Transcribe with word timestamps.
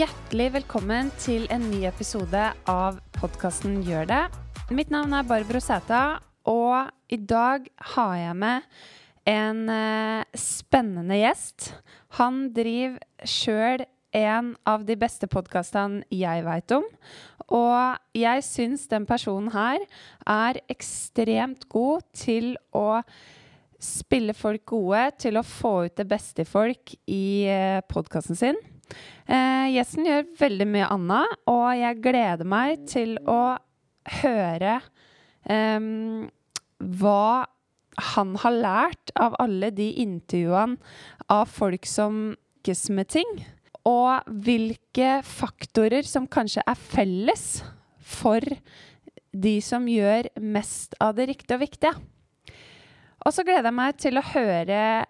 Hjertelig 0.00 0.46
velkommen 0.54 1.10
til 1.20 1.42
en 1.52 1.66
ny 1.68 1.82
episode 1.84 2.40
av 2.70 3.00
podkasten 3.12 3.82
Gjør 3.84 4.06
det. 4.08 4.20
Mitt 4.72 4.88
navn 4.88 5.12
er 5.12 5.26
Barbro 5.28 5.60
Sæta, 5.60 6.22
og 6.48 6.88
i 7.12 7.18
dag 7.18 7.66
har 7.90 8.14
jeg 8.16 8.36
med 8.40 8.78
en 9.28 9.60
eh, 9.74 10.38
spennende 10.40 11.18
gjest. 11.20 11.74
Han 12.16 12.46
driver 12.56 13.28
sjøl 13.28 13.84
en 14.16 14.54
av 14.64 14.88
de 14.88 14.96
beste 14.96 15.28
podkastene 15.28 16.06
jeg 16.08 16.46
veit 16.48 16.76
om. 16.78 16.88
Og 17.52 18.00
jeg 18.16 18.46
syns 18.46 18.88
den 18.88 19.04
personen 19.10 19.52
her 19.52 19.84
er 20.24 20.62
ekstremt 20.72 21.68
god 21.68 22.08
til 22.16 22.54
å 22.72 23.02
spille 23.76 24.32
folk 24.32 24.64
gode, 24.72 25.10
til 25.20 25.36
å 25.36 25.44
få 25.44 25.76
ut 25.90 26.00
det 26.00 26.08
beste 26.08 26.48
i 26.48 26.52
folk 26.56 26.96
i 27.04 27.24
eh, 27.52 27.84
podkasten 27.90 28.46
sin. 28.46 28.68
Eh, 29.30 29.70
gjesten 29.76 30.08
gjør 30.08 30.28
veldig 30.40 30.66
mye 30.70 30.90
annet, 30.90 31.38
og 31.50 31.66
jeg 31.78 32.02
gleder 32.04 32.48
meg 32.48 32.84
til 32.90 33.16
å 33.30 33.56
høre 34.20 34.80
eh, 35.46 35.88
hva 37.00 37.24
han 38.10 38.36
har 38.40 38.54
lært 38.56 39.12
av 39.20 39.34
alle 39.42 39.70
de 39.74 39.90
intervjuene 40.02 40.78
av 41.30 41.50
folk 41.52 41.84
som 41.86 42.30
lykkes 42.60 42.90
med 42.90 43.08
ting. 43.08 43.30
Og 43.88 44.20
hvilke 44.44 45.22
faktorer 45.24 46.04
som 46.04 46.28
kanskje 46.28 46.62
er 46.68 46.76
felles 46.76 47.62
for 48.00 48.40
de 49.32 49.60
som 49.62 49.86
gjør 49.88 50.28
mest 50.40 50.94
av 51.00 51.14
det 51.16 51.30
riktige 51.30 51.56
og 51.56 51.62
viktige. 51.62 51.94
Og 53.24 53.32
så 53.32 53.44
gleder 53.44 53.70
jeg 53.70 53.76
meg 53.76 53.96
til 54.00 54.18
å 54.18 54.26
høre 54.34 55.06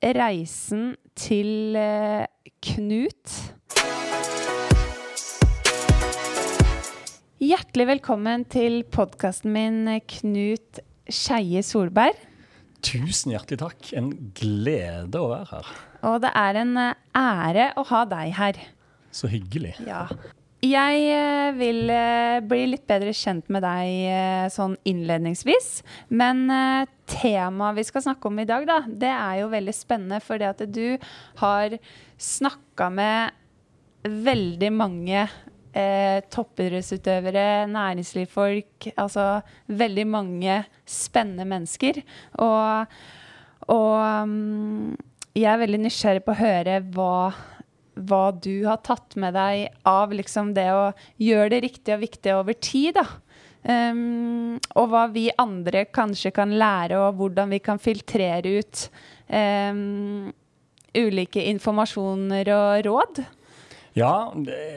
reisen 0.00 0.96
til 1.18 1.76
eh, 1.78 2.26
Knut. 2.62 3.34
Hjertelig 7.42 7.86
velkommen 7.92 8.44
til 8.50 8.80
podkasten 8.94 9.52
min, 9.54 9.82
Knut 10.10 10.80
Skeie 11.10 11.62
Solberg. 11.66 12.18
Tusen 12.86 13.34
hjertelig 13.34 13.60
takk. 13.64 13.92
En 13.98 14.12
glede 14.38 15.18
å 15.18 15.30
være 15.32 15.50
her. 15.56 15.70
Og 16.06 16.20
det 16.22 16.32
er 16.38 16.60
en 16.62 16.74
eh, 16.84 17.06
ære 17.18 17.70
å 17.78 17.86
ha 17.90 18.04
deg 18.10 18.34
her. 18.38 18.60
Så 19.14 19.30
hyggelig. 19.32 19.74
Ja. 19.88 20.06
Jeg 20.58 21.02
eh, 21.14 21.52
vil 21.54 21.90
eh, 21.94 22.40
bli 22.42 22.64
litt 22.72 22.86
bedre 22.90 23.12
kjent 23.14 23.46
med 23.54 23.62
deg 23.62 23.90
eh, 24.10 24.46
sånn 24.50 24.74
innledningsvis. 24.90 25.68
Men 26.10 26.48
temaet 27.06 27.78
vi 27.78 27.84
skal 27.86 28.02
snakke 28.08 28.26
om 28.26 28.40
i 28.42 28.46
dag, 28.48 28.66
da, 28.66 28.80
det 28.88 29.12
er 29.12 29.36
jo 29.44 29.52
veldig 29.52 29.74
spennende. 29.76 30.18
Fordi 30.24 30.48
at 30.48 30.64
du 30.66 30.98
har 31.38 31.76
snakka 32.18 32.88
med 32.90 33.38
veldig 34.08 34.70
mange 34.74 35.20
eh, 35.22 36.18
toppidrettsutøvere, 36.34 37.68
næringslivsfolk, 37.70 38.90
altså 38.96 39.28
veldig 39.70 40.06
mange 40.10 40.62
spennende 40.88 41.46
mennesker. 41.54 42.02
Og, 42.42 42.98
og 43.70 44.26
mm, 44.26 44.98
jeg 45.38 45.52
er 45.52 45.62
veldig 45.62 45.80
nysgjerrig 45.84 46.24
på 46.26 46.34
å 46.34 46.40
høre 46.42 46.80
hva, 46.96 47.12
hva 48.08 48.30
du 48.34 48.66
har 48.66 48.82
tatt 48.86 49.16
med 49.20 49.34
deg 49.36 49.68
av 49.88 50.12
liksom 50.14 50.52
det 50.56 50.68
å 50.74 50.90
gjøre 51.22 51.52
det 51.56 51.62
riktig 51.66 51.96
og 51.96 52.04
viktig 52.04 52.34
over 52.36 52.58
tid. 52.58 52.98
da. 53.00 53.06
Um, 53.68 54.58
og 54.78 54.92
hva 54.92 55.08
vi 55.12 55.26
andre 55.36 55.82
kanskje 55.90 56.30
kan 56.36 56.54
lære, 56.56 56.98
og 57.02 57.18
hvordan 57.18 57.50
vi 57.52 57.58
kan 57.60 57.80
filtrere 57.82 58.60
ut 58.60 58.84
um, 59.28 60.30
ulike 60.96 61.42
informasjoner 61.50 62.48
og 62.54 62.86
råd. 62.86 63.20
Ja, 63.98 64.30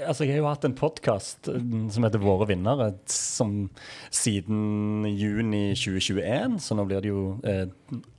altså 0.07 0.25
jeg 0.25 0.33
har 0.33 0.39
jo 0.39 0.49
hatt 0.49 0.65
en 0.65 0.77
podkast 0.77 1.45
som 1.45 2.05
heter 2.05 2.21
Våre 2.23 2.47
vinnere 2.49 2.87
som 3.11 3.67
siden 4.09 5.05
juni 5.05 5.75
2021, 5.77 6.57
så 6.63 6.77
nå 6.77 6.87
blir 6.89 7.03
det 7.03 7.11
jo 7.11 7.25
eh, 7.45 7.67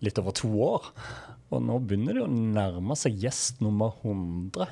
litt 0.05 0.21
over 0.23 0.37
to 0.37 0.53
år. 0.63 0.87
Og 1.53 1.65
nå 1.65 1.81
begynner 1.83 2.17
det 2.17 2.25
å 2.25 2.31
nærme 2.31 2.97
seg 2.97 3.19
gjest 3.25 3.61
nummer 3.65 3.97
100. 4.05 4.69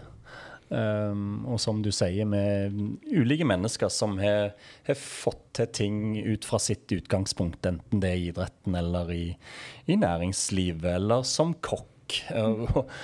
Um, 0.71 1.43
og 1.51 1.59
som 1.59 1.81
du 1.83 1.91
sier, 1.91 2.29
med 2.31 2.77
ulike 3.11 3.47
mennesker 3.49 3.91
som 3.91 4.15
har, 4.23 4.53
har, 4.87 4.99
fått 4.99 5.43
til 5.59 5.71
ting 5.75 5.97
ut 6.23 6.47
fra 6.47 6.61
sitt 6.63 6.93
utgangspunkt, 6.95 7.67
enten 7.67 8.03
det 8.03 8.13
er 8.13 8.21
i 8.21 8.29
idretten 8.31 8.77
eller 8.79 9.11
i, 9.11 9.25
i 9.91 9.99
næringslivet, 9.99 10.87
eller 10.95 11.27
som 11.27 11.57
kokk. 11.59 12.21
Mm. 12.31 12.65
og, 12.71 12.95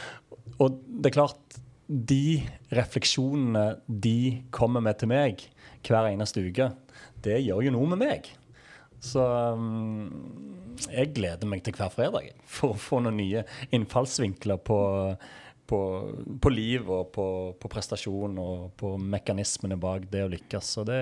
og 0.63 0.79
det 0.87 1.11
er 1.11 1.19
klart, 1.19 1.59
de 1.87 2.41
refleksjonene 2.75 3.67
de 3.87 4.43
kommer 4.55 4.83
med 4.83 4.99
til 4.99 5.11
meg 5.11 5.45
hver 5.87 6.09
eneste 6.11 6.43
uke, 6.43 6.73
det 7.23 7.41
gjør 7.45 7.67
jo 7.67 7.75
noe 7.75 7.91
med 7.93 8.03
meg. 8.03 8.31
Så 9.03 9.23
um, 9.55 10.07
jeg 10.91 11.13
gleder 11.17 11.49
meg 11.49 11.63
til 11.65 11.77
hver 11.77 11.93
fredag 11.95 12.33
for 12.49 12.75
å 12.75 12.81
få 12.81 13.01
noen 13.05 13.19
nye 13.21 13.45
innfallsvinkler 13.75 14.59
på, 14.67 14.79
på, 15.67 15.81
på 16.43 16.53
liv 16.53 16.91
og 16.91 17.13
på, 17.15 17.27
på, 17.61 17.71
prestasjon 17.71 18.39
og 18.43 18.73
på 18.79 18.95
mekanismene 19.01 19.79
bak 19.81 20.09
det 20.13 20.25
å 20.25 20.33
lykkes. 20.33 20.73
Så 20.79 20.85
det 20.89 21.01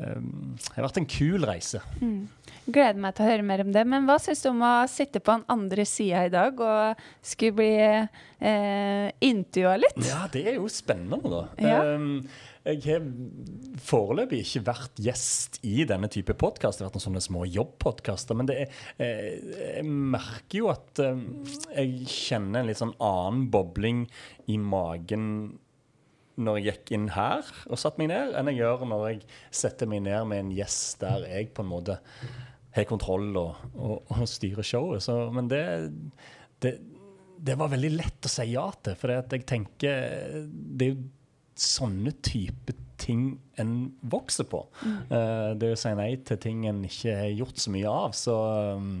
um, 0.00 0.54
har 0.74 0.86
vært 0.86 1.00
en 1.02 1.08
kul 1.10 1.46
reise. 1.48 1.82
Mm. 2.00 2.28
Gleder 2.66 3.00
meg 3.02 3.16
til 3.16 3.26
å 3.26 3.30
høre 3.30 3.46
mer 3.46 3.64
om 3.64 3.72
det. 3.74 3.82
Men 3.88 4.06
hva 4.08 4.18
syns 4.22 4.44
du 4.44 4.52
om 4.52 4.62
å 4.66 4.74
sitte 4.90 5.22
på 5.22 5.36
den 5.36 5.48
andre 5.52 5.86
sida 5.88 6.24
i 6.28 6.32
dag 6.32 6.62
og 6.62 7.02
skulle 7.24 7.58
bli 7.58 7.74
eh, 7.82 9.08
intervjua 9.32 9.76
litt? 9.80 10.00
Ja, 10.08 10.24
det 10.32 10.46
er 10.46 10.58
jo 10.60 10.70
spennende, 10.72 11.20
da. 11.26 11.44
Ja. 11.62 11.82
Um, 11.96 12.24
jeg 12.62 12.78
har 12.86 13.06
foreløpig 13.82 14.38
ikke 14.44 14.62
vært 14.68 15.00
gjest 15.02 15.58
i 15.66 15.82
denne 15.88 16.06
type 16.12 16.36
podkast. 16.38 16.78
Det 16.78 16.84
har 16.84 16.92
vært 16.92 17.00
noen 17.00 17.06
sånne 17.08 17.24
små 17.24 17.42
jobbpodkaster. 17.50 18.38
Men 18.38 18.52
er, 18.54 18.70
eh, 19.02 19.42
jeg 19.80 19.86
merker 19.88 20.60
jo 20.60 20.70
at 20.70 21.02
eh, 21.02 21.24
jeg 21.74 22.06
kjenner 22.06 22.62
en 22.62 22.70
litt 22.70 22.78
sånn 22.78 22.94
annen 23.02 23.48
bobling 23.50 24.04
i 24.46 24.60
magen 24.62 25.58
når 26.40 26.58
jeg 26.58 26.66
gikk 26.68 26.94
inn 26.96 27.10
her 27.12 27.48
og 27.68 27.80
satte 27.80 28.00
meg 28.00 28.12
ned, 28.12 28.32
enn 28.38 28.50
jeg 28.52 28.62
gjør 28.62 28.86
når 28.88 29.04
jeg 29.10 29.20
setter 29.62 29.90
meg 29.90 30.04
ned 30.06 30.28
med 30.30 30.44
en 30.44 30.54
gjest 30.56 31.02
der 31.02 31.26
jeg 31.28 31.50
på 31.52 31.64
en 31.64 31.72
måte 31.72 31.98
har 32.72 32.88
kontroll 32.88 33.34
og, 33.36 33.64
og, 33.76 34.12
og 34.14 34.28
styrer 34.28 34.64
showet. 34.64 35.04
Så, 35.04 35.16
men 35.34 35.50
det, 35.50 35.64
det, 36.64 36.76
det, 37.36 37.56
var 37.60 37.72
veldig 37.72 37.90
lett 37.98 38.28
å 38.28 38.32
si 38.32 38.48
ja 38.54 38.64
til, 38.80 38.96
for 38.96 39.12
jeg 39.12 39.44
tenker 39.48 40.46
det 40.48 40.88
er 40.88 40.94
jo 40.94 41.10
sånne 41.62 42.14
type 42.24 42.74
ting 43.02 43.26
en 43.60 43.74
vokser 44.00 44.46
på. 44.48 44.62
Mm. 44.86 44.98
Uh, 45.10 45.50
det 45.58 45.74
å 45.74 45.78
si 45.78 45.92
nei 45.98 46.14
til 46.24 46.38
ting 46.40 46.64
en 46.70 46.84
ikke 46.86 47.16
har 47.18 47.34
gjort 47.34 47.60
så 47.60 47.72
mye 47.74 47.92
av. 47.92 48.16
Så 48.16 48.36
um, 48.78 48.94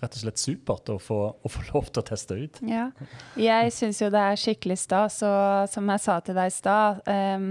rett 0.00 0.16
og 0.16 0.22
slett 0.22 0.40
supert 0.40 0.92
å 0.92 0.98
få, 1.02 1.18
å 1.36 1.52
få, 1.52 1.64
lov 1.74 1.90
til 1.90 2.02
å 2.02 2.06
teste 2.10 2.36
ut. 2.40 2.60
Ja. 2.66 2.90
Jeg 3.40 3.72
syns 3.76 4.00
jo 4.02 4.10
det 4.12 4.22
er 4.32 4.40
skikkelig 4.40 4.78
stas, 4.80 5.20
og 5.26 5.68
som 5.72 5.90
jeg 5.92 6.04
sa 6.04 6.20
til 6.24 6.38
deg 6.38 6.50
i 6.50 6.54
stad 6.54 7.02
um, 7.06 7.50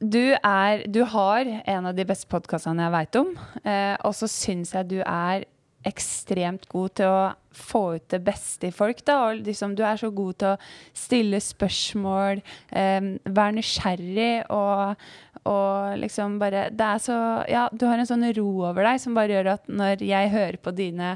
du, 0.00 0.36
er, 0.36 0.86
du 0.92 1.02
har 1.08 1.48
en 1.48 1.90
av 1.90 1.96
de 1.96 2.04
beste 2.08 2.28
podkastene 2.32 2.84
jeg 2.84 2.96
veit 2.96 3.20
om, 3.20 3.36
uh, 3.64 3.94
og 4.04 4.16
så 4.16 4.28
syns 4.30 4.74
jeg 4.76 4.90
du 4.92 4.98
er 5.02 5.46
ekstremt 5.86 6.66
god 6.72 6.96
til 6.98 7.12
å 7.12 7.20
få 7.56 7.82
ut 7.96 8.06
det 8.12 8.20
beste 8.26 8.68
i 8.68 8.74
folk. 8.74 9.00
Da. 9.06 9.20
Og 9.28 9.44
liksom, 9.46 9.76
du 9.78 9.84
er 9.86 9.98
så 10.00 10.10
god 10.14 10.38
til 10.40 10.54
å 10.54 10.96
stille 10.96 11.40
spørsmål, 11.42 12.42
um, 12.72 13.12
være 13.24 13.56
nysgjerrig 13.60 14.32
og, 14.52 15.06
og 15.46 15.96
liksom 16.02 16.40
bare 16.42 16.66
Det 16.74 16.86
er 16.86 17.02
så 17.02 17.16
Ja, 17.46 17.68
du 17.70 17.86
har 17.86 18.00
en 18.02 18.08
sånn 18.08 18.26
ro 18.36 18.48
over 18.66 18.82
deg 18.88 18.98
som 19.02 19.14
bare 19.16 19.36
gjør 19.36 19.52
at 19.54 19.70
når 19.70 20.02
jeg 20.02 20.32
hører 20.34 20.58
på 20.58 20.74
dine 20.74 21.14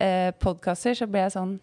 uh, 0.00 0.30
podkaster, 0.40 0.96
så 0.98 1.08
ble 1.10 1.26
jeg 1.26 1.36
sånn 1.36 1.58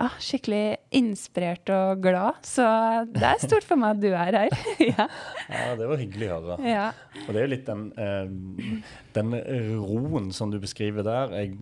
ja, 0.00 0.08
skikkelig 0.22 0.64
inspirert 0.96 1.70
og 1.74 2.02
glad. 2.04 2.40
Så 2.46 2.64
det 3.12 3.24
er 3.26 3.42
stort 3.42 3.66
for 3.68 3.80
meg 3.80 3.98
at 3.98 4.02
du 4.02 4.08
er 4.08 4.38
her. 4.38 4.54
ja. 4.92 5.06
ja. 5.50 5.72
det 5.76 5.88
var 5.90 6.00
hyggelig 6.00 6.30
å 6.30 6.38
høre. 6.38 6.58
Ja. 6.64 6.86
Og 7.26 7.28
det 7.28 7.42
er 7.42 7.44
jo 7.44 7.52
litt 7.52 7.66
den, 7.68 7.86
eh, 8.00 8.94
den, 9.16 9.34
roen 9.82 10.30
som 10.36 10.52
du 10.52 10.56
beskriver 10.62 11.04
der, 11.06 11.34
jeg 11.42 11.56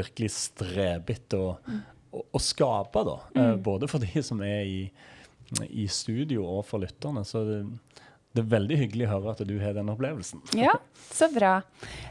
virkelig 0.00 0.30
streber 0.36 1.16
etter 1.16 1.42
å, 1.42 1.78
å, 2.12 2.24
å, 2.30 2.42
skape, 2.42 3.04
da. 3.08 3.16
Eh, 3.34 3.50
mm. 3.56 3.64
både 3.66 3.90
for 3.90 4.06
de 4.06 4.24
som 4.26 4.42
er 4.46 4.62
i, 4.70 4.80
i 5.82 5.88
studio, 5.90 6.46
og 6.46 6.62
for 6.68 6.84
lytterne. 6.84 7.26
Så 7.26 7.42
det, 7.48 7.62
det 8.30 8.44
er 8.44 8.50
veldig 8.52 8.76
hyggelig 8.78 9.06
å 9.08 9.10
høre 9.16 9.32
at 9.32 9.40
du 9.46 9.56
har 9.58 9.74
den 9.74 9.90
opplevelsen. 9.90 10.42
Ja, 10.54 10.76
så 11.10 11.26
bra. 11.34 11.56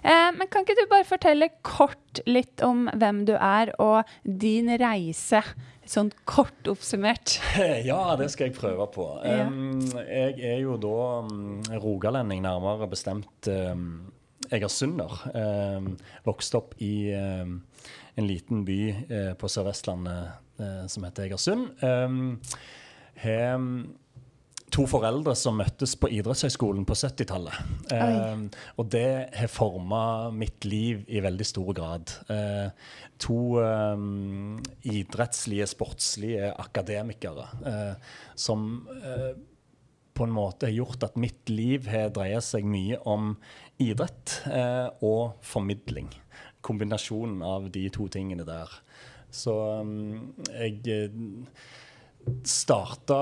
Eh, 0.04 0.30
men 0.36 0.50
kan 0.52 0.66
ikke 0.66 0.76
du 0.76 0.84
bare 0.92 1.08
fortelle 1.08 1.48
kort 1.64 2.20
litt 2.28 2.60
om 2.66 2.90
hvem 2.92 3.24
du 3.30 3.38
er, 3.38 3.72
og 3.80 4.10
din 4.24 4.68
reise? 4.82 5.40
Sånn 5.90 6.12
kort 6.30 6.68
oppsummert. 6.70 7.40
Ja, 7.90 8.02
det 8.20 8.30
skal 8.34 8.50
jeg 8.50 8.58
prøve 8.60 8.90
på. 8.92 9.06
Ja. 9.24 9.48
Um, 9.48 9.80
jeg 10.04 10.36
er 10.52 10.60
jo 10.66 10.76
da 10.82 10.98
um, 11.24 11.64
rogalending, 11.80 12.44
nærmere 12.44 12.90
bestemt 12.92 13.50
um, 13.50 14.12
egersunder. 14.52 15.16
Um, 15.32 15.94
vokste 16.28 16.60
opp 16.60 16.76
i 16.84 17.10
um, 17.16 17.62
en 18.20 18.28
liten 18.28 18.68
by 18.68 18.80
uh, 18.92 19.32
på 19.40 19.50
Sør-Vestlandet 19.50 20.36
uh, 20.60 20.84
som 20.92 21.08
heter 21.08 21.30
Egersund. 21.30 21.72
Um, 21.80 22.36
to 24.74 24.86
foreldre 24.90 25.34
som 25.38 25.58
møttes 25.60 25.96
på 26.00 26.10
idrettshøyskolen 26.20 26.86
på 26.88 26.96
70-tallet. 26.98 27.60
Eh, 27.96 28.42
og 28.80 28.90
det 28.94 29.10
har 29.36 29.52
forma 29.52 30.02
mitt 30.36 30.66
liv 30.68 31.04
i 31.08 31.22
veldig 31.24 31.48
stor 31.48 31.70
grad. 31.78 32.14
Eh, 32.32 32.72
to 33.22 33.40
eh, 33.64 34.04
idrettslige, 34.94 35.70
sportslige 35.70 36.52
akademikere 36.54 37.48
eh, 37.72 38.12
som 38.40 38.70
eh, 39.00 39.32
på 40.20 40.28
en 40.28 40.36
måte 40.36 40.68
har 40.68 40.76
gjort 40.76 41.06
at 41.08 41.20
mitt 41.20 41.48
liv 41.52 41.88
har 41.88 42.12
dreia 42.12 42.42
seg 42.44 42.66
mye 42.68 43.00
om 43.08 43.34
idrett 43.80 44.42
eh, 44.52 44.88
og 45.06 45.40
formidling. 45.46 46.12
Kombinasjonen 46.66 47.40
av 47.46 47.70
de 47.72 47.86
to 47.96 48.10
tingene 48.12 48.44
der. 48.48 48.74
Så 49.32 49.54
um, 49.80 50.34
jeg 50.50 51.06
starta 52.44 53.20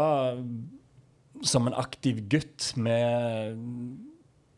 som 1.45 1.67
en 1.67 1.75
aktiv 1.77 2.23
gutt 2.31 2.71
med, 2.79 3.57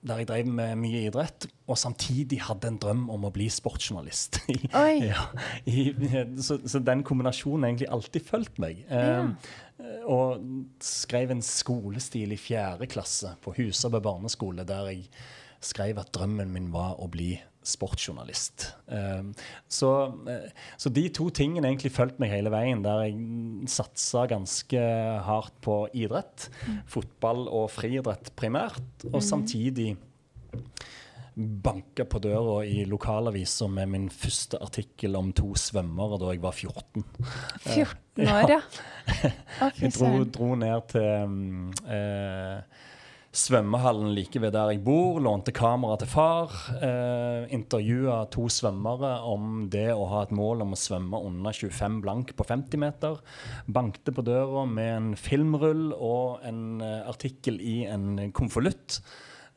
der 0.06 0.22
jeg 0.22 0.30
drev 0.30 0.52
med 0.60 0.78
mye 0.80 1.06
idrett, 1.10 1.50
og 1.70 1.80
samtidig 1.80 2.42
hadde 2.48 2.72
en 2.72 2.80
drøm 2.82 3.08
om 3.14 3.28
å 3.28 3.34
bli 3.36 3.50
sportsjournalist. 3.52 4.42
ja, 5.10 5.26
i, 5.70 5.90
så, 6.40 6.60
så, 6.64 6.82
den 6.84 7.04
kombinasjonen 7.08 7.66
har 7.66 7.74
egentlig 7.74 7.92
alltid 7.98 8.30
fulgt 8.30 8.62
meg. 8.64 8.86
Ja. 8.90 9.26
Um, 9.26 9.36
og 10.12 10.42
skrev 10.84 11.32
en 11.32 11.44
skolestil 11.46 12.34
i 12.36 12.40
fjerde 12.40 12.88
klasse 12.92 13.36
på 13.44 13.54
Husabø 13.56 14.02
barneskole, 14.04 14.66
der 14.68 14.90
jeg 14.92 15.06
skrev 15.64 16.02
at 16.02 16.12
drømmen 16.16 16.52
min 16.52 16.68
var 16.74 17.00
å 17.00 17.08
bli 17.12 17.34
sportsjournalist. 17.66 18.70
Um, 18.88 19.32
så, 19.68 19.92
uh, 20.28 20.68
så, 20.80 20.92
de 20.94 21.06
to 21.14 21.30
tingene 21.36 21.70
egentlig 21.70 21.94
fulgte 21.96 22.24
meg 22.24 22.34
hele 22.34 22.54
veien, 22.54 22.84
der 22.86 23.06
jeg 23.08 23.72
satsa 23.72 24.26
ganske 24.32 24.84
hardt 25.28 25.58
på 25.66 25.82
idrett. 25.94 26.50
Mm. 26.66 26.80
Fotball 26.90 27.48
og 27.48 27.70
friidrett 27.74 28.34
primært, 28.40 29.08
og 29.10 29.20
mm. 29.20 29.28
samtidig 29.32 29.90
banka 31.40 32.06
på 32.06 32.20
døra 32.20 32.64
i 32.68 32.84
lokalavisa 32.90 33.68
med 33.72 33.92
min 33.94 34.08
første 34.12 34.60
artikkel 34.60 35.16
om 35.16 35.32
to 35.36 35.54
svømmere 35.58 36.20
da 36.20 36.34
jeg 36.34 36.42
var 36.44 36.56
14. 36.56 37.06
14 37.64 38.28
år, 38.28 38.52
ja. 38.52 38.60
jeg 39.80 39.94
dro, 39.96 40.10
dro, 40.28 40.50
ned 40.60 40.90
til 40.92 41.08
um, 41.24 41.70
eh, 41.88 42.88
svømmehallen 43.36 44.10
like 44.16 44.40
ved 44.42 44.56
der 44.56 44.72
jeg 44.74 44.82
bor, 44.86 45.20
lånte 45.22 45.54
kamera 45.54 46.00
til 46.02 46.10
far. 46.10 46.54
Eh, 46.82 47.46
Intervjua 47.54 48.24
to 48.34 48.48
svømmere 48.50 49.20
om 49.30 49.68
det 49.70 49.92
å 49.94 50.08
ha 50.10 50.24
et 50.26 50.34
mål 50.34 50.66
om 50.66 50.74
å 50.74 50.80
svømme 50.80 51.22
under 51.28 51.54
25 51.54 52.00
blank 52.06 52.34
på 52.38 52.48
50 52.48 52.82
meter. 52.82 53.20
Bankte 53.70 54.14
på 54.16 54.26
døra 54.26 54.66
med 54.66 54.92
en 54.96 55.12
filmrull 55.20 55.92
og 55.94 56.42
en 56.48 56.82
uh, 56.82 57.06
artikkel 57.10 57.62
i 57.62 57.84
en 57.90 58.32
konvolutt. 58.34 59.02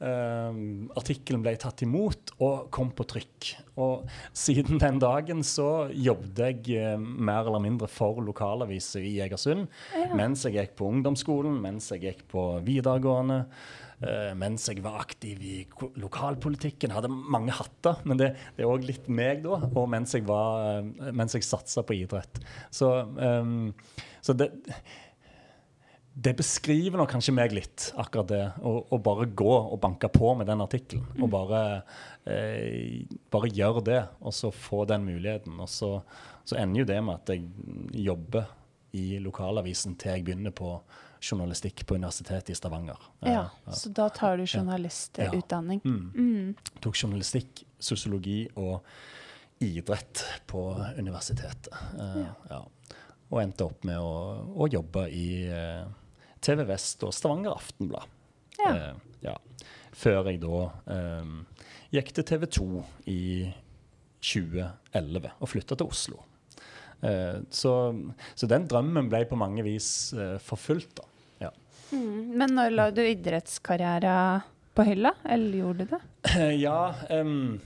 Uh, 0.03 0.89
artikkelen 0.99 1.45
ble 1.45 1.53
tatt 1.63 1.85
imot 1.87 2.33
og 2.43 2.65
kom 2.75 2.89
på 2.97 3.05
trykk. 3.07 3.51
Og 3.79 4.09
siden 4.35 4.81
den 4.83 4.99
dagen 5.03 5.45
så 5.47 5.87
jobbet 5.95 6.41
jeg 6.43 6.81
uh, 6.83 6.97
mer 6.99 7.47
eller 7.47 7.63
mindre 7.63 7.87
for 7.87 8.19
lokalaviser 8.25 9.05
i 9.07 9.21
Egersund. 9.23 9.69
Ja. 9.95 10.09
Mens 10.19 10.43
jeg 10.43 10.57
gikk 10.59 10.75
på 10.81 10.89
ungdomsskolen, 10.91 11.61
mens 11.63 11.93
jeg 11.95 12.03
gikk 12.09 12.25
på 12.35 12.49
videregående. 12.67 13.45
Uh, 14.03 14.33
mens 14.35 14.67
jeg 14.67 14.83
var 14.83 14.99
aktiv 15.05 15.45
i 15.47 15.61
lokalpolitikken. 16.03 16.97
Hadde 16.97 17.13
mange 17.13 17.55
hatter, 17.55 18.03
men 18.03 18.19
det, 18.19 18.33
det 18.57 18.67
er 18.67 18.73
òg 18.73 18.89
litt 18.89 19.07
meg, 19.07 19.47
da. 19.47 19.61
Og 19.71 19.87
mens 19.93 20.17
jeg, 20.19 20.27
var, 20.27 20.83
mens 21.15 21.39
jeg 21.39 21.47
satsa 21.47 21.87
på 21.87 22.01
idrett. 22.01 22.43
Så, 22.75 22.91
um, 23.23 23.71
så 24.19 24.35
det 24.35 24.51
det 26.15 26.35
beskriver 26.37 27.01
nok 27.01 27.11
kanskje 27.15 27.33
meg 27.33 27.55
litt, 27.57 27.87
akkurat 27.97 28.29
det. 28.29 28.43
Å 28.61 28.99
bare 29.01 29.31
gå 29.33 29.53
og 29.53 29.79
banke 29.81 30.11
på 30.13 30.35
med 30.37 30.49
den 30.51 30.61
artikkelen. 30.61 31.07
Mm. 31.17 31.23
Og 31.25 31.31
bare, 31.33 31.61
eh, 32.29 33.07
bare 33.33 33.49
gjøre 33.49 33.85
det, 33.87 34.01
og 34.21 34.35
så 34.37 34.51
få 34.53 34.85
den 34.89 35.07
muligheten. 35.07 35.57
Og 35.61 35.71
så, 35.73 36.03
så, 36.45 36.59
ender 36.61 36.83
jo 36.83 36.91
det 36.91 36.99
med 37.05 37.15
at 37.17 37.33
jeg 37.33 37.49
jobber 38.05 38.51
i 38.93 39.17
lokalavisen 39.25 39.97
til 39.97 40.13
jeg 40.13 40.25
begynner 40.27 40.53
på 40.53 40.75
journalistikk 41.23 41.87
på 41.87 41.97
Universitetet 41.97 42.51
i 42.53 42.59
Stavanger. 42.59 42.99
Ja, 43.23 43.49
ja. 43.65 43.73
Så 43.73 43.89
da 43.89 44.11
tar 44.13 44.37
du 44.37 44.45
journalistutdanning? 44.45 45.81
Ja. 45.85 45.91
Mm. 45.91 46.13
Mm. 46.13 46.77
Tok 46.83 46.99
journalistikk, 46.99 47.65
sosiologi 47.81 48.45
og 48.61 48.83
idrett 49.63 50.27
på 50.51 50.67
universitetet. 50.99 51.73
Uh, 51.97 52.27
ja. 52.51 52.61
Og 53.33 53.41
endte 53.41 53.65
opp 53.65 53.87
med 53.89 53.97
å, 54.03 54.13
å 54.61 54.69
jobbe 54.69 55.07
i 55.15 55.27
uh, 55.49 55.87
TV 56.43 56.65
Vest 56.69 57.03
og 57.07 57.15
Stavanger 57.17 57.55
Aftenblad. 57.57 58.19
Ja. 58.61 58.73
Eh, 58.73 59.25
ja. 59.29 59.37
Før 59.97 60.29
jeg 60.31 60.41
da 60.43 60.67
eh, 60.95 61.33
gikk 61.95 62.13
til 62.17 62.29
TV 62.29 62.47
2 62.59 62.69
i 63.13 63.23
2011 64.23 65.33
og 65.39 65.51
flytta 65.51 65.79
til 65.79 65.91
Oslo. 65.91 66.23
Eh, 67.03 67.41
så, 67.51 67.75
så, 68.35 68.49
den 68.51 68.69
drømmen 68.71 69.11
ble 69.11 69.25
på 69.29 69.39
mange 69.39 69.65
vis 69.67 70.13
eh, 70.15 70.39
forfulgt, 70.43 71.01
da. 71.01 71.09
Ja. 71.49 71.51
Mm, 71.91 72.39
men 72.39 72.57
når 72.59 72.75
la 72.77 72.89
du 72.95 73.03
idrettskarriere 73.03 74.17
på 74.73 74.87
hylla, 74.87 75.15
eller 75.29 75.59
gjorde 75.59 75.87
du 75.87 75.97
det? 75.97 76.03
ja, 76.65 76.95
um, 77.11 77.59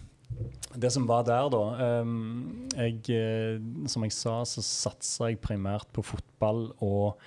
det 0.74 0.90
som 0.92 1.06
var 1.08 1.26
der, 1.28 1.50
da 1.52 2.00
um, 2.02 2.66
jeg, 2.74 2.98
eh, 3.14 3.60
Som 3.88 4.04
jeg 4.04 4.16
sa, 4.16 4.40
så 4.48 4.64
satsa 4.64 5.30
jeg 5.30 5.40
primært 5.44 5.88
på 5.94 6.04
fotball 6.04 6.70
og 6.84 7.20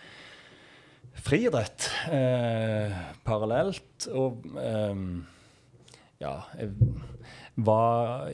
friidrett 1.18 1.90
eh, 2.12 2.96
parallelt. 3.26 4.10
Og 4.14 4.46
eh, 4.60 5.06
ja, 6.20 6.36
jeg 6.60 6.74
var 7.66 8.30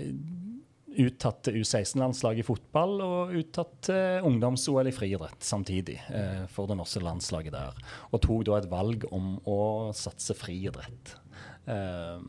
uttatt 0.96 1.42
til 1.46 1.60
U16-landslaget 1.62 2.44
i 2.44 2.48
fotball 2.48 3.00
og 3.04 3.34
uttatt 3.36 3.74
til 3.90 4.28
ungdoms-OL 4.30 4.90
i 4.90 4.96
friidrett 4.96 5.44
samtidig 5.44 5.98
eh, 6.08 6.46
for 6.52 6.70
det 6.70 6.78
norske 6.80 7.04
landslaget 7.04 7.56
der. 7.56 7.80
Og 8.12 8.22
tok 8.24 8.46
da 8.48 8.60
et 8.60 8.70
valg 8.72 9.08
om 9.16 9.36
å 9.50 9.60
satse 9.98 10.38
friidrett. 10.38 11.16
Eh, 11.72 12.22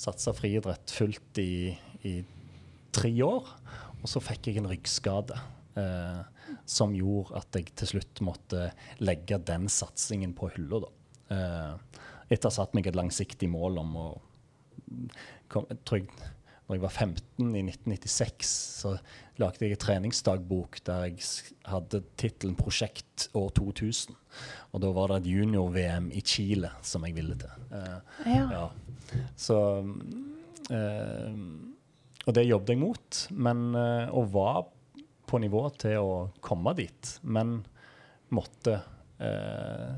satsa 0.00 0.34
friidrett 0.36 0.94
fullt 0.96 1.42
i, 1.42 1.74
i 2.08 2.14
tre 2.94 3.12
år, 3.26 3.50
og 4.00 4.10
så 4.10 4.22
fikk 4.22 4.50
jeg 4.50 4.62
en 4.62 4.70
ryggskade. 4.70 5.38
Eh, 5.80 6.22
som 6.66 6.94
gjorde 6.96 7.40
at 7.40 7.58
jeg 7.58 7.72
til 7.78 7.94
slutt 7.94 8.22
måtte 8.26 8.68
legge 9.02 9.38
den 9.38 9.68
satsingen 9.72 10.34
på 10.36 10.50
hylla. 10.54 10.84
Uh, 11.30 11.74
etter 12.28 12.48
å 12.48 12.52
ha 12.52 12.56
satt 12.58 12.74
meg 12.76 12.88
et 12.88 12.98
langsiktig 12.98 13.48
mål 13.52 13.80
om 13.82 13.98
å 14.00 14.06
kom, 15.52 15.66
jeg 15.68 16.08
når 16.64 16.78
jeg 16.78 16.80
var 16.80 16.92
15 16.96 17.56
i 17.58 17.60
1996, 17.60 18.50
så 18.80 18.94
lagde 19.36 19.66
jeg 19.66 19.74
en 19.74 19.80
treningsdagbok 19.82 20.78
der 20.86 21.10
jeg 21.10 21.26
hadde 21.68 22.00
tittelen 22.16 22.54
'Prosjekt 22.56 23.28
år 23.36 23.50
2000'. 23.58 24.14
Og 24.72 24.80
da 24.80 24.92
var 24.96 25.12
det 25.12 25.18
et 25.20 25.30
junior-VM 25.34 26.08
i 26.16 26.22
Chile 26.24 26.70
som 26.80 27.04
jeg 27.04 27.18
ville 27.18 27.36
til. 27.36 27.52
Uh, 27.68 28.00
ja. 28.24 28.46
ja. 28.48 28.64
Så 29.36 29.58
uh, 30.72 31.34
Og 32.24 32.34
det 32.34 32.46
jobbet 32.48 32.72
jeg 32.72 32.80
mot. 32.80 33.20
Men 33.30 33.76
å 33.76 34.24
være 34.24 34.64
på 35.34 35.40
nivå 35.42 35.64
til 35.82 35.98
å 35.98 36.10
komme 36.38 36.76
dit, 36.78 37.16
men 37.26 37.56
måtte 38.34 38.76
eh, 39.18 39.96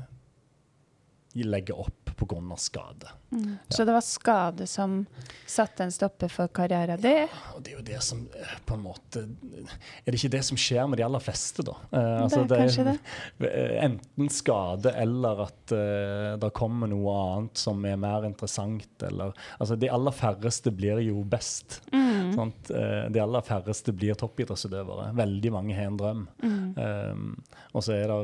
legge 1.45 1.73
opp 1.73 2.07
pga. 2.17 2.55
skade. 2.57 3.07
Mm. 3.31 3.49
Ja. 3.49 3.75
Så 3.75 3.85
det 3.85 3.91
var 3.91 4.01
skade 4.01 4.67
som 4.67 5.05
satte 5.45 5.83
en 5.83 5.91
stopper 5.91 6.27
for 6.27 6.47
karrieren 6.47 7.01
din? 7.01 7.11
Ja, 7.11 7.41
og 7.55 7.63
det 7.63 7.71
er 7.73 7.77
jo 7.77 7.83
det 7.85 8.01
som 8.03 8.23
eh, 8.35 8.53
på 8.65 8.77
en 8.77 8.83
måte 8.85 9.23
Er 10.05 10.11
det 10.11 10.17
ikke 10.17 10.31
det 10.37 10.43
som 10.47 10.57
skjer 10.57 10.87
med 10.87 10.97
de 10.97 11.05
aller 11.05 11.21
fleste, 11.21 11.65
da? 11.67 11.75
Eh, 11.91 12.23
altså, 12.23 12.43
det 12.47 12.61
kanskje 12.63 12.87
det. 12.91 12.97
Eh, 13.47 13.83
enten 13.85 14.29
skade 14.33 14.91
eller 14.97 15.43
at 15.45 15.71
uh, 15.71 16.33
det 16.39 16.49
kommer 16.57 16.89
noe 16.89 17.13
annet 17.21 17.59
som 17.59 17.83
er 17.85 17.97
mer 17.99 18.25
interessant, 18.27 18.89
eller 19.03 19.35
Altså, 19.59 19.77
de 19.79 19.89
aller 19.93 20.13
færreste 20.15 20.71
blir 20.73 20.99
jo 21.05 21.21
best. 21.27 21.79
Mm. 21.93 22.31
Sant? 22.35 22.71
Eh, 22.71 23.05
de 23.13 23.21
aller 23.21 23.45
færreste 23.45 23.93
blir 23.95 24.17
toppidrettsutøvere. 24.19 25.11
Veldig 25.17 25.51
mange 25.53 25.77
har 25.77 25.91
en 25.91 25.99
drøm. 25.99 26.23
Mm. 26.43 26.65
Um, 26.77 27.29
og 27.73 27.85
så 27.85 27.95
er 27.97 28.11
det, 28.11 28.17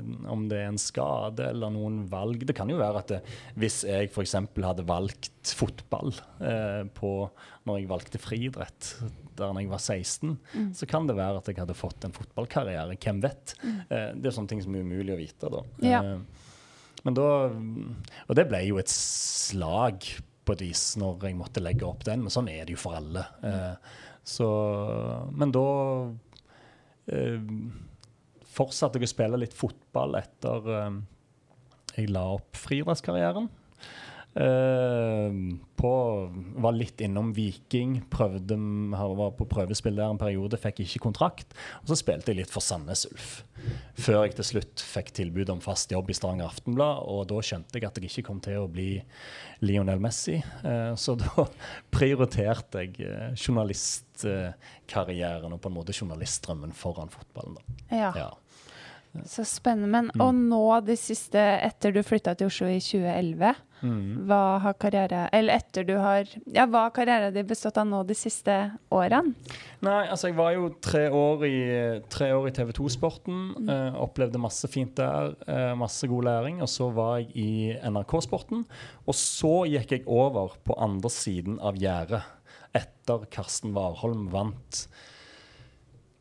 uh, 0.00 0.32
om 0.32 0.46
det 0.50 0.60
er 0.60 0.70
en 0.72 0.80
skade 0.80 1.48
eller 1.50 1.72
noen 1.72 2.02
valg 2.10 2.44
Det 2.46 2.53
kan 2.56 2.70
jo 2.70 2.78
være 2.80 3.02
at 3.02 3.12
det, 3.12 3.20
hvis 3.60 3.82
jeg 3.88 4.10
f.eks. 4.10 4.36
hadde 4.64 4.86
valgt 4.88 5.52
fotball 5.58 6.14
eh, 6.44 6.82
på, 6.96 7.12
når 7.68 7.80
jeg 7.80 7.90
valgte 7.90 8.22
friidrett 8.22 8.94
da 9.34 9.50
jeg 9.50 9.70
var 9.70 9.82
16, 9.82 10.36
mm. 10.38 10.68
så 10.78 10.86
kan 10.86 11.08
det 11.08 11.16
være 11.18 11.40
at 11.40 11.48
jeg 11.50 11.58
hadde 11.58 11.74
fått 11.74 12.04
en 12.06 12.14
fotballkarriere. 12.14 12.94
Hvem 13.02 13.22
vet? 13.24 13.56
Mm. 13.64 13.78
Eh, 13.88 14.10
det 14.14 14.30
er 14.30 14.36
sånne 14.36 14.52
ting 14.52 14.62
som 14.62 14.76
er 14.76 14.86
umulig 14.86 15.14
å 15.14 15.18
vite. 15.18 15.50
da. 15.50 15.62
Ja. 15.82 16.02
Eh, 16.02 16.44
men 17.04 17.16
da 17.18 17.26
Og 17.52 18.36
det 18.38 18.46
ble 18.48 18.62
jo 18.64 18.78
et 18.80 18.92
slag 18.92 20.06
på 20.44 20.54
et 20.54 20.64
vis 20.66 20.84
når 21.00 21.26
jeg 21.28 21.38
måtte 21.38 21.62
legge 21.64 21.86
opp 21.88 22.04
den, 22.06 22.24
men 22.24 22.32
sånn 22.32 22.50
er 22.52 22.66
det 22.66 22.76
jo 22.76 22.82
for 22.84 22.98
alle. 22.98 23.24
Eh, 23.44 23.96
så, 24.24 24.48
men 25.36 25.52
da 25.52 25.66
eh, 27.12 27.40
fortsatte 28.54 29.00
jeg 29.00 29.08
å 29.08 29.12
spille 29.12 29.40
litt 29.40 29.56
fotball 29.56 30.18
etter 30.20 30.70
eh, 30.78 30.98
jeg 31.96 32.12
la 32.14 32.24
opp 32.36 32.58
friidrettskarrieren. 32.58 33.50
Uh, 34.34 35.30
på, 35.78 35.90
var 36.56 36.72
litt 36.74 36.98
innom 37.06 37.28
Viking, 37.36 38.00
prøvde, 38.10 38.56
var 38.98 39.30
på 39.38 39.46
prøvespill 39.46 39.94
der 39.94 40.10
en 40.10 40.18
periode, 40.18 40.58
fikk 40.58 40.80
ikke 40.82 41.04
kontrakt. 41.06 41.54
Og 41.84 41.92
så 41.92 41.96
spilte 42.00 42.32
jeg 42.32 42.38
litt 42.40 42.50
for 42.50 42.58
Sandnes 42.64 43.06
Ulf, 43.12 43.44
før 43.94 44.24
jeg 44.24 44.34
til 44.40 44.48
slutt 44.48 44.82
fikk 44.82 45.12
tilbud 45.20 45.48
om 45.54 45.60
fast 45.62 45.92
jobb 45.94 46.10
i 46.10 46.16
Stavanger 46.18 46.50
Aftenblad. 46.50 47.06
Og 47.06 47.30
da 47.30 47.38
skjønte 47.46 47.78
jeg 47.78 47.86
at 47.86 47.94
jeg 48.00 48.10
ikke 48.10 48.26
kom 48.26 48.40
til 48.42 48.58
å 48.64 48.70
bli 48.70 48.90
Lionel 49.62 50.02
Messi, 50.02 50.42
uh, 50.66 50.98
så 50.98 51.14
da 51.22 51.46
prioriterte 51.94 52.82
jeg 52.82 53.06
uh, 53.06 53.30
journalistkarrieren 53.38 55.54
og 55.54 55.62
på 55.62 55.70
en 55.70 55.78
måte 55.78 55.94
journalistdrømmen 55.94 56.74
foran 56.74 57.14
fotballen. 57.14 57.54
Da. 57.60 57.62
Ja. 57.94 58.10
ja. 58.18 58.34
Så 59.22 59.44
spennende. 59.46 59.90
Men 59.90 60.10
mm. 60.10 60.22
og 60.24 60.34
nå 60.34 60.64
de 60.86 60.96
siste, 60.98 61.38
etter 61.38 61.94
du 61.94 62.02
flytta 62.04 62.34
til 62.34 62.50
Oslo 62.50 62.66
i 62.70 62.80
2011, 62.82 63.52
mm. 63.84 64.00
hva 64.26 64.40
har 64.64 64.76
karriere 64.80 65.22
Eller 65.36 65.60
etter 65.60 65.86
du 65.86 65.94
har 66.00 66.26
Ja, 66.50 66.66
hva 66.66 66.86
har 66.86 66.94
karrieren 66.96 67.34
din 67.34 67.46
bestått 67.46 67.78
av 67.78 67.86
nå 67.86 68.02
de 68.08 68.16
siste 68.18 68.56
årene? 68.94 69.34
Nei, 69.84 70.00
altså 70.08 70.30
jeg 70.30 70.38
var 70.38 70.54
jo 70.56 70.72
tre 70.82 71.06
år 71.14 71.46
i, 71.46 71.58
i 72.02 72.54
TV 72.58 72.74
2-sporten. 72.80 73.40
Mm. 73.54 73.72
Eh, 73.76 74.02
opplevde 74.02 74.42
masse 74.42 74.70
fint 74.72 74.96
der. 74.98 75.36
eh, 75.46 75.72
masse 75.78 76.08
god 76.10 76.30
læring. 76.30 76.62
Og 76.64 76.70
så 76.70 76.90
var 76.94 77.18
jeg 77.22 77.30
i 77.38 77.50
NRK-sporten. 77.86 78.66
Og 79.06 79.18
så 79.18 79.56
gikk 79.70 79.98
jeg 79.98 80.08
over 80.10 80.58
på 80.64 80.78
andre 80.80 81.12
siden 81.12 81.60
av 81.62 81.78
gjerdet 81.78 82.24
etter 82.74 83.28
Karsten 83.30 83.74
Warholm 83.76 84.26
vant 84.32 84.86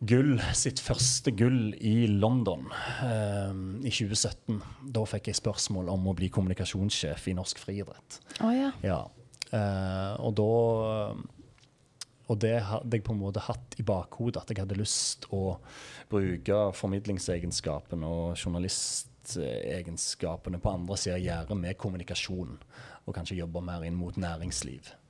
gull, 0.07 0.39
sitt 0.57 0.79
første 0.83 1.31
gull 1.37 1.75
i 1.79 2.07
London 2.07 2.65
eh, 3.05 3.53
i 3.83 3.91
2017. 3.91 4.61
Da 4.95 5.05
fikk 5.09 5.27
jeg 5.29 5.35
spørsmål 5.39 5.89
om 5.93 6.07
å 6.09 6.15
bli 6.17 6.29
kommunikasjonssjef 6.33 7.27
i 7.31 7.33
norsk 7.37 7.57
friidrett. 7.63 8.09
Oh, 8.43 8.53
ja. 8.53 8.71
ja. 8.85 9.01
Eh, 9.53 10.13
og 10.23 10.31
da 10.39 10.51
Og 12.31 12.37
det 12.39 12.59
hadde 12.63 12.95
jeg 12.95 13.03
på 13.05 13.13
en 13.13 13.19
måte 13.19 13.39
hatt 13.43 13.75
i 13.77 13.83
bakhodet, 13.85 14.41
at 14.41 14.49
jeg 14.49 14.59
hadde 14.63 14.79
lyst 14.79 15.25
å 15.35 15.57
bruke 16.09 16.71
formidlingsegenskapene 16.73 18.05
og 18.07 18.37
journalistegenskapene 18.39 20.59
på 20.63 20.69
andre 20.71 20.97
sida 20.97 21.15
av 21.19 21.23
gjerdet 21.25 21.57
med 21.59 21.77
kommunikasjon, 21.77 22.57
og 23.03 23.13
kanskje 23.13 23.41
jobbe 23.41 23.61
mer 23.67 23.83
inn 23.83 23.95
mot 23.99 24.15
næringsliv. 24.15 25.02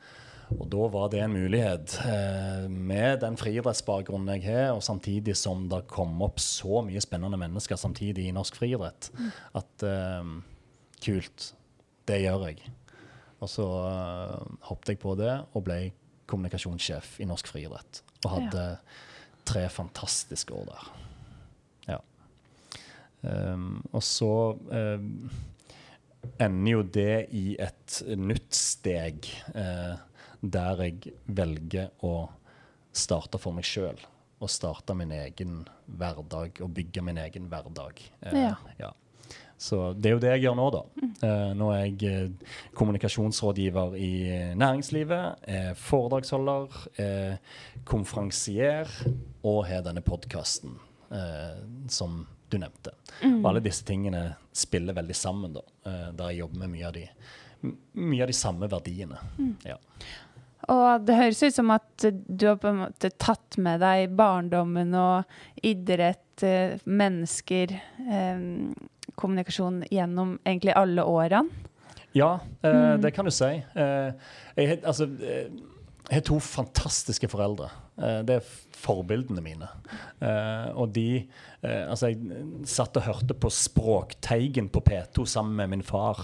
Og 0.51 0.67
da 0.69 0.87
var 0.91 1.09
det 1.09 1.21
en 1.23 1.33
mulighet, 1.33 1.95
eh, 2.05 2.67
med 2.69 3.21
den 3.23 3.37
friidrettsbakgrunnen 3.39 4.35
jeg 4.35 4.45
har, 4.45 4.73
og 4.75 4.83
samtidig 4.85 5.35
som 5.39 5.65
det 5.71 5.85
kom 5.87 6.21
opp 6.21 6.39
så 6.43 6.83
mye 6.85 7.01
spennende 7.01 7.39
mennesker 7.39 7.79
samtidig 7.79 8.27
i 8.27 8.35
norsk 8.35 8.59
friidrett, 8.59 9.09
at 9.55 9.87
eh, 9.87 10.31
kult, 11.03 11.53
det 12.07 12.21
gjør 12.25 12.47
jeg. 12.51 12.73
Og 13.43 13.49
så 13.51 13.65
uh, 13.67 14.39
hoppet 14.69 14.93
jeg 14.93 15.01
på 15.03 15.15
det 15.19 15.33
og 15.51 15.65
ble 15.67 15.79
kommunikasjonssjef 16.31 17.17
i 17.23 17.27
norsk 17.27 17.49
friidrett. 17.51 18.03
Og 18.23 18.29
hadde 18.37 18.67
tre 19.47 19.65
fantastiske 19.71 20.55
år 20.55 20.69
der. 20.69 20.85
Ja. 21.89 21.99
Um, 23.23 23.81
og 23.91 24.03
så 24.07 24.31
um, 24.55 25.27
ender 26.39 26.71
jo 26.71 26.85
det 26.95 27.17
i 27.35 27.45
et 27.59 27.99
nytt 28.15 28.55
steg. 28.55 29.27
Uh, 29.51 29.99
der 30.43 30.83
jeg 30.83 31.13
velger 31.25 31.93
å 32.03 32.27
starte 32.93 33.39
for 33.41 33.55
meg 33.55 33.67
sjøl. 33.67 33.99
Og 34.43 34.51
starte 34.51 34.95
min 34.97 35.13
egen 35.15 35.61
hverdag 35.87 36.59
og 36.65 36.73
bygge 36.75 37.03
min 37.05 37.21
egen 37.23 37.47
hverdag. 37.51 38.01
Eh, 38.27 38.41
ja. 38.43 38.57
ja. 38.81 38.91
Så 39.63 39.77
det 39.95 40.09
er 40.09 40.15
jo 40.17 40.21
det 40.23 40.31
jeg 40.33 40.43
gjør 40.43 40.55
nå, 40.59 40.65
da. 40.73 40.81
Mm. 40.99 41.11
Eh, 41.23 41.51
nå 41.55 41.67
er 41.71 41.83
jeg 41.85 42.09
eh, 42.09 42.55
kommunikasjonsrådgiver 42.75 43.95
i 43.95 44.11
næringslivet, 44.59 45.45
er 45.47 45.77
foredragsholder, 45.79 46.81
er 46.99 47.37
konferansier 47.87 48.91
og 49.47 49.61
har 49.69 49.85
denne 49.85 50.03
podkasten 50.03 50.75
eh, 51.15 51.61
som 51.87 52.25
du 52.51 52.59
nevnte. 52.59 52.91
Mm. 53.21 53.39
Og 53.39 53.49
alle 53.53 53.63
disse 53.63 53.87
tingene 53.87 54.25
spiller 54.51 54.97
veldig 54.99 55.15
sammen, 55.15 55.55
da, 55.55 55.63
der 56.11 56.33
jeg 56.33 56.43
jobber 56.43 56.65
med 56.65 56.73
mye 56.75 56.89
av 56.89 56.97
de, 56.97 57.07
mye 58.03 58.25
av 58.25 58.29
de 58.29 58.37
samme 58.37 58.69
verdiene. 58.69 59.21
Mm. 59.39 59.55
Ja. 59.71 59.79
Og 60.71 61.03
det 61.03 61.17
høres 61.17 61.41
ut 61.43 61.55
som 61.55 61.73
at 61.75 62.05
du 62.07 62.45
har 62.47 62.59
på 62.61 62.69
en 62.71 62.83
måte 62.85 63.11
tatt 63.19 63.57
med 63.61 63.81
deg 63.83 64.13
barndommen 64.15 64.93
og 64.95 65.65
idrett, 65.65 66.43
eh, 66.45 66.79
mennesker, 66.85 67.75
eh, 68.07 68.45
kommunikasjon 69.19 69.83
gjennom 69.91 70.37
egentlig 70.45 70.75
alle 70.79 71.03
årene. 71.03 71.69
Ja, 72.13 72.39
eh, 72.61 72.71
mm. 72.71 73.01
det 73.01 73.11
kan 73.11 73.25
du 73.25 73.31
si. 73.33 73.49
Eh, 73.75 74.13
jeg, 74.55 74.79
altså, 74.85 75.09
jeg 76.13 76.21
har 76.21 76.27
to 76.27 76.35
fantastiske 76.45 77.25
foreldre. 77.31 77.71
Eh, 77.97 78.19
det 78.27 78.35
er 78.37 78.51
forbildene 78.83 79.41
mine. 79.41 79.67
Uh, 80.19 80.69
og 80.81 80.91
de 80.93 81.23
uh, 81.63 81.89
Altså, 81.89 82.11
jeg 82.11 82.43
satt 82.67 82.97
og 82.99 83.05
hørte 83.07 83.33
på 83.33 83.49
Språkteigen 83.53 84.67
på 84.69 84.83
P2 84.83 85.25
sammen 85.25 85.55
med 85.55 85.71
min 85.71 85.83
far. 85.83 86.19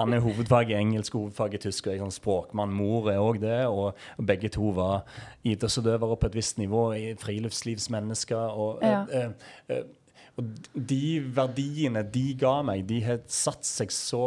Han 0.00 0.12
er 0.12 0.24
hovedfag 0.24 0.72
i 0.72 0.78
engelsk, 0.78 1.14
hovedfag 1.14 1.54
i 1.54 1.60
tysk, 1.66 1.86
og 1.86 1.92
jeg 1.92 2.00
er 2.00 2.04
sånn 2.06 2.16
språkmann. 2.16 2.74
Mor 2.74 3.10
er 3.12 3.22
òg 3.22 3.42
det. 3.44 3.60
Og, 3.68 3.92
og, 4.16 4.24
begge 4.26 4.50
to 4.50 4.72
var 4.74 5.04
idrettsutøvere 5.44 6.18
på 6.18 6.32
et 6.32 6.40
visst 6.40 6.58
nivå, 6.58 6.86
i 6.96 7.12
friluftslivsmennesker. 7.20 8.58
og 8.64 8.82
ja. 8.82 9.04
Og 10.40 10.68
de 10.74 11.20
verdiene 11.34 12.02
de 12.10 12.24
ga 12.38 12.56
meg, 12.66 12.84
de 12.88 13.00
har 13.06 13.20
satt 13.30 13.66
seg 13.68 13.92
så 13.94 14.24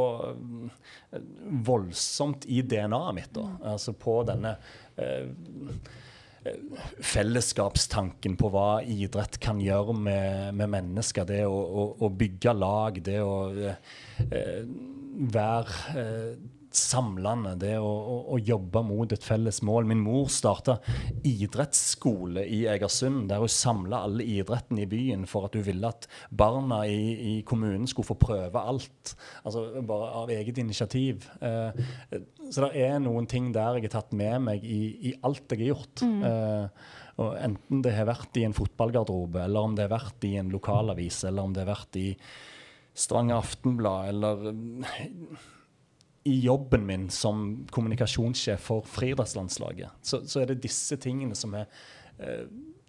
voldsomt 1.68 2.48
i 2.48 2.62
DNA-et 2.64 3.18
mitt. 3.18 3.34
da, 3.36 3.48
Altså 3.74 3.92
på 3.98 4.22
denne 4.28 4.56
eh, 4.96 5.28
fellesskapstanken 7.04 8.38
på 8.40 8.52
hva 8.54 8.82
idrett 8.88 9.40
kan 9.44 9.60
gjøre 9.64 9.96
med, 10.00 10.56
med 10.56 10.72
mennesker. 10.78 11.28
Det 11.28 11.44
å, 11.48 11.58
å, 11.58 11.88
å, 12.08 12.12
bygge 12.24 12.56
lag, 12.56 13.02
det 13.04 13.20
å 13.24 13.38
eh, 13.58 14.64
være 15.36 16.00
eh, 16.04 16.32
samlende, 16.78 17.56
det 17.60 17.74
å, 17.82 17.88
å, 17.88 18.18
å, 18.36 18.40
jobbe 18.42 18.84
mot 18.86 19.12
et 19.14 19.24
felles 19.26 19.60
mål. 19.66 19.88
Min 19.90 20.04
mor 20.04 20.30
starta 20.32 20.78
idrettsskole 21.28 22.46
i 22.46 22.64
Egersund, 22.70 23.26
der 23.32 23.42
hun 23.44 23.52
samla 23.52 24.04
alle 24.08 24.26
idrettene 24.28 24.86
i 24.86 24.90
byen 24.90 25.26
for 25.30 25.48
at 25.48 25.58
hun 25.58 25.66
ville 25.68 25.90
at 25.90 26.08
barna 26.30 26.84
i, 26.90 27.02
i, 27.18 27.34
kommunen 27.48 27.88
skulle 27.90 28.12
få 28.12 28.20
prøve 28.22 28.62
alt. 28.62 29.16
Altså 29.44 29.66
bare 29.88 30.12
av 30.22 30.32
eget 30.34 30.62
initiativ. 30.62 31.28
Eh, 31.42 31.82
så 32.52 32.68
det 32.68 32.86
er 32.88 33.02
noen 33.04 33.28
ting 33.30 33.52
der 33.56 33.78
jeg 33.78 33.90
har 33.90 33.98
tatt 34.00 34.16
med 34.18 34.48
meg 34.48 34.64
i, 34.66 34.82
i 35.10 35.16
alt 35.28 35.52
jeg 35.52 35.66
har 35.66 35.74
gjort. 35.74 36.06
Mm. 36.06 36.24
Eh, 36.30 36.96
og 37.18 37.34
enten 37.42 37.82
det 37.82 37.96
har 37.98 38.10
vært 38.10 38.38
i 38.38 38.46
en 38.46 38.56
fotballgarderobe, 38.56 39.42
eller 39.48 39.66
om 39.66 39.76
det 39.78 39.88
har 39.88 39.96
vært 39.96 40.26
i 40.30 40.36
en 40.38 40.54
lokalavis, 40.54 41.24
eller 41.26 41.48
om 41.48 41.56
det 41.56 41.64
har 41.66 41.74
vært 41.74 41.98
i 41.98 42.10
Stavanger 42.98 43.42
Aftenblad, 43.42 44.10
eller 44.12 44.52
i 46.28 46.34
jobben 46.44 46.84
min 46.88 47.08
som 47.14 47.44
kommunikasjonssjef 47.72 48.66
for 48.70 48.88
friidrettslandslaget, 48.88 50.02
så, 50.04 50.22
så, 50.28 50.42
er 50.42 50.52
det 50.52 50.64
disse 50.66 50.98
tingene 51.02 51.38
som 51.38 51.56
er 51.56 51.70
eh, 52.20 52.44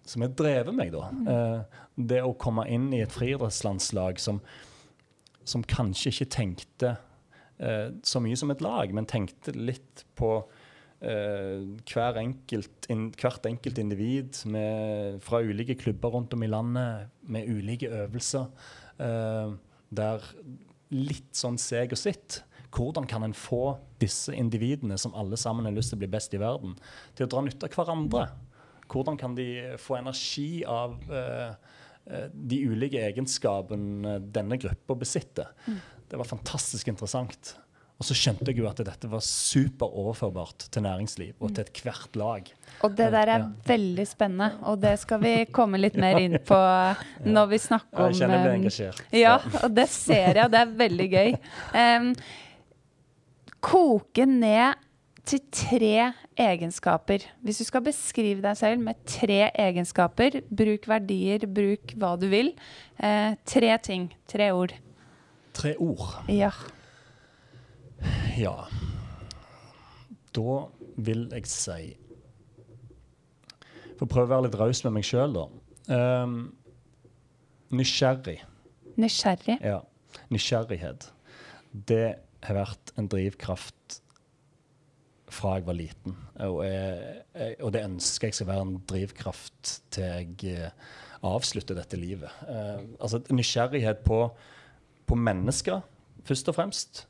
som 0.09 0.25
har 0.25 0.33
drevet 0.37 0.75
meg, 0.75 0.93
da. 0.93 1.09
Mm. 1.13 1.27
Eh, 1.33 1.83
det 2.09 2.23
å 2.25 2.35
komme 2.39 2.65
inn 2.71 2.89
i 2.95 3.03
et 3.03 3.13
friidrettslandslag 3.13 4.21
som, 4.21 4.41
som 5.47 5.65
kanskje 5.67 6.13
ikke 6.13 6.31
tenkte 6.39 6.95
eh, 7.61 7.89
så 8.05 8.21
mye 8.23 8.39
som 8.39 8.51
et 8.53 8.63
lag, 8.65 8.93
men 8.95 9.09
tenkte 9.09 9.53
litt 9.55 10.05
på 10.19 10.31
eh, 11.05 11.61
hver 11.91 12.21
enkelt, 12.23 12.89
in, 12.91 13.09
hvert 13.19 13.49
enkelt 13.49 13.81
individ 13.81 14.41
med, 14.49 15.19
fra 15.25 15.43
ulike 15.45 15.77
klubber 15.79 16.15
rundt 16.15 16.33
om 16.37 16.45
i 16.45 16.51
landet 16.51 17.13
med 17.29 17.49
ulike 17.49 17.91
øvelser. 18.03 18.49
Der 18.99 20.25
litt 20.91 21.37
sånn 21.37 21.55
seg 21.61 21.93
og 21.95 21.99
sitt 22.01 22.41
hvordan 22.75 23.07
kan 23.09 23.25
en 23.25 23.35
få 23.35 23.77
disse 24.01 24.33
individene, 24.35 24.97
som 24.97 25.15
alle 25.17 25.37
sammen 25.37 25.67
har 25.67 25.75
lyst 25.75 25.93
til 25.93 25.99
å 25.99 26.03
bli 26.03 26.11
best 26.11 26.33
i 26.37 26.41
verden, 26.41 26.75
til 27.17 27.25
å 27.25 27.31
dra 27.31 27.43
nytte 27.45 27.69
av 27.69 27.77
hverandre? 27.77 28.25
Hvordan 28.89 29.17
kan 29.21 29.35
de 29.37 29.49
få 29.81 29.99
energi 29.99 30.63
av 30.65 30.97
uh, 31.13 31.53
de 32.33 32.61
ulike 32.65 33.01
egenskapene 33.05 34.17
denne 34.33 34.57
gruppa 34.61 34.97
besitter? 34.97 35.51
Mm. 35.67 35.81
Det 36.09 36.17
var 36.17 36.29
fantastisk 36.29 36.89
interessant. 36.89 37.53
Og 37.99 38.07
så 38.07 38.15
skjønte 38.15 38.47
jeg 38.47 38.61
jo 38.61 38.67
at 38.69 38.79
dette 38.87 39.09
var 39.11 39.19
super 39.25 39.91
overførbart 39.99 40.69
til 40.71 40.85
næringsliv 40.85 41.33
og 41.43 41.51
til 41.51 41.65
ethvert 41.67 42.15
lag. 42.19 42.47
Og 42.87 42.93
det 42.95 43.09
der 43.11 43.31
er 43.35 43.41
ja. 43.43 43.47
veldig 43.67 44.05
spennende, 44.07 44.53
og 44.71 44.79
det 44.79 44.93
skal 45.01 45.19
vi 45.19 45.33
komme 45.51 45.81
litt 45.81 45.97
mer 45.99 46.15
inn 46.21 46.37
på 46.47 46.59
når 47.35 47.49
vi 47.51 47.59
snakker 47.65 48.05
om 48.05 48.13
Jeg 48.13 48.21
kjenner 48.21 48.39
jeg 48.39 48.45
blir 48.45 48.59
engasjert. 48.61 49.01
Ja, 49.11 49.35
og 49.65 49.75
det 49.75 49.89
ser 49.91 50.31
jeg, 50.31 50.45
og 50.45 50.55
det 50.55 50.61
er 50.63 50.77
veldig 50.85 51.09
gøy. 51.17 51.33
Um, 51.79 52.13
koke 53.63 54.25
ned 54.25 54.79
til 55.29 55.41
tre 55.53 56.11
egenskaper. 56.39 57.25
Hvis 57.45 57.61
du 57.61 57.67
skal 57.67 57.83
beskrive 57.85 58.41
deg 58.43 58.57
selv 58.57 58.81
med 58.81 58.99
tre 59.07 59.49
egenskaper, 59.51 60.41
bruk 60.49 60.87
verdier, 60.89 61.45
bruk 61.45 61.93
hva 61.99 62.15
du 62.19 62.27
vil. 62.31 62.53
Eh, 62.97 63.35
tre 63.45 63.71
ting. 63.83 64.09
Tre 64.29 64.51
ord. 64.55 64.73
Tre 65.53 65.75
ord. 65.77 66.21
Ja. 66.31 66.51
Ja. 68.39 68.55
Da 70.35 70.59
vil 70.99 71.25
jeg 71.33 71.49
si 71.49 71.95
Får 73.99 74.07
prøve 74.07 74.29
å 74.29 74.31
være 74.31 74.45
litt 74.45 74.55
raus 74.55 74.79
med 74.85 74.93
meg 74.95 75.03
sjøl, 75.03 75.33
da. 75.35 75.41
Um, 75.91 76.35
nysgjerrig. 77.75 78.37
Nysgjerrig. 78.95 79.57
Ja. 79.59 79.81
Nysgjerrighet. 80.31 81.09
Det 81.89 82.05
har 82.45 82.57
vært 82.57 82.93
en 82.99 83.09
drivkraft 83.11 83.99
fra 85.29 85.57
jeg 85.59 85.67
var 85.67 85.77
liten. 85.77 86.15
Og, 86.45 86.63
jeg, 86.65 87.57
og 87.61 87.73
det 87.75 87.83
ønsker 87.85 88.29
jeg 88.29 88.39
skal 88.39 88.49
være 88.49 88.65
en 88.65 88.79
drivkraft 88.89 89.73
til 89.93 90.07
jeg 90.07 90.55
eh, 90.55 90.87
avslutter 91.25 91.77
dette 91.77 91.99
livet. 91.99 92.31
Eh, 92.49 92.81
altså 92.99 93.21
nysgjerrighet 93.29 94.01
på, 94.05 94.23
på 95.05 95.17
mennesker, 95.19 95.83
først 96.25 96.49
og 96.49 96.57
fremst. 96.57 97.03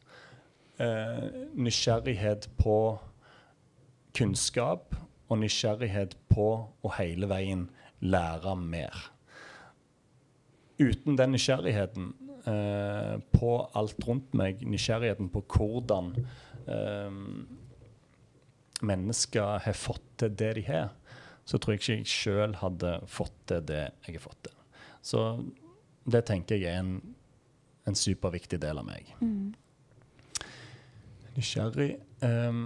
Eh, 0.79 1.45
nysgjerrighet 1.55 2.49
på 2.59 2.79
kunnskap, 4.17 4.95
og 5.29 5.37
nysgjerrighet 5.43 6.15
på 6.31 6.49
å 6.65 6.91
hele 6.97 7.29
veien 7.29 7.67
lære 8.01 8.55
mer. 8.57 8.95
Uten 10.79 11.19
den 11.19 11.35
nysgjerrigheten 11.35 12.13
eh, 12.49 13.15
på 13.33 13.53
alt 13.77 14.07
rundt 14.07 14.35
meg, 14.37 14.63
nysgjerrigheten 14.65 15.29
på 15.33 15.43
hvordan 15.53 16.11
eh, 16.65 17.19
mennesker 18.85 19.63
har 19.65 19.77
fått 19.77 20.05
til 20.21 20.35
det 20.39 20.53
de 20.59 20.65
har, 20.69 20.91
så 21.45 21.57
tror 21.57 21.75
jeg 21.75 21.81
ikke 21.81 21.97
jeg 21.97 22.11
sjøl 22.11 22.57
hadde 22.61 22.93
fått 23.09 23.35
til 23.49 23.63
det 23.69 23.85
jeg 24.05 24.17
har 24.17 24.25
fått 24.25 24.43
til. 24.49 24.59
Så 25.01 25.23
det 26.09 26.25
tenker 26.27 26.59
jeg 26.59 26.73
er 26.73 26.83
en, 26.83 27.15
en 27.89 27.97
superviktig 27.97 28.59
del 28.61 28.81
av 28.81 28.87
meg. 28.87 29.09
Mm. 29.23 29.53
Nysgjerrig 31.37 31.91
ehm, 32.25 32.63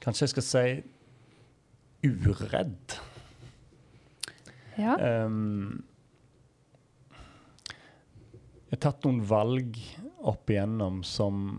Kanskje 0.00 0.24
jeg 0.24 0.32
skal 0.32 0.46
si 0.46 0.64
uredd. 2.08 2.94
Ja. 4.80 4.94
Ehm, 4.96 5.82
jeg 8.70 8.76
har 8.76 8.82
tatt 8.84 9.06
noen 9.06 9.24
valg 9.26 9.78
opp 10.30 10.50
igjennom 10.52 11.00
som 11.02 11.58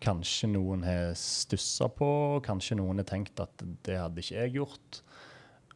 kanskje 0.00 0.52
noen 0.52 0.84
har 0.86 1.16
stussa 1.18 1.88
på, 1.90 2.10
kanskje 2.46 2.78
noen 2.78 3.02
har 3.02 3.08
tenkt 3.10 3.42
at 3.42 3.64
det 3.84 3.96
hadde 3.98 4.22
ikke 4.22 4.36
jeg 4.36 4.54
gjort, 4.60 5.00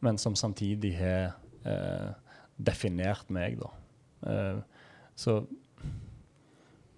men 0.07 0.15
som 0.21 0.37
samtidig 0.39 0.93
har 0.95 1.35
eh, 1.67 2.13
definert 2.55 3.27
meg, 3.33 3.59
da. 3.59 3.73
Eh, 4.31 4.63
så 5.19 5.43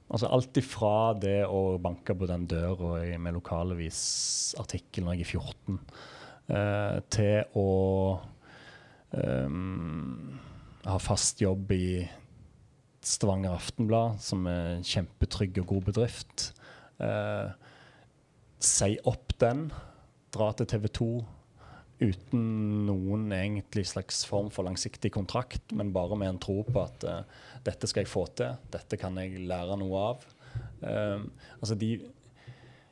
Altså 0.07 0.29
alt 0.31 0.55
ifra 0.55 1.11
det 1.19 1.41
å 1.51 1.75
banke 1.83 2.13
på 2.15 2.29
den 2.29 2.45
døra 2.47 3.01
med 3.19 3.33
lokalavisartikkel 3.35 5.03
når 5.03 5.17
jeg 5.17 5.25
er 5.25 5.31
14, 5.33 5.79
eh, 6.55 6.99
til 7.11 7.57
å 7.59 7.65
um, 9.11 10.39
ha 10.87 10.95
fast 11.03 11.43
jobb 11.43 11.75
i 11.75 11.89
Stavanger 13.07 13.55
Aftenblad, 13.55 14.19
som 14.23 14.47
er 14.51 14.75
en 14.75 14.85
kjempetrygg 14.85 15.61
og 15.61 15.71
god 15.71 15.87
bedrift. 15.91 16.49
Eh, 17.03 17.49
si 18.59 18.97
opp 19.07 19.35
den, 19.41 19.67
dra 20.35 20.51
til 20.57 20.67
TV 20.69 20.87
2 20.99 21.09
uten 21.97 22.41
noen 22.85 23.31
egentlig 23.33 23.87
slags 23.89 24.21
form 24.29 24.51
for 24.53 24.67
langsiktig 24.67 25.09
kontrakt, 25.15 25.73
men 25.73 25.93
bare 25.95 26.17
med 26.19 26.33
en 26.33 26.41
tro 26.41 26.59
på 26.67 26.83
at 26.83 27.05
eh, 27.07 27.23
dette 27.65 27.89
skal 27.89 28.03
jeg 28.03 28.11
få 28.11 28.27
til, 28.37 28.57
dette 28.73 28.99
kan 29.01 29.17
jeg 29.21 29.47
lære 29.49 29.79
noe 29.81 30.03
av. 30.11 30.27
Eh, 30.85 31.25
altså 31.57 31.77
de, 31.79 31.95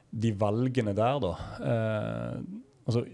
de 0.10 0.34
valgene 0.42 0.96
der, 0.98 1.22
da 1.22 1.34
eh, 1.70 2.40
altså, 2.86 3.06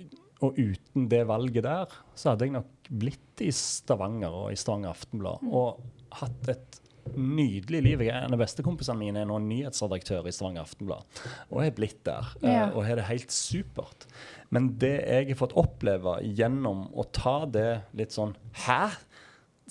Og 0.41 0.57
uten 0.57 1.09
det 1.11 1.25
valget 1.27 1.63
der, 1.67 1.97
så 2.15 2.31
hadde 2.31 2.47
jeg 2.47 2.55
nok 2.55 2.87
blitt 2.89 3.43
i 3.43 3.51
Stavanger 3.55 4.33
og 4.45 4.47
i 4.51 4.59
Stavanger 4.59 4.95
Aftenblad 4.95 5.43
og 5.47 5.83
hatt 6.21 6.49
et 6.51 6.79
nydelig 7.17 7.81
liv. 7.83 8.01
Jeg 8.05 8.13
er 8.15 8.25
En 8.27 8.33
av 8.35 8.39
bestekompisene 8.41 8.97
mine 8.99 9.21
er 9.23 9.25
nå 9.29 9.37
nyhetsredaktør 9.43 10.27
i 10.29 10.33
Stavanger 10.35 10.61
Aftenblad. 10.65 11.21
Og 11.49 11.61
jeg 11.63 11.71
er 11.71 11.75
blitt 11.77 12.03
der. 12.07 12.27
eh, 12.43 12.51
Ja. 12.53 12.65
Og 12.75 12.85
har 12.85 12.95
det 12.95 13.05
helt 13.09 13.31
supert. 13.31 14.05
Men 14.49 14.77
det 14.77 14.93
jeg 15.07 15.27
har 15.27 15.35
fått 15.35 15.55
oppleve 15.57 16.19
gjennom 16.23 16.89
å 16.93 17.05
ta 17.11 17.45
det 17.45 17.83
litt 17.93 18.11
sånn 18.11 18.35
Hæ? 18.65 18.91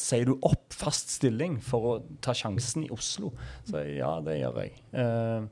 Sier 0.01 0.25
du 0.25 0.39
opp 0.43 0.73
fast 0.73 1.11
stilling 1.11 1.59
for 1.61 1.81
å 1.81 2.03
ta 2.23 2.33
sjansen 2.33 2.85
i 2.87 2.91
Oslo? 2.91 3.33
Så 3.69 3.83
ja, 3.99 4.15
det 4.25 4.39
gjør 4.41 4.63
jeg. 4.63 4.73
Uh, 4.95 5.45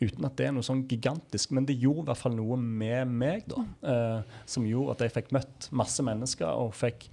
uten 0.00 0.24
at 0.24 0.36
det 0.36 0.46
er 0.46 0.52
noe 0.52 0.62
sånn 0.62 0.84
gigantisk. 0.86 1.50
Men 1.50 1.66
det 1.66 1.74
gjorde 1.80 2.04
i 2.04 2.08
hvert 2.12 2.22
fall 2.22 2.36
noe 2.36 2.56
med 2.56 3.08
meg, 3.08 3.48
da. 3.50 3.64
Uh, 3.82 4.22
som 4.46 4.64
gjorde 4.64 4.92
at 4.92 5.00
jeg 5.00 5.16
fikk 5.16 5.32
møtt 5.32 5.68
masse 5.72 6.00
mennesker 6.06 6.46
og 6.46 6.72
fikk 6.78 7.08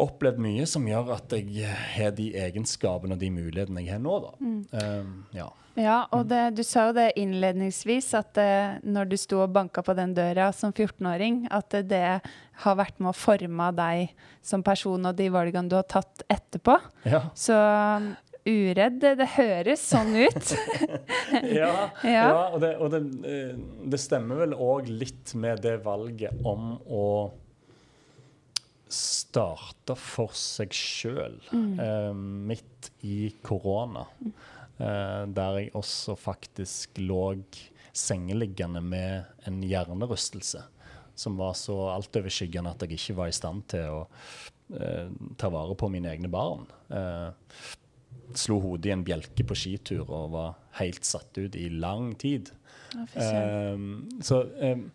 opplevd 0.00 0.40
mye 0.42 0.66
som 0.68 0.86
gjør 0.88 1.12
at 1.16 1.34
jeg 1.36 1.66
har 1.96 2.14
de 2.16 2.30
egenskapene 2.44 3.16
og 3.16 3.20
de 3.20 3.32
mulighetene 3.34 3.84
jeg 3.84 3.96
har 3.96 4.02
nå, 4.02 4.20
da. 4.24 4.52
Eh, 4.80 5.10
ja. 5.40 5.50
Ja, 5.78 6.02
og 6.12 6.26
det, 6.28 6.40
du 6.58 6.60
sa 6.66 6.90
jo 6.90 6.96
det 6.96 7.14
innledningsvis, 7.20 8.10
at 8.18 8.36
eh, 8.40 8.74
når 8.84 9.08
du 9.08 9.16
sto 9.20 9.40
og 9.40 9.54
banka 9.54 9.80
på 9.84 9.94
den 9.96 10.12
døra 10.16 10.50
som 10.52 10.72
14-åring, 10.72 11.46
at 11.48 11.72
eh, 11.78 11.86
det 11.88 12.02
har 12.64 12.76
vært 12.76 13.00
med 13.00 13.12
å 13.14 13.16
forme 13.16 13.70
deg 13.78 14.12
som 14.44 14.64
person 14.64 15.08
og 15.08 15.16
de 15.16 15.30
valgene 15.32 15.72
du 15.72 15.78
har 15.78 15.88
tatt 15.88 16.26
etterpå. 16.28 16.76
Ja. 17.08 17.22
Så 17.32 17.56
um, 17.56 18.12
uredd, 18.44 19.00
det, 19.00 19.14
det 19.22 19.30
høres 19.38 19.84
sånn 19.88 20.12
ut. 20.12 20.52
ja, 21.62 21.72
Ja. 22.04 22.12
ja, 22.12 22.44
og, 22.50 22.60
det, 22.60 22.74
og 22.76 22.92
det, 22.92 23.02
eh, 23.28 23.56
det 23.88 24.02
stemmer 24.02 24.44
vel 24.44 24.56
òg 24.56 24.92
litt 24.92 25.32
med 25.40 25.64
det 25.64 25.78
valget 25.86 26.36
om 26.44 26.74
å 26.84 27.06
starte 28.92 29.96
for 29.98 30.34
seg 30.36 30.74
sjøl 30.76 31.38
eh, 31.52 32.12
midt 32.12 32.92
i 33.06 33.32
korona. 33.44 34.06
Eh, 34.78 35.22
der 35.34 35.58
jeg 35.60 35.74
også 35.78 36.16
faktisk 36.18 37.00
lå 37.02 37.24
sengeliggende 37.92 38.80
med 38.84 39.48
en 39.48 39.60
hjernerystelse 39.64 40.62
som 41.14 41.36
var 41.36 41.54
så 41.58 41.76
altoverskyggende 41.92 42.72
at 42.72 42.82
jeg 42.84 42.96
ikke 42.96 43.18
var 43.20 43.30
i 43.30 43.36
stand 43.36 43.66
til 43.72 43.98
å 43.98 44.00
eh, 44.78 45.12
ta 45.38 45.50
vare 45.52 45.76
på 45.78 45.90
mine 45.92 46.10
egne 46.12 46.30
barn. 46.32 46.64
Eh, 46.88 47.28
slo 48.38 48.58
hodet 48.64 48.88
i 48.88 48.94
en 48.94 49.04
bjelke 49.04 49.44
på 49.46 49.56
skitur 49.58 50.06
og 50.06 50.32
var 50.32 50.56
helt 50.80 51.04
satt 51.06 51.36
ut 51.38 51.56
i 51.58 51.68
lang 51.68 52.14
tid. 52.20 52.50
Søren. 53.12 53.84
Um, 54.12 54.22
så 54.24 54.42
um, 54.60 54.86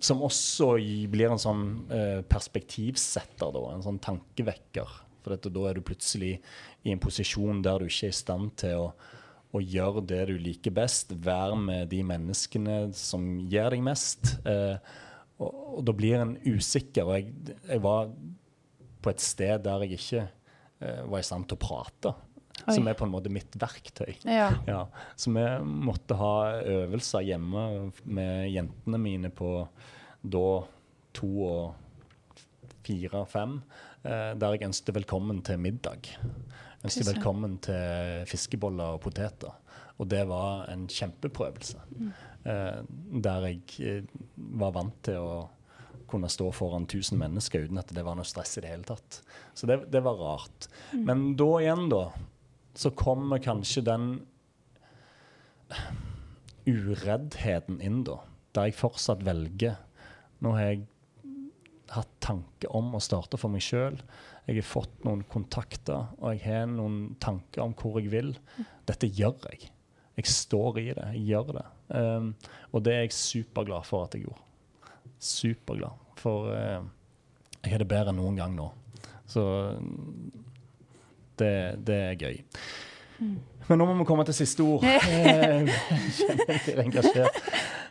Som 0.00 0.22
også 0.22 0.76
blir 1.10 1.32
en 1.32 1.42
sånn 1.42 1.64
eh, 1.90 2.20
perspektivsetter, 2.30 3.50
da, 3.54 3.62
en 3.74 3.84
sånn 3.84 4.00
tankevekker. 4.02 4.96
For 5.24 5.34
dette, 5.34 5.52
da 5.52 5.64
er 5.68 5.78
du 5.78 5.84
plutselig 5.86 6.36
i 6.86 6.92
en 6.94 7.02
posisjon 7.02 7.62
der 7.64 7.82
du 7.82 7.88
ikke 7.90 8.08
er 8.08 8.14
i 8.14 8.18
stand 8.20 8.52
til 8.62 8.84
å, 8.84 8.88
å 9.50 9.62
gjøre 9.62 10.04
det 10.06 10.22
du 10.30 10.36
liker 10.38 10.74
best. 10.76 11.12
Være 11.24 11.58
med 11.58 11.90
de 11.90 12.04
menneskene 12.06 12.80
som 12.96 13.26
gir 13.50 13.74
deg 13.74 13.82
mest. 13.84 14.36
Eh, 14.46 14.78
og, 15.38 15.60
og 15.78 15.84
da 15.88 15.94
blir 15.96 16.22
en 16.22 16.36
usikker. 16.46 17.08
Og 17.08 17.18
jeg, 17.18 17.56
jeg 17.66 17.84
var 17.84 18.12
på 19.02 19.12
et 19.12 19.22
sted 19.22 19.66
der 19.66 19.84
jeg 19.84 19.98
ikke 19.98 20.24
eh, 20.24 21.02
var 21.10 21.20
i 21.20 21.26
stand 21.26 21.48
til 21.48 21.58
å 21.58 21.64
prate. 21.66 22.14
Oi. 22.66 22.74
Som 22.74 22.88
er 22.90 22.96
på 22.98 23.06
en 23.06 23.12
måte 23.12 23.30
mitt 23.32 23.54
verktøy. 23.60 24.16
Ja. 24.26 24.50
Ja, 24.66 24.80
så 25.16 25.32
vi 25.34 25.44
måtte 25.64 26.18
ha 26.18 26.32
øvelser 26.58 27.26
hjemme 27.26 27.92
med 28.04 28.48
jentene 28.50 29.00
mine 29.00 29.30
på 29.30 29.52
da 30.22 30.48
to 31.16 31.30
og 31.46 32.64
fire-fem, 32.88 33.60
eh, 34.04 34.32
der 34.38 34.56
jeg 34.56 34.68
ønsket 34.68 34.96
velkommen 34.96 35.42
til 35.44 35.60
middag. 35.60 36.10
Ønsket 36.84 37.10
velkommen 37.10 37.58
til 37.64 38.24
fiskeboller 38.30 38.96
og 38.96 39.02
poteter. 39.04 39.54
Og 39.98 40.08
det 40.08 40.22
var 40.30 40.68
en 40.70 40.86
kjempeprøvelse. 40.88 41.80
Eh, 42.44 42.80
der 43.26 43.46
jeg 43.48 43.62
eh, 43.82 44.18
var 44.36 44.76
vant 44.76 44.98
til 45.08 45.18
å 45.18 45.38
kunne 46.08 46.30
stå 46.32 46.48
foran 46.56 46.86
1000 46.86 47.18
mennesker 47.20 47.66
uten 47.66 47.80
at 47.82 47.90
det 47.92 48.04
var 48.06 48.16
noe 48.16 48.28
stress 48.28 48.56
i 48.56 48.64
det 48.64 48.70
hele 48.72 48.86
tatt. 48.88 49.20
Så 49.54 49.68
det, 49.68 49.82
det 49.92 50.00
var 50.06 50.16
rart. 50.16 50.68
Men 50.94 51.34
da 51.36 51.48
igjen, 51.60 51.90
da, 51.92 52.06
så 52.78 52.92
kommer 52.94 53.42
kanskje 53.42 53.82
den 53.86 54.10
ureddheten 56.68 57.80
inn, 57.82 58.04
da. 58.06 58.20
Der 58.54 58.68
jeg 58.68 58.78
fortsatt 58.78 59.24
velger. 59.26 59.80
Nå 60.44 60.54
har 60.54 60.70
jeg 60.70 60.84
hatt 61.90 62.10
tanke 62.22 62.70
om 62.76 62.92
å 62.94 63.02
starte 63.02 63.40
for 63.40 63.50
meg 63.52 63.64
sjøl. 63.64 63.98
Jeg 64.46 64.60
har 64.60 64.68
fått 64.68 65.02
noen 65.04 65.24
kontakter, 65.28 66.12
og 66.20 66.36
jeg 66.36 66.44
har 66.46 66.68
noen 66.70 67.16
tanker 67.20 67.64
om 67.64 67.74
hvor 67.78 67.98
jeg 68.00 68.12
vil. 68.12 68.30
Dette 68.88 69.10
gjør 69.10 69.50
jeg. 69.50 69.72
Jeg 70.18 70.30
står 70.30 70.80
i 70.82 70.86
det. 70.92 71.08
Jeg 71.16 71.26
gjør 71.32 71.52
det. 71.58 71.66
Um, 71.94 72.30
og 72.72 72.84
det 72.86 72.94
er 72.94 73.04
jeg 73.06 73.16
superglad 73.16 73.86
for 73.86 74.06
at 74.06 74.14
jeg 74.16 74.26
gjorde. 74.26 74.94
Superglad. 75.18 76.06
For 76.18 76.50
uh, 76.54 76.82
jeg 77.62 77.74
har 77.74 77.82
det 77.82 77.90
bedre 77.90 78.14
enn 78.14 78.20
noen 78.22 78.38
gang 78.38 78.54
nå. 78.56 78.70
Så 79.28 79.44
Det, 81.38 81.54
det 81.86 81.98
er 82.08 82.18
gøy. 82.18 82.40
Men 83.68 83.80
nå 83.80 83.86
må 83.88 83.98
vi 83.98 84.06
komme 84.08 84.24
til 84.28 84.36
siste 84.36 84.64
ord. 84.64 84.84
Engasjert. 86.84 87.40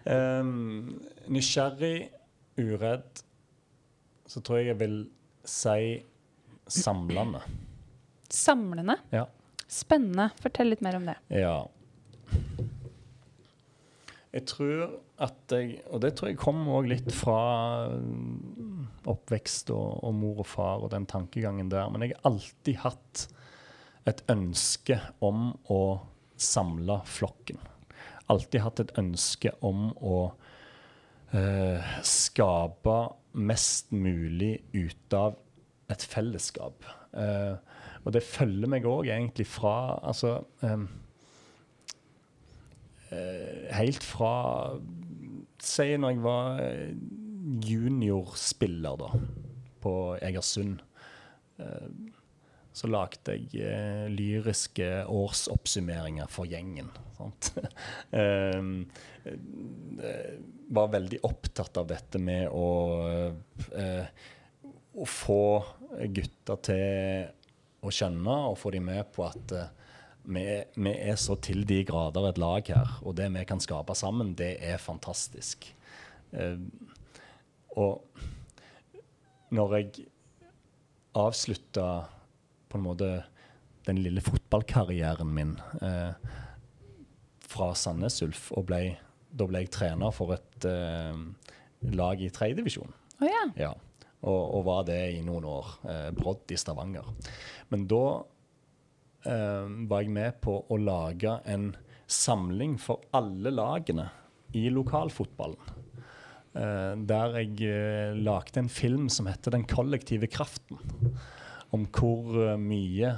Um, 0.07 0.97
nysgjerrig, 1.27 2.10
uredd, 2.57 3.23
så 4.27 4.41
tror 4.41 4.62
jeg 4.62 4.71
jeg 4.71 4.79
vil 4.79 4.99
si 5.47 5.79
samlende. 6.67 7.41
Samlende. 8.33 8.97
Ja. 9.13 9.25
Spennende. 9.67 10.29
Fortell 10.41 10.71
litt 10.71 10.83
mer 10.83 10.97
om 10.99 11.07
det. 11.07 11.17
Ja. 11.31 11.60
Jeg 14.36 14.43
tror 14.51 14.89
at 15.23 15.53
jeg 15.55 15.79
Og 15.89 16.01
det 16.03 16.12
tror 16.13 16.29
jeg 16.29 16.38
kommer 16.38 16.77
òg 16.77 16.89
litt 16.91 17.07
fra 17.15 17.88
mm, 17.89 19.07
oppvekst 19.10 19.71
og, 19.73 20.03
og 20.05 20.13
mor 20.13 20.43
og 20.43 20.49
far 20.49 20.83
og 20.86 20.91
den 20.93 21.07
tankegangen 21.10 21.71
der. 21.71 21.89
Men 21.89 22.05
jeg 22.05 22.13
har 22.15 22.31
alltid 22.31 22.83
hatt 22.83 23.23
et 24.07 24.23
ønske 24.31 24.99
om 25.23 25.51
å 25.73 25.81
samle 26.37 27.01
flokken. 27.07 27.59
Alltid 28.31 28.63
hatt 28.63 28.81
et 28.83 28.93
ønske 28.99 29.51
om 29.65 29.89
å 30.03 30.17
eh, 31.35 31.97
skape 32.05 32.97
mest 33.37 33.91
mulig 33.95 34.57
ut 34.75 35.15
av 35.15 35.37
et 35.91 36.03
fellesskap. 36.03 36.87
Eh, 37.17 37.55
og 38.03 38.13
det 38.15 38.23
følger 38.23 38.71
meg 38.71 38.87
òg 38.87 39.09
egentlig 39.09 39.47
fra 39.49 39.97
Altså 40.05 40.37
eh, 40.63 40.83
eh, 43.11 43.71
Helt 43.75 44.03
fra 44.05 44.33
Si 45.63 45.87
når 45.97 46.13
jeg 46.13 46.23
var 46.23 46.61
eh, 46.63 46.91
juniorspiller 47.67 48.99
da, 48.99 49.07
på 49.81 49.93
Egersund. 50.21 50.83
Eh, 51.57 51.87
så 52.77 52.89
lagde 52.91 53.33
jeg 53.33 53.63
eh, 53.65 54.05
lyriske 54.13 54.87
årsoppsummeringer 55.09 56.29
for 56.29 56.49
gjengen. 56.49 56.91
Sant? 57.17 57.49
eh, 58.19 58.59
eh, 59.25 60.35
var 60.77 60.91
veldig 60.93 61.23
opptatt 61.25 61.79
av 61.81 61.87
dette 61.89 62.21
med 62.21 62.51
å, 62.53 62.67
eh, 63.73 64.27
å 64.93 65.07
få 65.09 65.41
gutter 66.13 66.61
til 66.67 67.33
å 67.87 67.93
skjønne 67.93 68.35
og 68.51 68.59
få 68.61 68.73
dem 68.75 68.85
med 68.91 69.09
på 69.15 69.25
at 69.25 69.55
eh, 69.57 69.71
vi, 70.27 70.43
vi 70.75 70.93
er 70.93 71.17
så 71.17 71.37
til 71.39 71.63
de 71.65 71.79
grader 71.87 72.27
et 72.29 72.41
lag 72.41 72.67
her, 72.67 72.97
og 73.01 73.15
det 73.17 73.29
vi 73.33 73.45
kan 73.47 73.63
skape 73.63 73.95
sammen, 73.97 74.35
det 74.37 74.57
er 74.59 74.81
fantastisk. 74.81 75.69
Eh, 76.35 76.59
og 77.79 78.03
når 79.55 79.75
jeg 79.77 80.07
avslutta 81.17 81.87
på 82.67 82.80
en 82.80 82.86
måte 82.86 83.10
den 83.88 84.01
lille 84.03 84.21
fotballkarrieren 84.23 85.30
min 85.34 85.56
eh, 85.82 86.13
fra 87.47 87.71
Sandnes 87.80 88.19
Ulf, 88.25 88.49
og 88.51 88.67
ble, 88.67 88.82
da 89.32 89.47
ble 89.47 89.63
jeg 89.63 89.73
trener 89.77 90.15
for 90.15 90.36
et 90.36 90.67
eh, 90.67 91.21
lag 91.95 92.23
i 92.23 92.32
tredjedivisjon. 92.34 92.91
Oh, 93.21 93.27
ja. 93.27 93.43
Ja, 93.58 93.71
og, 94.21 94.41
og 94.60 94.65
var 94.67 94.88
det 94.89 94.99
i 95.15 95.23
noen 95.25 95.47
år. 95.47 95.77
Eh, 95.88 96.10
Brodd 96.17 96.51
i 96.51 96.60
Stavanger. 96.60 97.08
Men 97.71 97.88
da 97.89 98.03
eh, 99.23 99.65
var 99.88 100.03
jeg 100.03 100.13
med 100.13 100.41
på 100.43 100.60
å 100.67 100.80
lage 100.82 101.39
en 101.47 101.71
samling 102.08 102.77
for 102.80 103.03
alle 103.15 103.51
lagene 103.51 104.10
i 104.56 104.67
lokalfotballen. 104.71 105.73
Eh, 106.58 106.93
der 107.10 107.39
jeg 107.41 107.67
eh, 107.67 108.15
lagde 108.17 108.63
en 108.63 108.71
film 108.71 109.10
som 109.13 109.27
heter 109.30 109.51
'Den 109.51 109.67
kollektive 109.67 110.27
kraften'. 110.27 110.80
Om 111.75 111.84
hvor 111.95 112.19
eh, 112.43 112.60
mye 112.60 113.10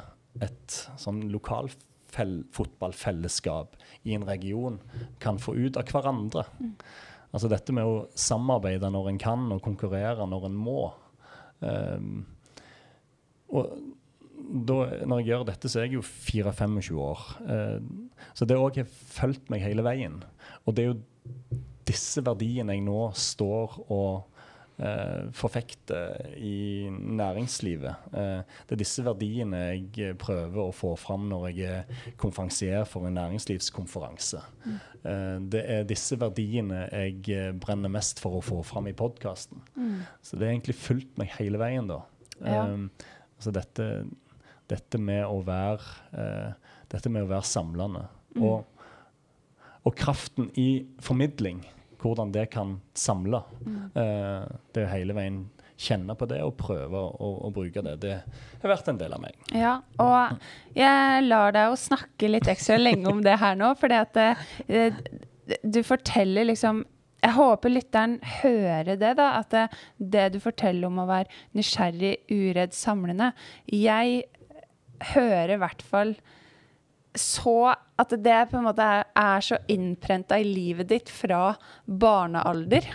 et 0.45 0.69
sånn 1.01 1.21
lokalfotballfellesskap 1.33 3.67
i 4.07 4.13
en 4.15 4.23
region 4.27 4.79
kan 5.21 5.39
få 5.41 5.55
ut 5.57 5.77
av 5.79 5.85
hverandre. 5.89 6.43
Altså 7.29 7.47
dette 7.51 7.73
med 7.75 7.85
å 7.85 8.07
samarbeide 8.17 8.89
når 8.93 9.05
en 9.11 9.21
kan, 9.21 9.51
og 9.53 9.63
konkurrere 9.65 10.25
når 10.29 10.43
en 10.49 10.57
må. 10.57 10.93
Um, 11.59 12.25
og 13.53 13.63
da, 14.39 14.77
når 15.05 15.17
jeg 15.19 15.27
gjør 15.29 15.43
dette, 15.51 15.67
så 15.69 15.75
er 15.79 15.83
jeg 15.87 15.95
jo 15.99 16.03
24-25 16.05 16.97
år. 17.05 17.19
Uh, 17.45 17.79
så 18.33 18.41
det 18.49 18.57
òg 18.57 18.73
har 18.81 18.89
fulgt 18.89 19.49
meg 19.53 19.65
hele 19.65 19.83
veien. 19.85 20.15
Og 20.65 20.71
det 20.73 20.81
er 20.83 20.89
jo 20.93 21.01
disse 21.89 22.21
verdiene 22.25 22.73
jeg 22.77 22.83
nå 22.85 23.01
står 23.17 23.67
og 23.89 24.11
forfekter 25.35 26.35
i 26.39 26.87
næringslivet. 26.89 28.05
Uh, 28.13 28.45
det 28.69 28.75
er 28.75 28.79
disse 28.79 29.03
verdiene 29.03 29.59
jeg 29.75 30.15
prøver 30.21 30.61
å 30.61 30.75
få 30.75 30.93
fram 30.99 31.25
når 31.27 31.47
jeg 31.49 31.65
er 31.81 32.13
konferansier 32.21 32.85
for 32.87 33.09
en 33.09 33.17
næringslivskonferanse. 33.19 34.39
Uh, 35.03 35.35
det 35.51 35.63
er 35.65 35.87
disse 35.89 36.15
verdiene 36.21 36.85
jeg 36.87 37.57
brenner 37.59 37.91
mest 37.91 38.23
for 38.23 38.39
å 38.39 38.45
få 38.45 38.61
fram 38.67 38.87
i 38.87 38.95
podkasten. 38.95 39.59
Så 40.23 40.37
det 40.39 40.47
har 40.47 40.55
egentlig 40.55 40.77
fulgt 40.79 41.19
meg 41.19 41.33
hele 41.35 41.59
veien, 41.61 41.89
da. 41.89 41.99
Ja. 42.39 42.63
Altså 43.35 43.51
dette, 43.55 43.87
dette 44.71 44.99
med 45.01 45.25
å 45.27 45.41
være 45.43 46.55
Dette 46.89 47.11
med 47.11 47.27
å 47.27 47.29
være 47.29 47.45
samlende. 47.45 48.07
Og, 48.39 48.63
og 49.85 49.93
kraften 49.99 50.47
i 50.57 50.87
formidling, 51.03 51.59
hvordan 51.99 52.33
det 52.35 52.49
kan 52.53 52.77
samle. 52.97 53.41
Uh, 53.95 54.45
det 54.75 54.85
er 54.85 54.93
hele 54.93 55.15
veien 55.17 55.43
kjenne 55.79 56.15
på 56.19 56.27
det 56.27 56.41
og 56.43 56.57
prøve 56.59 56.99
å, 56.99 57.29
å 57.47 57.49
bruke 57.55 57.83
det. 57.85 57.95
Det 58.03 58.15
har 58.61 58.71
vært 58.73 58.91
en 58.91 58.99
del 58.99 59.15
av 59.15 59.23
meg. 59.23 59.37
Ja, 59.55 59.77
og 60.03 60.39
jeg 60.75 61.25
lar 61.27 61.55
deg 61.55 61.71
jo 61.71 61.79
snakke 61.79 62.31
litt 62.31 62.49
ekstra 62.51 62.75
lenge 62.79 63.07
om 63.11 63.21
det 63.23 63.37
her 63.39 63.55
nå, 63.59 63.71
fordi 63.79 63.99
at 64.01 64.19
det, 64.67 64.89
du 65.63 65.81
forteller 65.87 66.49
liksom 66.51 66.85
Jeg 67.19 67.35
håper 67.35 67.71
lytteren 67.71 68.19
hører 68.43 68.95
det, 68.95 69.13
da. 69.19 69.29
At 69.41 69.49
det, 69.51 69.65
det 69.99 70.27
du 70.35 70.39
forteller 70.39 70.87
om 70.87 71.01
å 71.01 71.07
være 71.09 71.27
nysgjerrig, 71.57 72.13
uredd, 72.31 72.75
samlende 72.75 73.33
Jeg 73.67 74.21
hører 75.15 75.55
i 75.55 75.59
hvert 75.59 75.83
fall 75.83 76.13
så 77.19 77.73
at 77.99 78.15
det 78.15 78.39
på 78.49 78.59
en 78.59 78.65
måte 78.69 78.85
er, 78.85 79.05
er 79.17 79.43
så 79.43 79.59
innprenta 79.71 80.39
i 80.39 80.47
livet 80.47 80.89
ditt 80.91 81.11
fra 81.11 81.53
barnealder. 81.85 82.87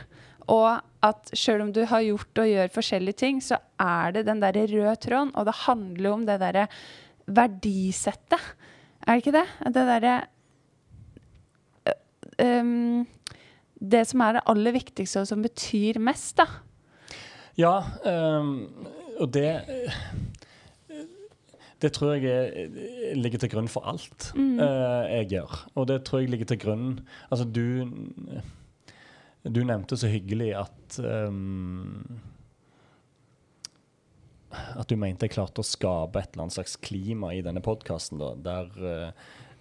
Og 0.52 0.80
at 1.04 1.32
sjøl 1.36 1.66
om 1.66 1.72
du 1.72 1.82
har 1.88 2.04
gjort 2.04 2.40
og 2.40 2.50
gjør 2.50 2.72
forskjellige 2.72 3.20
ting, 3.20 3.40
så 3.44 3.58
er 3.80 4.14
det 4.16 4.26
den 4.28 4.40
derre 4.42 4.66
røde 4.70 4.96
tråden. 5.00 5.32
Og 5.36 5.48
det 5.48 5.56
handler 5.64 6.12
om 6.12 6.24
det 6.28 6.38
derre 6.42 6.66
verdisettet. 7.24 8.52
Er 9.04 9.16
det 9.16 9.24
ikke 9.24 9.36
det? 9.36 9.46
Det 9.74 9.86
derre 9.88 10.14
um, 12.40 13.04
Det 13.74 14.04
som 14.08 14.22
er 14.24 14.38
det 14.38 14.46
aller 14.48 14.76
viktigste, 14.76 15.20
og 15.20 15.28
som 15.28 15.44
betyr 15.44 16.00
mest, 16.00 16.38
da. 16.40 16.48
Ja, 17.60 17.76
um, 18.02 18.72
og 19.20 19.28
det 19.34 19.50
Det 21.82 21.90
tror 21.96 22.14
jeg 22.14 22.30
er, 22.30 23.14
ligger 23.18 23.42
til 23.42 23.50
grunn 23.52 23.70
for 23.70 23.86
alt 23.90 24.30
eh, 24.36 25.16
jeg 25.18 25.30
gjør. 25.34 25.56
Og 25.74 25.88
det 25.90 26.02
tror 26.06 26.22
jeg 26.22 26.30
ligger 26.32 26.52
til 26.52 26.60
grunn 26.62 26.86
Altså, 27.30 27.44
du 27.44 27.90
Du 29.44 29.60
nevnte 29.66 29.98
så 30.00 30.08
hyggelig 30.08 30.54
at 30.62 30.98
um, 31.04 32.20
At 34.50 34.88
du 34.88 34.96
mente 34.96 35.26
jeg 35.26 35.34
klarte 35.34 35.60
å 35.60 35.66
skape 35.66 36.22
et 36.22 36.32
eller 36.32 36.46
annet 36.46 36.56
slags 36.56 36.78
klima 36.80 37.34
i 37.34 37.42
denne 37.44 37.60
podkasten, 37.64 38.22
der 38.46 38.70
uh, 38.78 39.10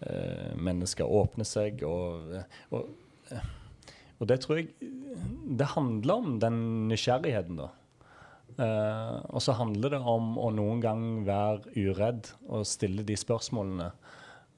uh, 0.05 0.53
mennesker 0.55 1.09
åpner 1.09 1.49
seg 1.49 1.81
og, 1.87 2.37
og 2.69 2.93
og 4.23 4.29
det 4.29 4.39
tror 4.43 4.61
jeg 4.61 4.91
Det 5.59 5.73
handler 5.73 6.13
om 6.13 6.35
den 6.39 6.59
nysgjerrigheten, 6.91 7.59
da. 7.59 7.71
Eh, 8.57 9.15
og 9.29 9.41
så 9.41 9.55
handler 9.57 9.95
det 9.95 10.01
om 10.09 10.35
å 10.41 10.49
noen 10.53 10.81
gang 10.83 11.05
være 11.27 11.73
uredd 11.75 12.29
og 12.49 12.67
stille 12.69 13.05
de 13.07 13.17
spørsmålene. 13.19 13.91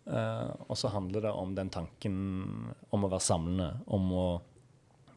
Uh, 0.06 0.52
og 0.70 0.78
så 0.78 0.92
handler 0.94 1.24
det 1.26 1.32
om 1.34 1.56
den 1.58 1.72
tanken 1.74 2.18
om 2.94 3.06
å 3.06 3.08
være 3.10 3.26
samlende, 3.26 3.72
om 3.90 4.12
å 4.14 4.26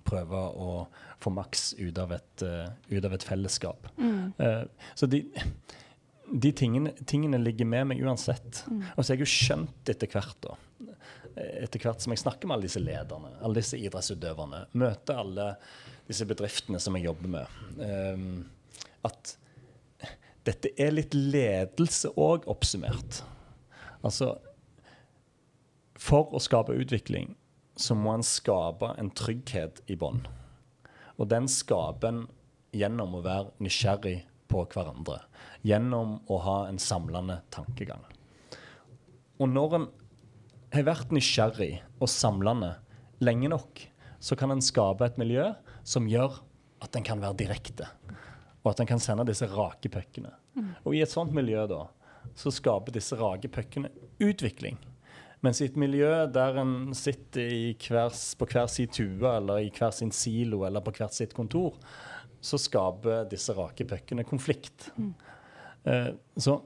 prøve 0.08 0.38
å 0.56 0.68
få 1.20 1.32
maks 1.36 1.74
ut 1.76 1.98
av 2.00 2.14
et, 2.16 2.44
uh, 2.44 2.70
ut 2.88 3.04
av 3.04 3.12
et 3.12 3.26
fellesskap. 3.28 3.90
Eh, 4.00 4.62
så 4.96 5.08
de, 5.12 5.20
de 6.32 6.54
tingene, 6.56 6.94
tingene 7.04 7.40
ligger 7.42 7.68
med 7.68 7.90
meg 7.90 8.00
uansett. 8.00 8.62
Og 8.94 9.02
så 9.02 9.10
har 9.10 9.18
jeg 9.18 9.26
jo 9.26 9.32
skjønt 9.34 9.92
etter 9.92 10.08
hvert, 10.14 10.48
da 10.48 10.56
etter 11.38 11.82
hvert 11.82 12.02
som 12.02 12.12
jeg 12.14 12.22
snakker 12.22 12.48
med 12.48 12.56
alle 12.56 12.66
disse 12.66 12.82
lederne, 12.82 13.30
alle 13.44 13.60
disse 13.60 13.78
idrettsutøverne, 13.78 14.64
møter 14.78 15.20
alle 15.20 15.48
disse 16.08 16.26
bedriftene 16.28 16.80
som 16.82 16.96
jeg 16.96 17.08
jobber 17.08 17.32
med, 17.34 17.58
ehm, 17.84 18.32
at 19.06 19.34
dette 20.48 20.72
er 20.80 20.94
litt 20.94 21.16
ledelse 21.16 22.10
òg 22.16 22.46
oppsummert. 22.48 23.22
Altså 24.00 24.36
For 25.98 26.30
å 26.32 26.40
skape 26.40 26.76
utvikling 26.78 27.34
så 27.78 27.94
må 27.98 28.14
en 28.14 28.26
skape 28.26 28.94
en 28.98 29.10
trygghet 29.14 29.82
i 29.90 29.96
bånn. 29.98 30.24
Og 31.18 31.28
den 31.30 31.48
skaper 31.50 32.10
en 32.10 32.24
gjennom 32.74 33.16
å 33.18 33.22
være 33.24 33.54
nysgjerrig, 33.64 34.22
på 34.48 34.64
hverandre 34.72 35.20
gjennom 35.66 36.18
å 36.30 36.38
ha 36.44 36.58
en 36.68 36.78
samlende 36.80 37.40
tankegang. 37.54 38.00
Og 39.38 39.50
når 39.52 39.74
en 39.78 39.86
har 40.74 40.86
vært 40.88 41.12
nysgjerrig 41.14 41.72
og 41.98 42.10
samlende 42.10 42.74
lenge 43.24 43.50
nok, 43.52 43.82
så 44.18 44.38
kan 44.38 44.54
en 44.54 44.64
skape 44.64 45.06
et 45.06 45.18
miljø 45.20 45.50
som 45.86 46.08
gjør 46.10 46.40
at 46.84 46.96
en 46.96 47.06
kan 47.06 47.20
være 47.22 47.38
direkte. 47.44 47.86
Og 48.68 48.74
at 48.74 48.82
en 48.84 48.90
kan 48.90 49.00
sende 49.00 49.24
disse 49.24 49.48
rake 49.48 49.88
puckene. 49.88 50.34
Og 50.84 50.92
i 50.92 51.00
et 51.00 51.12
sånt 51.12 51.32
miljø 51.32 51.62
da, 51.70 51.86
så 52.36 52.52
skaper 52.52 52.92
disse 52.92 53.16
rake 53.16 53.48
puckene 53.48 53.88
utvikling. 54.20 54.76
Mens 55.40 55.62
i 55.62 55.68
et 55.70 55.78
miljø 55.78 56.10
der 56.34 56.58
en 56.60 56.92
sitter 56.98 57.48
i 57.54 57.62
hver, 57.78 58.12
på 58.12 58.48
hver 58.50 58.66
sin 58.68 58.90
tue, 58.92 59.22
eller 59.30 59.62
i 59.62 59.70
hver 59.72 59.94
sin 59.94 60.12
silo, 60.12 60.66
eller 60.66 60.84
på 60.84 60.92
hvert 60.98 61.16
sitt 61.16 61.32
kontor, 61.32 61.78
så 62.44 62.58
skaper 62.60 63.24
disse 63.30 63.54
rake 63.56 63.86
puckene 63.88 64.26
konflikt. 64.28 64.90
Eh, 65.88 66.10
så, 66.36 66.58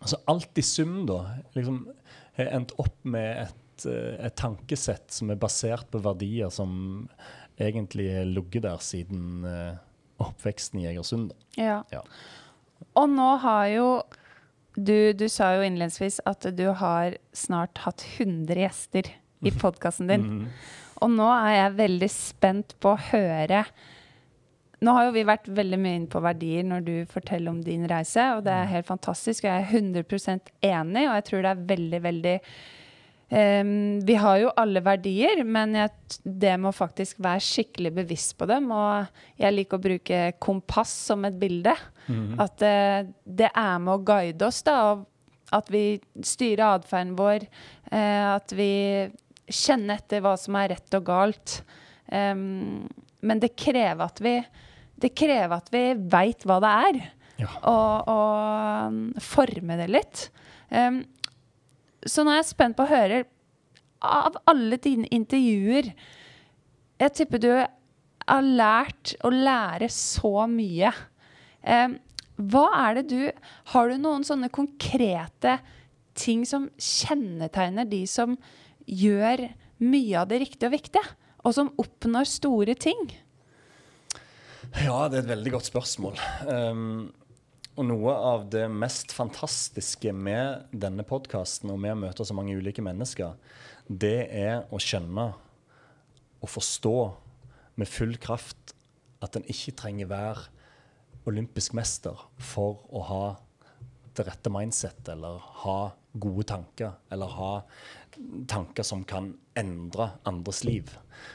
så 0.00 0.22
alt 0.30 0.58
i 0.58 0.64
sum, 0.64 1.02
da, 1.10 1.20
liksom 1.58 1.82
har 2.38 2.54
endt 2.56 2.76
opp 2.80 2.96
med 3.04 3.42
et, 3.48 3.86
eh, 3.90 4.14
et 4.24 4.38
tankesett 4.38 5.10
som 5.12 5.34
er 5.34 5.42
basert 5.42 5.90
på 5.92 6.00
verdier 6.00 6.48
som 6.54 6.70
egentlig 7.58 8.08
har 8.14 8.30
ligget 8.30 8.66
der 8.66 8.82
siden 8.84 9.44
eh, 9.50 9.82
oppveksten 10.22 10.80
i 10.82 10.88
Egersund. 10.90 11.34
Ja. 11.58 11.82
Ja. 11.92 12.02
Og 12.96 13.10
nå 13.12 13.28
har 13.42 13.66
jo 13.72 13.88
du, 14.76 15.12
du 15.16 15.24
sa 15.32 15.54
jo 15.56 15.64
innledningsvis 15.64 16.20
at 16.28 16.44
du 16.56 16.66
har 16.76 17.16
snart 17.36 17.80
hatt 17.86 18.04
100 18.18 18.60
gjester 18.60 19.08
i 19.40 19.52
podkasten 19.52 20.10
din. 20.10 20.26
mm. 20.32 20.48
Og 21.04 21.12
nå 21.12 21.28
er 21.32 21.52
jeg 21.58 21.76
veldig 21.80 22.08
spent 22.12 22.74
på 22.80 22.94
å 22.94 23.04
høre 23.10 23.66
Nå 24.84 24.92
har 24.92 25.06
jo 25.06 25.12
vi 25.14 25.22
vært 25.24 25.48
veldig 25.56 25.76
mye 25.80 25.98
inne 25.98 26.10
på 26.12 26.20
verdier 26.20 26.64
når 26.68 26.82
du 26.84 26.94
forteller 27.08 27.48
om 27.48 27.62
din 27.64 27.86
reise, 27.88 28.20
og 28.36 28.42
det 28.44 28.52
er 28.52 28.68
helt 28.68 28.84
fantastisk. 28.84 29.46
Jeg 29.48 29.64
er 29.64 29.70
100 29.72 30.50
enig, 30.68 31.06
og 31.08 31.14
jeg 31.16 31.24
tror 31.30 31.46
det 31.46 31.52
er 31.52 31.62
veldig, 31.70 32.00
veldig 32.04 32.34
Ehm, 33.28 34.00
vi 34.06 34.14
har 34.14 34.38
jo 34.38 34.52
alle 34.56 34.82
verdier, 34.86 35.42
men 35.44 35.74
jeg, 35.74 35.90
det 36.24 36.54
må 36.62 36.70
faktisk 36.74 37.18
være 37.24 37.42
skikkelig 37.42 37.92
bevisst 37.96 38.36
på 38.38 38.46
dem. 38.50 38.70
Og 38.74 39.40
jeg 39.40 39.56
liker 39.56 39.78
å 39.80 39.86
bruke 39.88 40.20
kompass 40.42 40.92
som 41.10 41.26
et 41.28 41.38
bilde. 41.40 41.74
At 42.38 42.62
uh, 42.62 43.02
det 43.26 43.48
er 43.50 43.78
med 43.82 43.96
å 43.96 44.02
guide 44.06 44.46
oss, 44.46 44.60
da. 44.66 44.94
At 45.54 45.70
vi 45.74 45.98
styrer 46.22 46.76
atferden 46.76 47.16
vår. 47.18 47.48
Uh, 47.90 48.36
at 48.36 48.54
vi 48.54 48.70
kjenner 49.50 49.98
etter 49.98 50.22
hva 50.22 50.36
som 50.38 50.54
er 50.58 50.70
rett 50.76 50.98
og 50.98 51.08
galt. 51.08 51.56
Um, 52.06 52.86
men 53.26 53.42
det 53.42 53.56
krever 53.58 54.06
at 54.06 54.22
vi 54.22 54.38
det 54.96 55.10
krever 55.18 55.58
at 55.58 55.66
vi 55.74 55.82
veit 56.08 56.46
hva 56.48 56.56
det 56.64 56.72
er, 56.88 56.98
Ja. 57.36 57.50
og, 57.68 58.06
og 58.08 58.86
um, 58.88 59.00
forme 59.20 59.76
det 59.76 59.90
litt. 59.92 60.22
Um, 60.70 61.02
så 62.06 62.24
nå 62.24 62.32
er 62.32 62.40
jeg 62.40 62.52
spent 62.52 62.76
på 62.78 62.86
å 62.86 62.90
høre 62.90 63.24
av 64.06 64.36
alle 64.46 64.76
dine 64.82 65.08
intervjuer 65.14 65.88
Jeg 67.00 67.12
tipper 67.16 67.40
du 67.42 67.50
har 67.56 68.42
lært 68.42 69.14
å 69.24 69.30
lære 69.30 69.88
så 69.92 70.46
mye. 70.50 70.90
Eh, 71.62 71.96
hva 72.36 72.64
er 72.86 72.98
det 72.98 73.04
du 73.10 73.20
Har 73.72 73.88
du 73.88 73.96
noen 74.00 74.24
sånne 74.26 74.50
konkrete 74.52 75.58
ting 76.16 76.46
som 76.48 76.70
kjennetegner 76.80 77.88
de 77.88 78.02
som 78.08 78.38
gjør 78.88 79.48
mye 79.84 80.16
av 80.16 80.30
det 80.30 80.40
riktige 80.40 80.70
og 80.70 80.72
viktige, 80.72 81.02
og 81.44 81.52
som 81.52 81.72
oppnår 81.76 82.28
store 82.30 82.76
ting? 82.80 83.02
Ja, 84.80 85.06
det 85.08 85.18
er 85.18 85.22
et 85.22 85.32
veldig 85.34 85.52
godt 85.58 85.68
spørsmål. 85.68 86.16
Um, 86.48 87.12
og 87.76 87.84
noe 87.84 88.12
av 88.14 88.46
det 88.52 88.64
mest 88.72 89.12
fantastiske 89.12 90.12
med 90.16 90.70
denne 90.72 91.04
podkasten 91.06 91.70
og 91.72 91.80
med 91.82 91.92
å 91.92 92.00
møte 92.06 92.24
så 92.24 92.36
mange 92.36 92.56
ulike 92.56 92.84
mennesker, 92.84 93.34
det 93.86 94.28
er 94.32 94.64
å 94.72 94.80
skjønne 94.80 95.26
og 96.40 96.48
forstå 96.48 96.96
med 97.76 97.90
full 97.90 98.16
kraft 98.22 98.72
at 99.24 99.36
en 99.36 99.44
ikke 99.52 99.76
trenger 99.76 100.08
være 100.08 100.46
olympisk 101.28 101.74
mester 101.76 102.16
for 102.40 102.86
å 102.88 103.02
ha 103.10 103.24
det 104.16 104.24
rette 104.30 104.48
mindset, 104.52 105.02
eller 105.12 105.42
ha 105.64 105.78
gode 106.16 106.46
tanker, 106.48 106.94
eller 107.12 107.32
ha 107.36 107.50
tanker 108.48 108.86
som 108.86 109.04
kan 109.04 109.34
endre 109.58 110.14
andres 110.28 110.62
liv. 110.64 110.94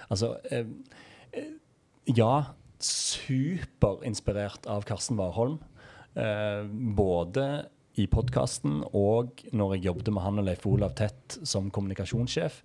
Altså, 0.09 0.33
eh, 0.49 0.65
eh, 1.37 1.51
ja, 2.09 2.55
superinspirert 2.81 4.65
av 4.65 4.87
Karsten 4.89 5.19
Warholm. 5.19 5.59
Eh, 6.15 6.63
både 6.95 7.45
i 7.99 8.05
podkasten 8.11 8.81
og 8.95 9.43
når 9.55 9.75
jeg 9.75 9.85
jobbet 9.85 10.11
med 10.11 10.23
han 10.25 10.41
og 10.41 10.47
Leif 10.47 10.65
Olav 10.67 10.95
Tett 10.99 11.37
som 11.47 11.69
kommunikasjonssjef. 11.71 12.61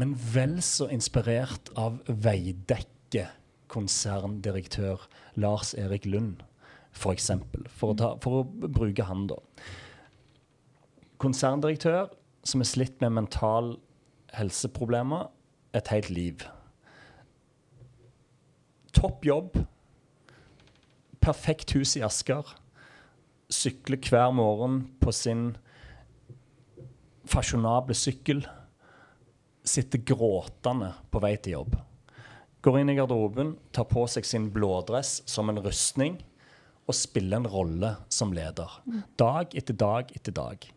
Men 0.00 0.14
vel 0.34 0.58
så 0.64 0.88
inspirert 0.92 1.70
av 1.78 2.00
Veidekke 2.08 3.28
konserndirektør 3.72 5.04
Lars 5.40 5.72
Erik 5.78 6.06
Lund, 6.06 6.42
f.eks. 6.94 7.30
For, 7.68 7.94
for, 7.94 7.94
å 7.94 8.10
for 8.22 8.40
å 8.40 8.68
bruke 8.68 9.06
han, 9.08 9.26
da. 9.30 9.38
Konserndirektør 11.22 12.12
som 12.44 12.60
er 12.60 12.68
slitt 12.68 13.00
med 13.02 13.14
mental 13.16 13.74
helseproblemer 14.34 15.28
et 15.74 15.88
helt 15.92 16.10
liv. 16.12 16.44
Topp 18.94 19.24
jobb. 19.26 19.56
Perfekt 21.24 21.72
hus 21.72 21.94
i 21.96 22.02
Asker. 22.04 22.44
Sykler 23.48 23.96
hver 24.04 24.32
morgen 24.36 24.82
på 25.00 25.12
sin 25.16 25.54
fasjonable 27.24 27.96
sykkel. 27.96 28.42
Sitter 29.64 30.02
gråtende 30.04 30.90
på 31.08 31.22
vei 31.24 31.32
til 31.40 31.56
jobb. 31.56 31.78
Går 32.60 32.78
inn 32.82 32.92
i 32.92 32.98
garderoben, 32.98 33.54
tar 33.72 33.88
på 33.88 34.04
seg 34.04 34.28
sin 34.28 34.50
blådress 34.52 35.22
som 35.24 35.48
en 35.48 35.62
rustning 35.64 36.20
og 36.84 36.96
spiller 36.98 37.40
en 37.40 37.48
rolle 37.48 37.94
som 38.12 38.36
leder. 38.36 38.76
Dag 39.16 39.56
etter 39.56 39.80
dag 39.80 40.12
etter 40.12 40.36
dag. 40.36 40.68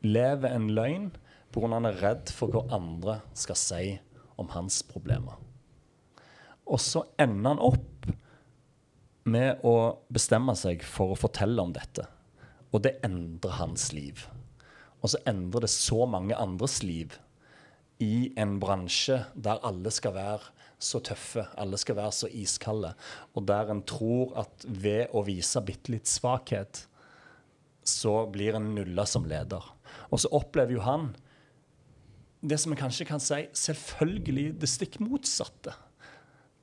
Lever 0.00 0.48
en 0.48 0.70
løgn 0.72 1.10
pga. 1.52 1.68
han 1.76 1.92
er 1.92 2.00
redd 2.00 2.32
for 2.32 2.48
hva 2.48 2.64
andre 2.72 3.20
skal 3.36 3.60
si 3.60 3.98
om 4.40 4.48
hans 4.56 4.80
problemer. 4.80 5.36
Og 6.64 6.80
så 6.80 7.04
ender 7.20 7.52
han 7.52 7.60
opp 7.60 7.93
med 9.24 9.64
å 9.64 9.76
bestemme 10.12 10.54
seg 10.58 10.84
for 10.84 11.14
å 11.14 11.18
fortelle 11.18 11.62
om 11.62 11.72
dette. 11.74 12.06
Og 12.74 12.82
det 12.84 12.98
endrer 13.06 13.58
hans 13.60 13.90
liv. 13.96 14.26
Og 15.00 15.12
så 15.12 15.20
endrer 15.28 15.64
det 15.64 15.72
så 15.72 16.04
mange 16.08 16.36
andres 16.36 16.82
liv 16.84 17.16
i 18.02 18.32
en 18.40 18.58
bransje 18.60 19.20
der 19.34 19.62
alle 19.64 19.92
skal 19.94 20.16
være 20.16 20.52
så 20.84 21.00
tøffe, 21.04 21.46
alle 21.56 21.78
skal 21.80 21.96
være 21.96 22.12
så 22.12 22.28
iskalde, 22.28 22.90
og 23.32 23.46
der 23.48 23.70
en 23.72 23.84
tror 23.88 24.34
at 24.42 24.66
ved 24.66 25.14
å 25.16 25.22
vise 25.24 25.62
bitte 25.64 25.94
litt 25.94 26.10
svakhet, 26.10 26.82
så 27.84 28.24
blir 28.32 28.56
en 28.58 28.72
nulla 28.74 29.04
som 29.08 29.24
leder. 29.28 29.64
Og 30.10 30.20
så 30.20 30.32
opplever 30.34 30.76
jo 30.76 30.84
han 30.84 31.12
det 32.44 32.58
som 32.60 32.74
en 32.74 32.80
kanskje 32.80 33.06
kan 33.08 33.22
si 33.22 33.44
selvfølgelig 33.56 34.48
det 34.60 34.68
stikk 34.68 34.98
motsatte. 35.00 35.72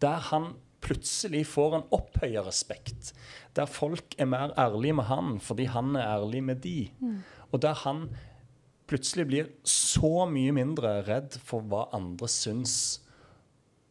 Der 0.02 0.22
han 0.30 0.52
plutselig 0.82 1.46
får 1.48 1.78
en 1.78 1.88
opphøya 1.94 2.44
respekt. 2.46 3.14
Der 3.56 3.70
folk 3.70 4.16
er 4.18 4.30
mer 4.30 4.54
ærlige 4.60 4.98
med 4.98 5.10
han 5.12 5.40
fordi 5.40 5.70
han 5.70 5.96
er 5.96 6.18
ærlig 6.18 6.44
med 6.44 6.62
de. 6.66 6.92
Og 7.52 7.62
der 7.62 7.74
han 7.74 8.10
plutselig 8.88 9.28
blir 9.28 9.52
så 9.64 10.26
mye 10.28 10.52
mindre 10.52 11.02
redd 11.08 11.38
for 11.48 11.64
hva 11.64 11.86
andre 11.96 12.28
syns 12.28 13.02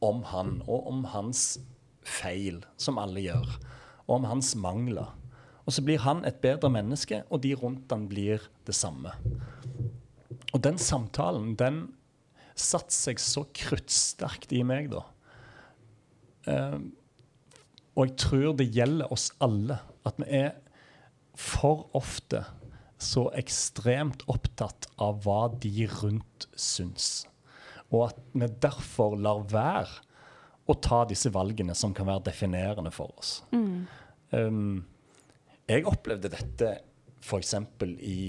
om 0.00 0.22
han, 0.28 0.62
og 0.66 0.86
om 0.88 1.04
hans 1.12 1.58
feil, 2.04 2.62
som 2.80 2.98
alle 3.00 3.20
gjør, 3.20 3.48
og 4.08 4.14
om 4.18 4.28
hans 4.28 4.54
mangler. 4.56 5.12
Og 5.66 5.76
så 5.76 5.84
blir 5.84 6.00
han 6.04 6.24
et 6.24 6.40
bedre 6.40 6.70
menneske, 6.72 7.22
og 7.30 7.42
de 7.44 7.54
rundt 7.54 7.92
han 7.92 8.08
blir 8.08 8.42
det 8.66 8.74
samme. 8.74 9.12
Og 10.52 10.62
den 10.64 10.80
samtalen, 10.80 11.54
den 11.56 11.82
satte 12.56 12.94
seg 12.96 13.20
så 13.22 13.44
kruttsterkt 13.56 14.52
i 14.56 14.64
meg, 14.66 14.90
da. 14.92 15.04
Eh, 16.50 16.78
og 17.96 18.06
jeg 18.06 18.16
tror 18.22 18.56
det 18.58 18.70
gjelder 18.74 19.12
oss 19.12 19.30
alle 19.42 19.80
at 20.08 20.20
vi 20.20 20.28
er 20.40 20.54
for 21.38 21.88
ofte 21.96 22.44
så 23.00 23.30
ekstremt 23.38 24.26
opptatt 24.28 24.90
av 25.00 25.22
hva 25.24 25.46
de 25.62 25.86
rundt 26.02 26.46
syns. 26.52 27.24
Og 27.90 28.10
at 28.10 28.20
vi 28.36 28.48
derfor 28.62 29.16
lar 29.18 29.46
være 29.50 30.04
å 30.70 30.76
ta 30.78 31.02
disse 31.08 31.32
valgene 31.34 31.74
som 31.74 31.94
kan 31.96 32.06
være 32.06 32.28
definerende 32.28 32.92
for 32.94 33.14
oss. 33.18 33.40
Um, 34.30 34.84
jeg 35.70 35.86
opplevde 35.88 36.30
dette 36.30 36.74
f.eks. 37.20 37.54
I, 38.00 38.20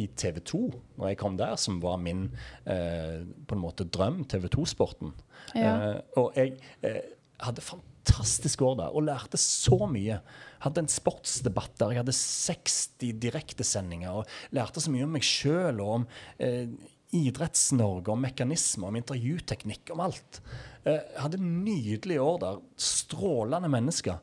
i 0.00 0.06
TV 0.16 0.40
2, 0.40 0.60
når 0.98 1.10
jeg 1.12 1.18
kom 1.20 1.36
der, 1.40 1.56
som 1.60 1.80
var 1.82 1.98
min 2.00 2.26
eh, 2.64 3.20
på 3.46 3.56
en 3.56 3.62
måte 3.62 3.84
drøm, 3.84 4.22
TV 4.30 4.48
2-sporten. 4.54 5.12
Ja. 5.54 5.74
Eh, 5.74 5.98
og 6.20 6.38
jeg 6.38 6.56
eh, 6.86 7.02
hadde 7.40 7.64
fantastisk 7.64 8.62
år 8.66 8.78
der 8.80 8.96
og 8.96 9.06
lærte 9.06 9.40
så 9.40 9.86
mye. 9.90 10.20
Hadde 10.64 10.84
en 10.84 10.90
sportsdebatt 10.92 11.76
der 11.80 11.94
jeg 11.94 12.02
hadde 12.02 12.16
60 12.16 12.78
direktesendinger 13.22 14.22
og 14.22 14.56
lærte 14.56 14.82
så 14.82 14.92
mye 14.92 15.06
om 15.06 15.14
meg 15.16 15.26
sjøl 15.26 15.80
og 15.82 15.94
om 16.00 16.08
eh, 16.42 16.72
Idretts-Norge, 17.16 18.12
om 18.12 18.20
mekanismer, 18.22 18.90
om 18.90 18.98
intervjuteknikk, 19.00 19.90
om 19.94 20.04
alt. 20.04 20.38
Eh, 20.86 21.00
hadde 21.18 21.40
nydelige 21.42 22.22
år 22.22 22.38
der. 22.44 22.60
Strålende 22.78 23.70
mennesker. 23.72 24.20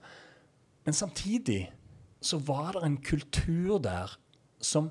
Men 0.88 0.96
samtidig 0.96 1.66
så 2.24 2.40
var 2.40 2.78
det 2.78 2.86
en 2.88 3.02
kultur 3.04 3.78
der 3.84 4.16
som 4.64 4.90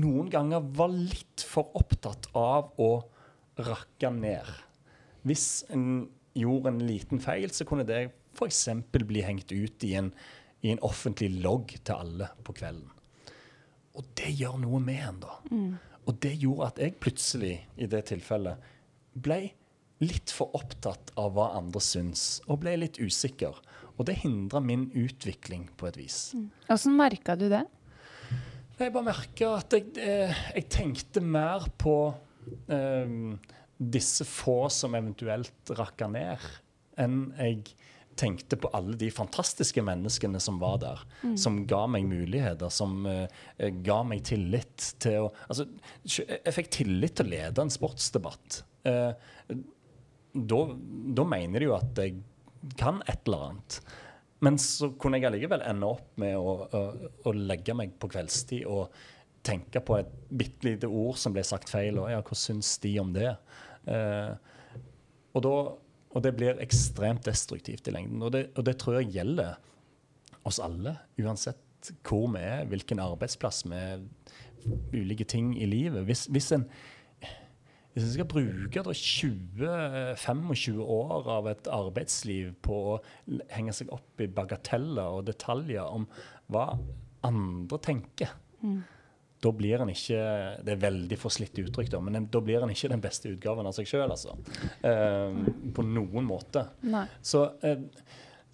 noen 0.00 0.30
ganger 0.32 0.64
var 0.74 0.90
litt 0.90 1.44
for 1.46 1.74
opptatt 1.78 2.26
av 2.34 2.72
å 2.80 2.90
rakke 3.60 4.10
ned. 4.10 4.48
Hvis 5.24 5.62
en 5.72 6.08
gjorde 6.34 6.72
en 6.72 6.82
liten 6.86 7.22
feil, 7.22 7.50
så 7.54 7.66
kunne 7.68 7.86
det 7.88 8.08
f.eks. 8.34 8.68
bli 8.92 9.22
hengt 9.24 9.52
ut 9.52 9.86
i 9.86 9.94
en, 9.98 10.10
i 10.62 10.72
en, 10.74 10.82
offentlig 10.82 11.30
logg 11.44 11.76
til 11.80 11.94
alle 11.94 12.30
på 12.46 12.56
kvelden. 12.58 12.90
Og 13.94 14.06
det 14.18 14.32
gjør 14.34 14.58
noe 14.64 14.80
med 14.82 15.02
en, 15.08 15.20
da. 15.22 15.36
Mm. 15.50 15.74
Og 16.04 16.16
det 16.20 16.34
gjorde 16.42 16.72
at 16.72 16.80
jeg 16.82 16.96
plutselig, 17.00 17.54
i 17.78 17.86
det 17.90 18.02
tilfellet, 18.10 18.72
ble 19.14 19.38
litt 20.02 20.32
for 20.34 20.54
opptatt 20.58 21.12
av 21.20 21.36
hva 21.36 21.52
andre 21.60 21.80
syns, 21.82 22.42
og 22.50 22.64
ble 22.64 22.74
litt 22.82 22.98
usikker. 22.98 23.56
Og 23.94 24.08
det 24.08 24.18
hindra 24.24 24.58
min 24.60 24.88
utvikling 24.90 25.68
på 25.78 25.86
et 25.88 25.98
vis. 26.00 26.18
Åssen 26.66 26.96
mm. 26.96 26.98
merka 26.98 27.38
du 27.38 27.46
det? 27.52 27.62
Jeg 28.74 28.90
bare 28.90 29.06
merka 29.06 29.52
at 29.60 29.74
jeg, 29.76 29.92
eh, 30.02 30.34
jeg, 30.56 30.66
tenkte 30.74 31.22
mer 31.22 31.68
på 31.78 31.94
eh, 32.66 33.12
disse 33.78 34.26
få 34.28 34.68
som 34.72 34.94
eventuelt 34.94 35.72
rakka 35.74 36.08
ned, 36.10 36.42
enn 37.00 37.26
jeg 37.38 37.74
tenkte 38.14 38.56
på 38.60 38.70
alle 38.76 38.94
de 38.98 39.08
fantastiske 39.10 39.82
menneskene 39.82 40.40
som 40.40 40.60
var 40.62 40.78
der. 40.82 41.00
Mm. 41.24 41.36
Som 41.40 41.56
ga 41.70 41.84
meg 41.90 42.06
muligheter, 42.06 42.70
som 42.70 43.02
uh, 43.08 43.26
ga 43.58 43.98
meg 44.06 44.22
tillit 44.28 44.92
til 45.02 45.26
å 45.26 45.32
Altså, 45.48 45.66
jeg 46.06 46.54
fikk 46.54 46.70
tillit 46.78 47.16
til 47.18 47.26
å 47.26 47.34
lede 47.34 47.64
en 47.64 47.74
sportsdebatt. 47.74 48.62
Uh, 48.86 49.10
da, 50.34 50.60
da 51.18 51.26
mener 51.26 51.62
de 51.62 51.70
jo 51.70 51.76
at 51.76 51.98
jeg 52.00 52.20
kan 52.78 53.02
et 53.10 53.26
eller 53.26 53.50
annet. 53.50 53.80
Men 54.44 54.58
så 54.60 54.90
kunne 55.00 55.18
jeg 55.18 55.28
allikevel 55.30 55.62
ende 55.66 55.88
opp 55.88 56.14
med 56.20 56.36
å, 56.36 56.54
å, 56.66 57.10
å 57.26 57.34
legge 57.34 57.76
meg 57.76 57.94
på 58.00 58.10
kveldstid 58.12 58.66
og 58.68 58.94
tenke 59.44 59.82
på 59.84 59.98
et 59.98 60.10
bitte 60.30 60.66
lite 60.66 60.88
ord 60.88 61.18
som 61.20 61.34
ble 61.34 61.44
sagt 61.46 61.70
feil, 61.72 62.00
og 62.00 62.10
ja, 62.12 62.22
hva 62.24 62.38
syns 62.38 62.76
de 62.82 62.94
om 63.02 63.12
det? 63.14 63.30
Eh, 63.90 64.32
og, 65.34 65.44
da, 65.44 65.54
og, 66.10 66.18
det 66.24 66.34
blir 66.38 66.62
ekstremt 66.64 67.26
destruktivt 67.28 67.88
i 67.90 67.94
lengden. 67.94 68.22
Og 68.24 68.32
det, 68.34 68.46
og 68.54 68.66
det, 68.66 68.78
tror 68.80 69.00
jeg 69.00 69.12
gjelder 69.18 69.58
oss 70.48 70.60
alle, 70.62 70.96
uansett 71.20 71.92
hvor 72.06 72.30
vi 72.32 72.40
er, 72.40 72.64
hvilken 72.70 73.02
arbeidsplass 73.04 73.64
vi 73.68 73.76
er, 73.76 74.04
ulike 74.94 75.26
ting 75.28 75.52
i 75.60 75.68
livet. 75.68 76.06
Hvis, 76.08 76.24
hvis 76.32 76.52
en 76.56 76.64
hvis 77.94 78.08
skal 78.16 78.26
bruke 78.26 78.82
20-25 78.82 80.80
år 80.82 81.28
av 81.30 81.46
et 81.46 81.68
arbeidsliv 81.70 82.48
på 82.66 82.78
å 82.90 82.96
henge 83.54 83.74
seg 83.76 83.92
opp 83.94 84.18
i 84.18 84.26
bagateller 84.26 85.20
og 85.20 85.28
detaljer 85.28 85.86
om 85.86 86.08
hva 86.50 86.72
andre 87.24 87.78
tenker, 87.86 88.32
mm. 88.64 88.80
Da 89.44 89.52
blir 89.54 89.82
en 89.82 89.92
ikke 89.92 90.18
Det 90.64 90.74
er 90.74 90.82
veldig 90.82 91.18
forslitt 91.20 91.58
uttrykk, 91.60 91.92
da, 91.92 92.00
men 92.04 92.28
da 92.32 92.42
blir 92.44 92.64
en 92.64 92.72
ikke 92.72 92.90
den 92.92 93.04
beste 93.04 93.32
utgaven 93.32 93.68
av 93.68 93.76
seg 93.76 93.88
sjøl, 93.90 94.08
altså. 94.10 94.36
Eh, 94.86 95.38
på 95.76 95.86
noen 95.86 96.28
måte. 96.28 96.66
Så, 97.22 97.46
eh, 97.64 97.84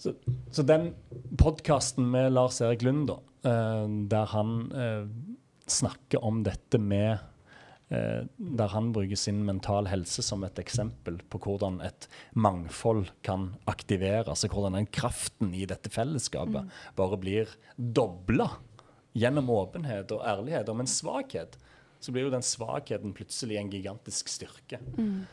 så, 0.00 0.14
så, 0.50 0.64
den 0.66 0.92
podkasten 1.40 2.08
med 2.10 2.32
Lars 2.34 2.60
Erik 2.64 2.84
Lund, 2.86 3.10
da, 3.12 3.18
eh, 3.46 3.84
der 4.12 4.32
han 4.34 4.56
eh, 4.72 5.04
snakker 5.70 6.24
om 6.26 6.42
dette 6.46 6.80
med 6.82 7.18
Eh, 7.90 8.22
der 8.38 8.70
han 8.70 8.92
bruker 8.94 9.18
sin 9.18 9.40
mental 9.42 9.88
helse 9.90 10.22
som 10.22 10.44
et 10.46 10.58
eksempel 10.62 11.16
på 11.26 11.40
hvordan 11.42 11.80
et 11.82 12.06
mangfold 12.38 13.08
kan 13.26 13.48
aktiveres, 13.70 14.28
altså 14.30 14.46
hvordan 14.52 14.76
den 14.78 14.86
kraften 14.94 15.50
i 15.58 15.64
dette 15.66 15.90
fellesskapet 15.90 16.68
mm. 16.68 16.76
bare 17.00 17.18
blir 17.18 17.56
dobla 17.74 18.46
gjennom 19.12 19.50
åpenhet 19.50 20.12
og 20.14 20.24
ærlighet. 20.26 20.68
Om 20.68 20.80
en 20.84 20.90
svakhet, 20.90 21.58
så 22.00 22.12
blir 22.12 22.28
jo 22.28 22.34
den 22.34 22.44
svakheten 22.46 23.14
plutselig 23.16 23.58
en 23.60 23.70
gigantisk 23.70 24.28
styrke. 24.28 24.80
Mm. 24.96 25.24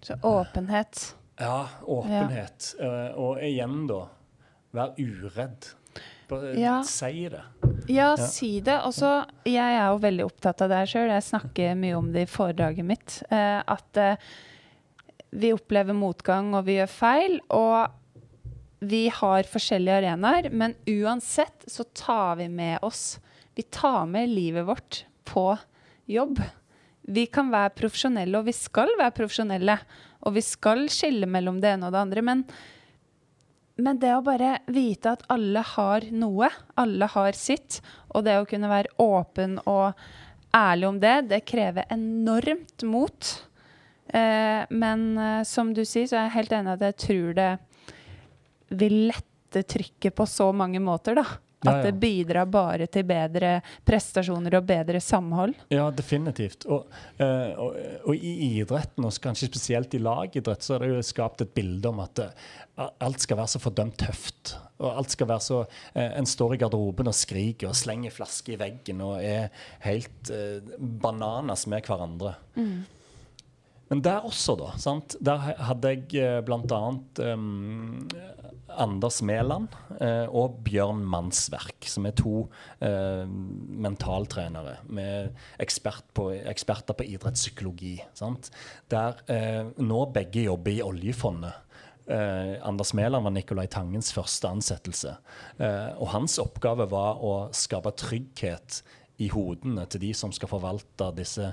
Så 0.00 0.16
åpenhet. 0.22 1.14
Ja, 1.40 1.68
åpenhet. 1.82 2.74
Ja. 2.78 2.86
Uh, 2.86 3.20
og 3.20 3.44
igjen, 3.44 3.84
da, 3.90 4.06
vær 4.76 4.96
uredd. 4.98 5.70
Bare 6.30 6.52
ja. 6.58 6.76
si 6.86 7.26
det. 7.32 7.42
Ja, 7.90 8.12
si 8.16 8.52
det. 8.64 8.76
Og 8.86 8.94
så, 8.94 9.24
jeg 9.48 9.76
er 9.76 9.88
jo 9.90 10.02
veldig 10.02 10.28
opptatt 10.28 10.62
av 10.62 10.70
det 10.70 10.82
her 10.82 10.92
sjøl. 10.92 11.10
Jeg 11.10 11.26
snakker 11.26 11.78
mye 11.80 11.98
om 11.98 12.12
det 12.14 12.26
i 12.26 12.30
foredraget 12.30 12.86
mitt. 12.86 13.18
uh, 13.32 13.60
at 13.66 14.00
uh, 14.00 14.30
vi 15.30 15.52
opplever 15.54 15.94
motgang, 15.94 16.54
og 16.58 16.66
vi 16.66 16.78
gjør 16.78 16.92
feil. 16.92 17.36
Og 17.54 17.99
vi 18.80 19.08
har 19.12 19.48
forskjellige 19.48 19.98
arenaer, 20.00 20.48
men 20.50 20.74
uansett 20.88 21.64
så 21.66 21.84
tar 21.84 22.36
vi 22.36 22.48
med 22.48 22.78
oss 22.82 23.20
Vi 23.54 23.62
tar 23.62 24.06
med 24.06 24.28
livet 24.28 24.64
vårt 24.64 25.04
på 25.24 25.58
jobb. 26.06 26.38
Vi 27.02 27.26
kan 27.26 27.50
være 27.50 27.74
profesjonelle, 27.76 28.38
og 28.38 28.46
vi 28.46 28.54
skal 28.56 28.92
være 28.96 29.12
profesjonelle. 29.12 29.74
Og 30.24 30.36
vi 30.38 30.42
skal 30.44 30.86
skille 30.88 31.26
mellom 31.28 31.58
det 31.60 31.74
ene 31.74 31.88
og 31.88 31.92
det 31.92 32.04
andre. 32.04 32.22
men 32.22 32.44
men 33.80 33.98
det 33.98 34.10
å 34.12 34.24
bare 34.24 34.58
vite 34.68 35.14
at 35.14 35.22
alle 35.32 35.62
har 35.64 36.04
noe, 36.12 36.50
alle 36.76 37.06
har 37.08 37.32
sitt, 37.32 37.78
og 38.12 38.26
det 38.26 38.36
å 38.36 38.48
kunne 38.48 38.68
være 38.68 38.92
åpen 39.00 39.56
og 39.64 39.96
ærlig 40.56 40.88
om 40.88 40.98
det, 41.00 41.14
det 41.30 41.40
krever 41.48 41.88
enormt 41.88 42.84
mot. 42.84 43.30
Eh, 44.06 44.66
men 44.68 45.06
eh, 45.16 45.42
som 45.48 45.72
du 45.72 45.84
sier, 45.84 46.06
så 46.10 46.18
er 46.18 46.26
jeg 46.26 46.36
helt 46.36 46.56
enig 46.58 46.74
at 46.74 46.86
jeg 46.90 46.98
tror 47.06 47.38
det 47.38 47.50
vil 48.70 48.96
lette 49.10 49.62
trykket 49.66 50.14
på 50.16 50.26
så 50.26 50.50
mange 50.56 50.80
måter, 50.82 51.18
da. 51.18 51.26
Ja, 51.60 51.74
At 51.74 51.84
det 51.84 51.98
bidrar 52.00 52.46
bare 52.48 52.86
til 52.88 53.04
bedre 53.04 53.58
prestasjoner 53.84 54.54
og 54.56 54.64
bedre 54.64 55.00
samhold? 55.04 55.58
Ja, 55.68 55.90
definitivt. 55.92 56.64
Og, 56.72 56.86
uh, 57.20 57.50
og, 57.60 57.74
og, 58.06 58.14
i 58.16 58.54
idretten, 58.62 59.04
og 59.04 59.18
kanskje 59.20 59.50
spesielt 59.50 59.92
i 59.96 60.00
lagidrett, 60.00 60.64
så 60.64 60.78
er 60.78 60.86
det 60.86 60.90
jo 60.94 61.02
skapt 61.04 61.44
et 61.44 61.52
bilde 61.52 61.92
om 61.92 62.00
at 62.00 62.22
uh, 62.24 62.86
alt 63.04 63.20
skal 63.20 63.42
være 63.42 63.52
så 63.52 63.60
fordømt 63.60 63.98
tøft. 64.00 64.54
Og 64.80 64.88
alt 65.02 65.12
skal 65.12 65.28
være 65.28 65.44
så 65.44 65.58
uh, 65.66 66.06
En 66.06 66.28
står 66.28 66.56
i 66.56 66.62
garderoben 66.62 67.12
og 67.12 67.18
skriker 67.18 67.68
og 67.68 67.76
slenger 67.76 68.14
flasker 68.14 68.56
i 68.56 68.60
veggen 68.62 69.04
og 69.04 69.20
er 69.20 69.52
helt 69.84 70.32
bananas 70.78 71.66
med 71.68 71.84
hverandre. 71.84 72.38
Mm. 72.56 72.80
Men 73.90 74.02
der 74.06 74.26
også, 74.26 74.54
da. 74.58 74.72
Sant? 74.78 75.16
Der 75.18 75.40
hadde 75.58 75.94
jeg 76.14 76.44
bl.a. 76.46 76.82
Um, 77.32 78.06
Anders 78.70 79.18
Mæland 79.26 79.72
uh, 79.98 80.30
og 80.30 80.60
Bjørn 80.64 81.02
Mannsverk, 81.10 81.88
som 81.90 82.06
er 82.06 82.14
to 82.14 82.44
uh, 82.46 83.24
mentaltrenere 83.26 84.76
med 84.86 85.34
ekspert 85.62 86.06
på, 86.14 86.28
eksperter 86.30 86.94
på 86.94 87.08
idrettspsykologi. 87.16 87.96
Sant? 88.14 88.52
Der 88.94 89.18
uh, 89.26 89.72
nå 89.82 90.04
begge 90.14 90.46
jobber 90.46 90.76
i 90.76 90.84
oljefondet. 90.86 91.58
Uh, 92.06 92.62
Anders 92.66 92.94
Mæland 92.94 93.26
var 93.26 93.34
Nicolai 93.34 93.66
Tangens 93.70 94.14
første 94.14 94.54
ansettelse. 94.54 95.16
Uh, 95.58 95.98
og 95.98 96.14
hans 96.14 96.38
oppgave 96.42 96.86
var 96.94 97.18
å 97.26 97.34
skape 97.54 97.90
trygghet 97.98 98.84
i 99.20 99.28
hodene 99.34 99.84
til 99.90 100.02
de 100.06 100.14
som 100.16 100.32
skal 100.32 100.50
forvalte 100.50 101.10
disse 101.18 101.50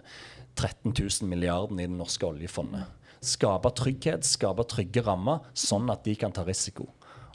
13 0.58 0.93
000 0.93 1.30
milliardene 1.30 1.86
i 1.86 1.89
det 1.89 1.97
norske 1.97 2.26
oljefondet. 2.28 2.89
Skape 3.24 3.72
trygghet, 3.78 4.26
skape 4.26 4.66
trygge 4.70 5.03
rammer, 5.05 5.45
sånn 5.58 5.89
at 5.93 6.03
de 6.05 6.16
kan 6.20 6.34
ta 6.34 6.45
risiko. 6.47 6.89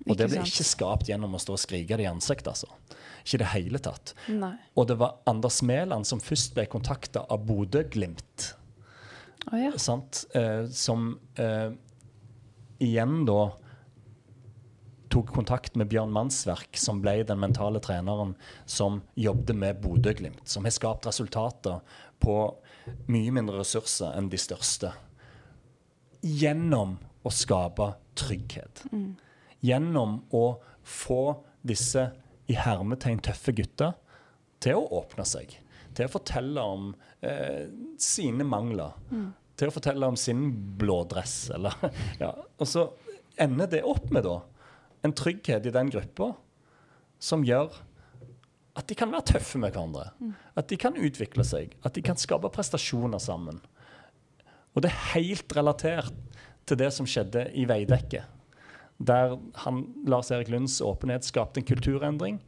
Og 0.09 0.19
det 0.19 0.29
ble 0.33 0.43
ikke 0.43 0.67
skapt 0.67 1.11
gjennom 1.11 1.37
å 1.37 1.41
stå 1.43 1.55
og 1.55 1.63
skrike 1.63 1.99
det 1.99 2.07
i 2.07 2.11
ansiktet, 2.11 2.51
altså. 2.55 2.71
Ikke 3.23 3.39
i 3.39 3.43
det 3.45 3.51
hele 3.53 3.81
tatt. 3.83 4.15
Nei. 4.35 4.55
Og 4.75 4.89
det 4.91 4.99
var 4.99 5.21
Anders 5.31 5.61
Mæland 5.63 6.09
som 6.09 6.23
først 6.23 6.57
ble 6.57 6.67
kontakta 6.71 7.23
av 7.31 7.45
Bodø-Glimt. 7.47 8.53
Oh, 9.51 9.59
ja. 9.59 9.73
eh, 10.39 10.67
som 10.71 11.19
eh, 11.39 11.75
igjen 12.83 13.25
da 13.27 13.53
tok 15.13 15.33
kontakt 15.35 15.75
med 15.77 15.91
Bjørn 15.93 16.13
Mannsverk, 16.15 16.79
som 16.79 17.03
ble 17.03 17.19
den 17.29 17.41
mentale 17.43 17.83
treneren 17.85 18.33
som 18.65 19.03
jobbet 19.15 19.59
med 19.59 19.83
Bodø-Glimt. 19.85 20.47
Som 20.49 20.65
har 20.65 20.75
skapt 20.75 21.07
resultater 21.11 21.83
på 22.23 22.37
mye 23.07 23.33
mindre 23.35 23.63
ressurser 23.63 24.15
enn 24.19 24.31
de 24.33 24.41
største. 24.41 24.93
Gjennom 26.23 26.97
å 27.23 27.31
skape 27.35 27.93
trygghet. 28.19 28.87
Mm 28.93 29.13
gjennom 29.63 30.19
å 30.35 30.47
få 30.83 31.23
disse 31.63 32.09
i 32.51 32.57
hermetegn 32.59 33.23
tøffe 33.23 33.55
gutter 33.57 33.95
til 34.63 34.81
å 34.81 34.89
åpne 35.03 35.27
seg. 35.27 35.55
Til 35.95 36.09
å 36.09 36.13
fortelle 36.13 36.65
om 36.75 36.91
eh, 37.21 37.71
sine 38.01 38.47
mangler. 38.49 38.97
Mm. 39.13 39.31
Til 39.59 39.71
å 39.71 39.75
fortelle 39.75 40.09
om 40.09 40.19
sin 40.19 40.49
blå 40.79 41.03
dress. 41.11 41.37
Eller, 41.55 41.77
ja. 42.23 42.33
Og 42.59 42.69
så 42.69 42.89
ender 43.41 43.71
det 43.71 43.85
opp 43.87 44.11
med 44.13 44.27
da 44.27 44.41
en 45.07 45.15
trygghet 45.19 45.67
i 45.67 45.75
den 45.75 45.91
gruppa 45.95 46.33
som 47.23 47.47
gjør 47.47 47.75
at 48.79 48.89
de 48.89 48.97
kan 48.97 49.13
være 49.13 49.35
tøffe 49.35 49.61
med 49.61 49.75
hverandre. 49.75 50.07
At 50.57 50.71
de 50.71 50.79
kan 50.81 50.97
utvikle 50.97 51.45
seg. 51.45 51.75
At 51.85 51.97
de 51.97 52.05
kan 52.05 52.17
skape 52.17 52.49
prestasjoner 52.53 53.21
sammen. 53.21 53.61
Og 54.73 54.85
det 54.85 54.93
er 54.93 55.11
helt 55.13 55.53
relatert 55.57 56.15
til 56.69 56.79
det 56.81 56.89
som 56.97 57.09
skjedde 57.09 57.51
i 57.59 57.67
Veidekke. 57.69 58.25
Der 59.03 59.35
han, 59.65 59.83
Lars 60.09 60.31
Erik 60.33 60.49
Lunds 60.53 60.79
åpenhet 60.85 61.27
skapte 61.27 61.61
en 61.61 61.69
kulturendring, 61.69 62.39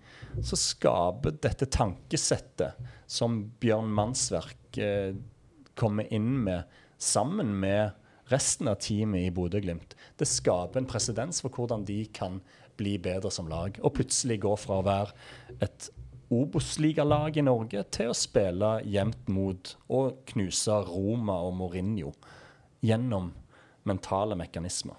så 0.40 0.56
skaper 0.58 1.34
dette 1.44 1.66
tankesettet 1.66 2.78
som 3.10 3.42
Bjørn 3.60 3.90
Mannsverk 3.92 4.78
eh, 4.80 5.16
kommer 5.78 6.08
inn 6.14 6.30
med, 6.46 6.70
sammen 6.98 7.52
med 7.60 7.92
resten 8.32 8.70
av 8.70 8.78
teamet 8.80 9.26
i 9.26 9.32
Bodø-Glimt, 9.34 9.96
det 10.16 10.28
skaper 10.30 10.80
en 10.80 10.88
presedens 10.88 11.42
for 11.44 11.52
hvordan 11.52 11.84
de 11.88 12.04
kan 12.14 12.38
bli 12.78 12.96
bedre 13.02 13.30
som 13.34 13.50
lag. 13.50 13.76
Og 13.84 13.94
plutselig 13.98 14.40
gå 14.42 14.54
fra 14.58 14.80
å 14.80 14.86
være 14.86 15.58
et 15.62 15.90
Obos-ligalag 16.32 17.36
i 17.36 17.44
Norge 17.44 17.84
til 17.94 18.12
å 18.12 18.16
spille 18.16 18.76
jevnt 18.88 19.28
mot 19.32 19.74
og 19.92 20.22
knuse 20.32 20.78
Roma 20.88 21.40
og 21.46 21.56
Mourinho 21.58 22.12
gjennom 22.84 23.32
mentale 23.84 24.36
mekanismer. 24.38 24.96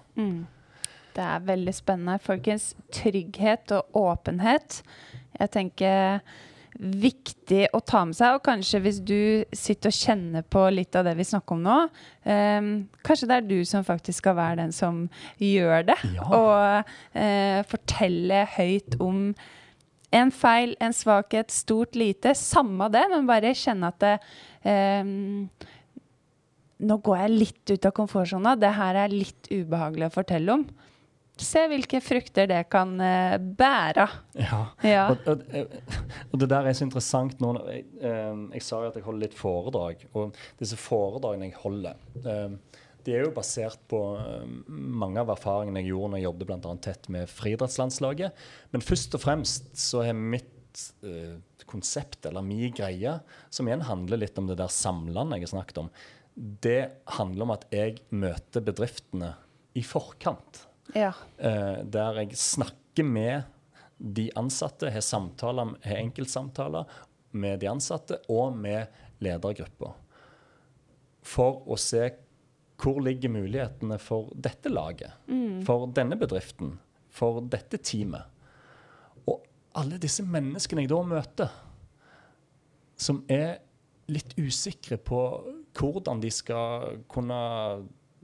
Det 1.16 1.24
er 1.24 1.46
veldig 1.48 1.72
spennende. 1.74 2.18
Folkens, 2.22 2.74
trygghet 2.92 3.72
og 3.72 3.96
åpenhet. 3.96 4.82
Jeg 5.38 5.52
tenker 5.54 6.20
viktig 6.76 7.62
å 7.72 7.80
ta 7.80 8.02
med 8.04 8.16
seg. 8.18 8.36
Og 8.36 8.44
kanskje 8.44 8.80
hvis 8.84 9.00
du 9.00 9.44
sitter 9.56 9.92
og 9.92 9.96
kjenner 9.96 10.44
på 10.44 10.66
litt 10.74 10.96
av 10.98 11.06
det 11.08 11.16
vi 11.18 11.26
snakker 11.26 11.56
om 11.56 11.62
nå, 11.64 11.76
eh, 12.28 12.72
kanskje 13.06 13.30
det 13.30 13.38
er 13.38 13.48
du 13.48 13.58
som 13.68 13.86
faktisk 13.86 14.24
skal 14.24 14.36
være 14.38 14.60
den 14.62 14.74
som 14.76 15.06
gjør 15.42 15.86
det. 15.92 15.98
Ja. 16.16 16.26
Og 16.26 17.18
eh, 17.18 17.62
fortelle 17.70 18.44
høyt 18.56 18.98
om 19.00 19.30
en 20.14 20.30
feil, 20.34 20.76
en 20.80 20.94
svakhet, 20.94 21.50
stort, 21.50 21.96
lite. 21.98 22.34
Samme 22.38 22.88
det, 22.92 23.06
men 23.12 23.26
bare 23.28 23.54
kjenne 23.56 23.92
at 23.92 24.02
det, 24.02 24.18
eh, 24.68 25.14
Nå 26.76 26.98
går 27.00 27.16
jeg 27.22 27.32
litt 27.32 27.70
ut 27.72 27.86
av 27.88 27.92
komfortsona. 27.96 28.52
Det 28.60 28.68
her 28.76 28.98
er 29.06 29.08
litt 29.08 29.48
ubehagelig 29.48 30.10
å 30.10 30.12
fortelle 30.12 30.52
om. 30.58 30.66
Se 31.40 31.62
hvilke 31.68 32.00
frukter 32.00 32.48
det 32.48 32.62
kan 32.72 32.94
eh, 33.00 33.36
bære. 33.36 34.06
Ja. 34.40 34.60
Ja. 34.84 35.06
Og, 35.12 35.26
og, 35.28 35.74
og 36.32 36.40
det 36.40 36.48
der 36.52 36.68
er 36.68 36.76
så 36.76 36.86
interessant 36.86 37.40
nå 37.44 37.54
jeg, 37.66 37.84
eh, 38.00 38.42
jeg 38.56 38.64
sa 38.64 38.80
jo 38.84 38.90
at 38.92 38.96
jeg 38.96 39.04
holder 39.04 39.26
litt 39.26 39.36
foredrag, 39.36 40.06
og 40.16 40.36
disse 40.60 40.78
foredragene 40.80 41.50
jeg 41.50 41.58
holder, 41.60 42.00
eh, 42.24 42.80
de 43.06 43.14
er 43.14 43.24
jo 43.26 43.34
basert 43.34 43.80
på 43.90 44.00
eh, 44.18 44.44
mange 44.66 45.22
av 45.22 45.30
erfaringene 45.36 45.82
jeg 45.82 45.92
gjorde 45.92 46.12
når 46.12 46.20
jeg 46.20 46.26
jobbet 46.26 46.52
annet 46.56 46.84
tett 46.86 47.08
med 47.12 47.30
friidrettslandslaget. 47.30 48.44
Men 48.74 48.84
først 48.84 49.16
og 49.16 49.22
fremst 49.22 49.70
så 49.78 50.02
er 50.06 50.18
mitt 50.18 50.82
eh, 51.06 51.36
konsept, 51.70 52.26
eller 52.26 52.44
min 52.46 52.74
greie, 52.74 53.18
som 53.50 53.68
igjen 53.68 53.86
handler 53.86 54.22
litt 54.22 54.38
om 54.38 54.50
det 54.50 54.58
der 54.60 54.72
samlende 54.72 55.38
jeg 55.38 55.48
har 55.48 55.54
snakket 55.54 55.82
om, 55.84 55.90
det 56.36 56.80
handler 57.16 57.46
om 57.46 57.54
at 57.54 57.64
jeg 57.72 58.00
møter 58.12 58.64
bedriftene 58.64 59.32
i 59.76 59.84
forkant. 59.86 60.66
Ja. 60.94 61.14
Eh, 61.38 61.82
der 61.82 62.22
jeg 62.22 62.36
snakker 62.38 63.06
med 63.06 63.46
de 63.96 64.28
ansatte, 64.36 64.90
har 64.92 65.04
samtaler, 65.04 65.76
har 65.84 66.02
enkeltsamtaler 66.02 66.90
med 67.36 67.62
de 67.62 67.70
ansatte 67.70 68.20
og 68.32 68.56
med 68.56 68.92
ledergrupper. 69.24 69.94
For 71.26 71.62
å 71.66 71.78
se 71.80 72.10
hvor 72.80 73.00
ligger 73.04 73.32
mulighetene 73.32 73.98
for 74.02 74.32
dette 74.34 74.70
laget, 74.72 75.14
for 75.64 75.86
denne 75.96 76.18
bedriften, 76.20 76.74
for 77.08 77.40
dette 77.40 77.80
teamet. 77.80 78.26
Og 79.26 79.44
alle 79.80 80.00
disse 80.02 80.24
menneskene 80.26 80.84
jeg 80.84 80.92
da 80.92 81.00
møter, 81.08 81.54
som 82.96 83.22
er 83.32 83.58
litt 84.12 84.36
usikre 84.38 84.98
på 85.02 85.20
hvordan 85.76 86.20
de 86.22 86.30
skal 86.32 87.00
kunne 87.10 87.38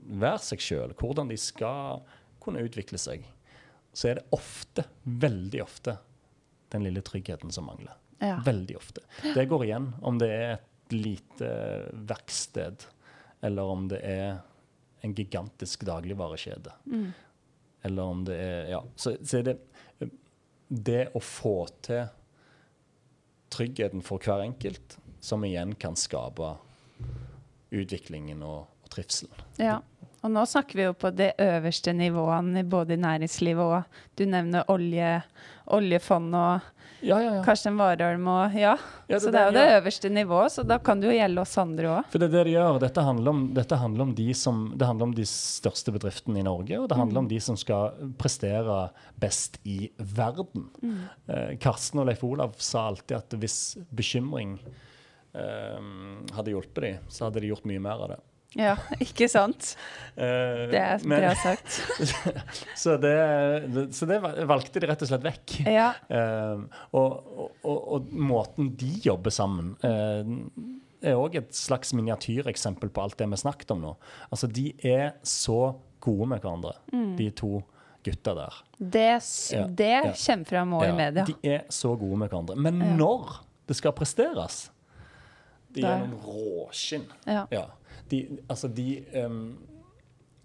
være 0.03 0.41
seg 0.43 0.63
sjøl, 0.63 0.93
hvordan 0.99 1.29
de 1.31 1.37
skal 1.39 2.03
kunne 2.43 2.63
utvikle 2.65 2.99
seg, 3.01 3.25
så 3.93 4.09
er 4.09 4.19
det 4.19 4.25
ofte, 4.35 4.85
veldig 5.03 5.61
ofte, 5.63 5.97
den 6.73 6.85
lille 6.87 7.03
tryggheten 7.05 7.53
som 7.53 7.67
mangler. 7.69 7.93
Ja. 8.23 8.39
Veldig 8.45 8.77
ofte. 8.79 9.03
Det 9.35 9.45
går 9.49 9.65
igjen 9.67 9.91
om 10.01 10.17
det 10.21 10.29
er 10.33 10.51
et 10.55 10.95
lite 10.95 11.49
verksted, 12.09 12.87
eller 13.43 13.69
om 13.75 13.87
det 13.91 13.99
er 14.07 14.37
en 15.03 15.13
gigantisk 15.15 15.83
dagligvarekjede. 15.87 16.71
Eller 17.83 18.03
om 18.03 18.23
det 18.25 18.37
er 18.39 18.69
Ja, 18.71 18.83
så, 18.95 19.17
så 19.19 19.41
er 19.41 19.49
det 19.49 19.57
det 20.67 21.09
å 21.13 21.19
få 21.19 21.67
til 21.85 22.05
tryggheten 23.53 24.01
for 24.01 24.23
hver 24.23 24.41
enkelt, 24.45 24.97
som 25.19 25.43
igjen 25.45 25.75
kan 25.75 25.97
skape 25.99 26.55
utviklingen 27.73 28.41
og, 28.47 28.71
og 28.83 28.93
trivselen. 28.95 29.43
ja. 29.59 29.81
Og 30.23 30.31
nå 30.31 30.45
snakker 30.47 30.79
vi 30.79 30.85
jo 30.85 30.93
på 30.95 31.11
det 31.11 31.33
øverste 31.41 31.91
nivåene 31.95 32.63
både 32.63 32.95
i 32.95 33.01
næringslivet 33.03 33.63
og 33.63 33.97
du 34.15 34.23
nevner 34.29 34.69
olje, 34.71 35.17
oljefond 35.75 36.37
og 36.39 36.69
Ja, 37.03 37.17
ja, 37.19 37.33
ja. 37.35 37.39
Karsten 37.43 37.75
Warholm 37.75 38.29
og 38.31 38.53
ja. 38.55 38.77
Ja, 39.09 39.17
det 39.17 39.19
så 39.25 39.31
det 39.33 39.41
er 39.41 39.49
jo 39.49 39.55
det 39.57 39.63
øverste 39.75 40.11
nivået, 40.15 40.53
så 40.53 40.63
da 40.63 40.77
kan 40.79 41.01
det 41.01 41.09
jo 41.09 41.17
gjelde 41.17 41.43
oss 41.43 41.57
andre 41.59 41.89
òg. 41.91 42.07
For 42.13 42.23
det 42.23 42.29
er 42.29 42.35
det 42.37 42.43
de 42.47 42.53
gjør. 42.53 42.79
Dette 42.79 43.03
handler 43.03 43.33
om, 43.33 43.41
dette 43.57 43.79
handler 43.81 44.05
om, 44.05 44.13
de, 44.15 44.27
som, 44.39 44.61
det 44.79 44.87
handler 44.87 45.09
om 45.09 45.15
de 45.17 45.25
største 45.27 45.91
bedriftene 45.91 46.39
i 46.39 46.45
Norge, 46.47 46.79
og 46.79 46.87
det 46.87 46.99
handler 47.01 47.25
om 47.25 47.27
de 47.27 47.41
som 47.43 47.59
skal 47.59 47.91
prestere 48.15 48.77
best 49.19 49.59
i 49.67 49.91
verden. 49.99 50.69
Eh, 51.27 51.57
Karsten 51.59 51.99
og 51.99 52.07
Leif 52.07 52.23
Olav 52.23 52.55
sa 52.63 52.87
alltid 52.93 53.17
at 53.19 53.35
hvis 53.43 53.59
bekymring 53.91 54.55
eh, 55.35 55.81
hadde 56.37 56.55
hjulpet 56.55 56.87
dem, 56.87 57.11
så 57.11 57.27
hadde 57.27 57.43
de 57.43 57.51
gjort 57.51 57.67
mye 57.67 57.83
mer 57.83 58.07
av 58.07 58.15
det. 58.15 58.23
Ja, 58.59 58.75
ikke 59.01 59.25
sant? 59.31 59.71
Uh, 60.17 60.69
Det 60.69 60.77
er 60.79 61.01
men- 61.09 61.23
bra 61.23 61.31
sagt. 61.41 61.79
så, 62.83 62.97
det, 63.01 63.13
så 63.97 64.05
det 64.09 64.19
valgte 64.49 64.79
de 64.83 64.89
rett 64.91 65.01
og 65.01 65.09
slett 65.09 65.25
vekk. 65.25 65.55
Ja. 65.73 65.87
Uh, 66.09 66.63
og, 66.93 67.33
og, 67.63 67.79
og, 67.97 68.11
måten 68.13 68.71
de 68.77 68.91
jobber 69.07 69.33
sammen 69.33 69.73
uh, 69.83 70.69
er 71.03 71.17
òg 71.19 71.39
et 71.41 71.55
slags 71.57 71.91
miniatyreksempel 71.97 72.91
på 72.93 73.01
alt 73.03 73.17
det 73.19 73.27
vi 73.33 73.41
snakket 73.41 73.73
om 73.75 73.81
nå. 73.83 73.95
Altså, 74.29 74.47
De 74.47 74.69
er 74.85 75.15
så 75.27 75.73
gode 76.03 76.27
med 76.29 76.43
hverandre, 76.43 76.75
de 77.17 77.29
to 77.35 77.61
gutta 78.03 78.33
der. 78.35 78.55
Det, 78.77 79.07
Ja, 79.55 79.65
det 79.67 79.89
ja. 79.89 80.11
kommer 80.13 80.45
fram 80.49 80.73
òg 80.75 80.83
i 80.83 80.87
Ja, 80.91 80.95
media. 80.97 81.23
De 81.27 81.35
er 81.55 81.61
så 81.71 81.93
gode 81.95 82.17
med 82.19 82.29
hverandre. 82.29 82.57
Men 82.59 82.81
når 82.99 83.37
det 83.67 83.77
skal 83.79 83.93
presteres 83.95 84.65
De 85.73 85.81
Da- 85.81 85.93
er 85.95 86.03
noen 86.05 86.19
råskinn. 86.21 87.05
Ja. 87.25 87.45
De, 88.13 88.19
altså 88.45 88.69
de 88.69 88.87
um, 89.25 89.37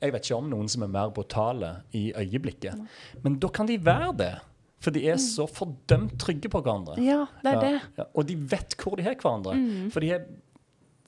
Jeg 0.00 0.14
vet 0.14 0.24
ikke 0.24 0.38
om 0.38 0.48
noen 0.48 0.70
som 0.72 0.86
er 0.86 0.92
mer 0.94 1.12
brutale 1.14 1.72
i 1.92 2.08
øyeblikket. 2.16 2.80
Men 3.24 3.36
da 3.42 3.50
kan 3.52 3.68
de 3.68 3.76
være 3.84 4.12
det. 4.16 4.34
For 4.78 4.94
de 4.94 5.02
er 5.10 5.18
så 5.18 5.44
fordømt 5.50 6.14
trygge 6.22 6.50
på 6.52 6.60
hverandre. 6.62 6.94
Mm. 6.96 7.06
ja, 7.08 7.24
det 7.42 7.52
er 7.52 7.64
det. 7.64 7.72
ja. 7.98 8.06
Og 8.14 8.28
de 8.28 8.36
vet 8.52 8.76
hvor 8.78 8.94
de 8.98 9.06
har 9.06 9.18
hverandre. 9.18 9.56
For 9.90 10.04
de 10.04 10.12
har 10.14 10.28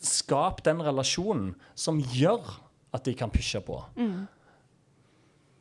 skapt 0.03 0.65
den 0.67 0.83
relasjonen 0.83 1.53
som 1.79 2.01
gjør 2.17 2.51
at 2.97 3.07
de 3.07 3.15
kan 3.15 3.31
pushe 3.31 3.61
på. 3.63 3.79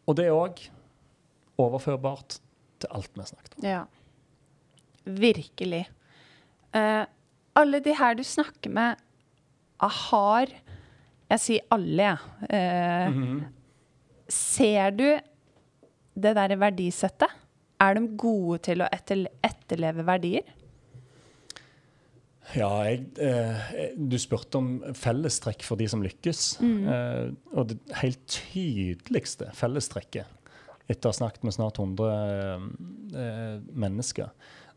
Og 0.09 0.17
det 0.17 0.25
er 0.25 0.33
òg 0.33 0.63
overførbart 1.61 2.39
til 2.81 2.89
alt 2.95 3.11
vi 3.13 3.21
har 3.21 3.29
snakket 3.29 3.57
om. 3.59 3.67
Ja. 3.67 3.83
Virkelig. 5.05 5.83
Uh, 6.73 7.05
alle 7.59 7.81
de 7.83 7.93
her 7.97 8.17
du 8.17 8.23
snakker 8.25 8.73
med, 8.73 9.05
har 9.79 10.51
Jeg 11.29 11.39
sier 11.43 11.65
alle, 11.71 12.03
jeg. 12.03 12.17
Eh, 12.49 13.09
Mhm. 13.09 13.45
Ser 14.29 14.91
du 14.91 15.05
det 16.19 16.35
derre 16.35 16.57
verdisettet? 16.59 17.29
Er 17.81 17.93
de 17.95 18.07
gode 18.17 18.59
til 18.61 18.81
å 18.83 18.87
etterleve 18.93 20.03
verdier? 20.05 20.43
Ja, 22.55 22.69
jeg, 22.87 23.03
eh, 23.21 23.91
du 23.95 24.17
spurte 24.17 24.57
om 24.57 24.69
fellestrekk 24.97 25.61
for 25.65 25.77
de 25.77 25.87
som 25.87 26.01
lykkes. 26.01 26.59
Eh, 26.61 27.31
og 27.53 27.67
det 27.69 27.77
helt 28.01 28.23
tydeligste 28.27 29.51
fellestrekket, 29.53 30.25
etter 30.89 31.09
å 31.09 31.13
ha 31.13 31.17
snakket 31.19 31.43
med 31.45 31.53
snart 31.53 31.77
100 31.77 32.09
eh, 33.13 33.59
mennesker, 33.73 34.31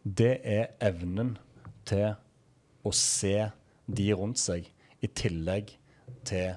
det 0.05 0.41
er 0.45 0.67
evnen 0.81 1.39
til 1.89 2.15
å 2.85 2.93
se 2.93 3.51
de 3.89 4.13
rundt 4.13 4.39
seg 4.39 4.69
i 5.03 5.09
tillegg 5.09 5.73
til 6.27 6.55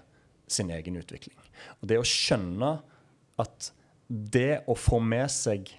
sin 0.51 0.70
egen 0.74 0.99
utvikling. 0.99 1.38
Og 1.82 1.89
det 1.89 1.99
å 1.99 2.08
skjønne 2.08 2.78
at 3.41 3.72
det 4.08 4.62
å 4.70 4.76
få 4.78 4.99
med 5.01 5.32
seg 5.34 5.72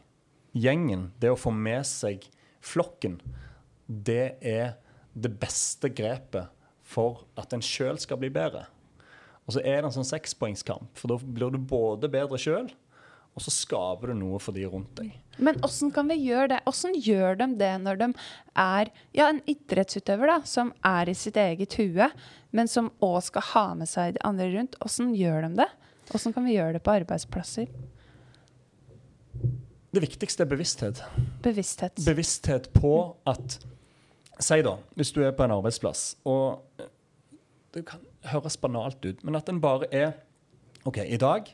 gjengen, 0.57 1.11
det 1.21 1.31
å 1.33 1.39
få 1.39 1.53
med 1.55 1.87
seg 1.87 2.27
flokken, 2.65 3.21
det 3.87 4.37
er 4.41 4.77
det 5.15 5.33
beste 5.41 5.91
grepet 5.93 6.51
for 6.87 7.25
at 7.39 7.55
en 7.55 7.65
sjøl 7.65 7.99
skal 8.03 8.19
bli 8.21 8.31
bedre. 8.33 8.67
Og 9.47 9.55
så 9.55 9.63
er 9.63 9.81
det 9.81 9.91
en 9.91 9.97
sånn 10.01 10.09
sekspoengskamp, 10.09 10.91
for 10.99 11.13
da 11.13 11.19
blir 11.23 11.55
du 11.55 11.61
både 11.63 12.11
bedre 12.11 12.39
sjøl, 12.41 12.69
og 13.37 13.45
så 13.45 13.53
skaper 13.53 14.11
du 14.11 14.19
noe 14.19 14.41
for 14.43 14.57
de 14.57 14.65
rundt 14.67 14.97
deg. 14.99 15.13
Men 15.37 15.59
åssen 15.65 15.91
kan 15.93 16.09
vi 16.09 16.17
gjøre 16.21 16.49
det? 16.55 16.61
Åssen 16.69 16.95
gjør 16.97 17.37
de 17.41 17.51
det 17.61 17.73
når 17.83 18.01
de 18.01 18.09
er 18.63 18.91
ja, 19.17 19.29
en 19.29 19.43
idrettsutøver 19.49 20.33
da, 20.33 20.39
som 20.49 20.73
er 20.87 21.11
i 21.13 21.17
sitt 21.17 21.37
eget 21.41 21.77
hue, 21.81 22.09
men 22.57 22.71
som 22.71 22.93
òg 23.05 23.21
skal 23.29 23.45
ha 23.53 23.67
med 23.83 23.91
seg 23.91 24.17
de 24.17 24.25
andre 24.27 24.49
rundt? 24.55 24.79
Åssen 24.85 25.13
gjør 25.17 25.47
de 25.49 25.53
det? 25.63 25.69
Åssen 26.17 26.33
kan 26.33 26.47
vi 26.47 26.57
gjøre 26.57 26.79
det 26.79 26.85
på 26.87 26.95
arbeidsplasser? 26.95 27.71
Det 29.97 30.03
viktigste 30.03 30.45
er 30.45 30.51
bevissthet. 30.51 31.01
Bevissthet. 31.45 32.05
Bevissthet 32.05 32.71
på 32.77 32.93
at 33.29 33.61
Si 34.37 34.59
da, 34.61 34.75
hvis 34.93 35.15
du 35.17 35.23
er 35.25 35.33
på 35.33 35.47
en 35.47 35.55
arbeidsplass, 35.55 36.19
og 36.29 36.61
det 37.73 37.87
kan 37.89 38.03
høres 38.29 38.59
banalt 38.61 39.01
ut, 39.07 39.23
men 39.25 39.39
at 39.39 39.49
en 39.49 39.63
bare 39.65 39.89
er 39.89 40.11
OK, 40.85 40.99
i 41.01 41.17
dag 41.17 41.49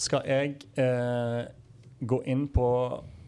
skal 0.00 0.24
jeg 0.24 0.54
eh, 0.80 1.42
gå 2.00 2.20
inn 2.24 2.46
på 2.48 2.68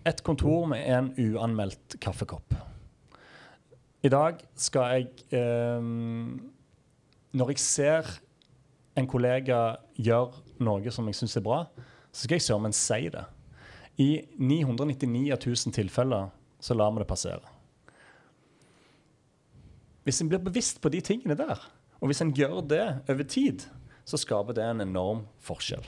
et 0.07 0.23
kontor 0.23 0.67
med 0.71 0.85
en 0.87 1.11
uanmeldt 1.19 1.99
kaffekopp. 2.03 2.55
I 4.07 4.11
dag 4.13 4.39
skal 4.55 4.93
jeg 4.95 5.09
eh, 5.35 5.83
Når 7.37 7.51
jeg 7.51 7.59
ser 7.59 8.11
en 8.97 9.09
kollega 9.11 9.77
gjøre 9.99 10.63
noe 10.65 10.93
som 10.95 11.09
jeg 11.11 11.19
syns 11.19 11.37
er 11.37 11.45
bra, 11.45 11.65
så 12.13 12.25
skal 12.25 12.39
jeg 12.39 12.47
søren 12.47 12.77
si 12.77 13.11
det. 13.13 13.25
I 14.01 14.11
999 14.39 15.33
av 15.35 15.41
1000 15.41 15.75
tilfeller 15.77 16.31
så 16.61 16.77
lar 16.77 16.95
vi 16.95 17.03
det 17.03 17.09
passere. 17.11 17.53
Hvis 20.07 20.23
en 20.23 20.31
blir 20.31 20.41
bevisst 20.41 20.81
på 20.81 20.93
de 20.93 21.01
tingene 21.05 21.37
der, 21.37 21.61
og 22.01 22.09
hvis 22.09 22.23
en 22.23 22.33
gjør 22.33 22.61
det 22.71 22.85
over 23.11 23.27
tid, 23.27 23.67
så 24.07 24.21
skaper 24.21 24.55
det 24.57 24.65
en 24.65 24.85
enorm 24.85 25.25
forskjell. 25.43 25.85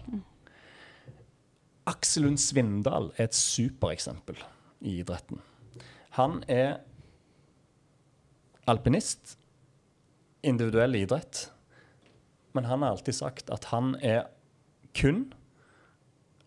Aksel 1.89 2.27
Lund 2.27 2.41
Svindal 2.43 3.13
er 3.17 3.31
et 3.31 3.37
supereksempel 3.37 4.37
i 4.85 4.99
idretten. 5.01 5.41
Han 6.19 6.43
er 6.51 6.83
alpinist, 8.69 9.39
individuell 10.45 10.99
idrett, 10.99 11.47
men 12.53 12.69
han 12.69 12.83
har 12.85 12.97
alltid 12.97 13.17
sagt 13.17 13.51
at 13.55 13.71
han 13.73 13.95
er 14.05 14.27
kun 14.97 15.29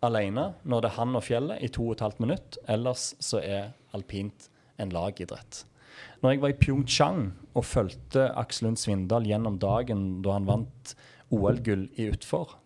alene 0.02 0.52
når 0.62 0.84
det 0.84 0.90
er 0.90 0.98
han 0.98 1.18
og 1.18 1.26
fjellet 1.26 1.62
i 1.62 1.70
to 1.72 1.88
og 1.88 1.96
et 1.96 2.06
halvt 2.06 2.22
minutt. 2.22 2.58
Ellers 2.70 3.12
så 3.22 3.42
er 3.42 3.72
alpint 3.96 4.48
en 4.82 4.94
lagidrett. 4.94 5.64
Når 6.22 6.34
jeg 6.34 6.42
var 6.42 6.52
i 6.52 6.58
Pyeongchang 6.58 7.22
og 7.52 7.66
fulgte 7.66 8.30
Aksel 8.38 8.68
Lund 8.68 8.80
Svindal 8.80 9.26
gjennom 9.28 9.58
dagen 9.62 10.22
da 10.24 10.36
han 10.38 10.48
vant 10.48 10.94
OL-gull 11.32 11.88
i 12.00 12.08
utfor, 12.12 12.56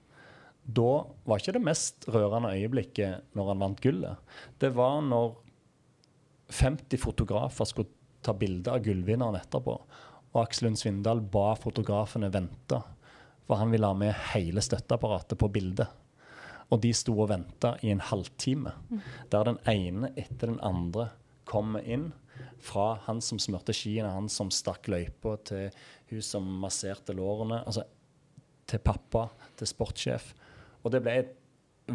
da 0.66 1.06
var 1.24 1.40
ikke 1.40 1.54
det 1.56 1.62
mest 1.62 2.08
rørende 2.10 2.50
øyeblikket 2.56 3.36
når 3.38 3.52
han 3.52 3.62
vant 3.62 3.82
gullet. 3.82 4.32
Det 4.58 4.72
var 4.74 4.98
når 5.06 5.36
50 6.50 6.98
fotografer 7.02 7.68
skulle 7.70 7.92
ta 8.26 8.34
bilde 8.34 8.72
av 8.72 8.82
gullvinneren 8.82 9.38
etterpå, 9.38 9.76
og 10.34 10.40
Aksel 10.42 10.68
Lund 10.68 10.80
Svindal 10.80 11.22
ba 11.22 11.52
fotografene 11.58 12.30
vente, 12.34 12.80
for 13.46 13.60
han 13.60 13.70
ville 13.70 13.86
ha 13.86 13.94
med 13.94 14.14
hele 14.32 14.62
støtteapparatet 14.62 15.38
på 15.38 15.48
bildet. 15.54 15.86
Og 16.74 16.80
de 16.82 16.90
sto 16.98 17.14
og 17.14 17.30
venta 17.30 17.76
i 17.86 17.92
en 17.94 18.02
halvtime, 18.02 18.72
der 19.30 19.46
den 19.46 19.60
ene 19.70 20.10
etter 20.18 20.50
den 20.50 20.62
andre 20.66 21.12
kommer 21.46 21.84
inn 21.86 22.10
fra 22.58 22.96
han 23.06 23.20
som 23.22 23.38
smurte 23.38 23.74
skiene, 23.76 24.10
han 24.10 24.26
som 24.32 24.50
stakk 24.50 24.90
løypa, 24.90 25.36
til 25.46 25.70
hun 26.10 26.24
som 26.26 26.48
masserte 26.64 27.14
lårene. 27.14 27.62
Altså 27.62 27.86
til 28.66 28.82
pappa, 28.82 29.28
til 29.56 29.70
sportssjef. 29.70 30.32
Og 30.86 30.94
det 30.94 31.02
ble 31.02 31.16
et 31.18 31.34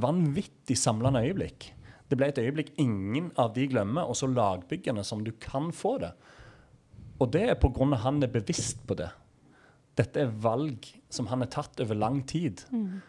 vanvittig 0.04 0.76
samlende 0.80 1.24
øyeblikk. 1.24 1.72
Det 2.12 2.18
ble 2.20 2.28
et 2.28 2.42
øyeblikk 2.44 2.74
ingen 2.82 3.30
av 3.40 3.54
de 3.56 3.70
glemmer, 3.72 4.04
og 4.04 4.18
så 4.20 4.28
lagbyggende 4.28 5.04
som 5.08 5.24
du 5.24 5.32
kan 5.40 5.72
få 5.72 5.96
det. 6.04 6.12
Og 7.24 7.32
det 7.32 7.46
er 7.48 7.60
pga. 7.60 7.96
han 8.04 8.24
er 8.24 8.28
bevisst 8.28 8.84
på 8.88 8.98
det. 9.00 9.10
Dette 9.96 10.26
er 10.26 10.34
valg 10.44 10.88
som 11.10 11.28
han 11.28 11.40
har 11.44 11.52
tatt 11.52 11.80
over 11.80 11.96
lang 11.96 12.24
tid. 12.28 12.66
Mm. 12.72 13.02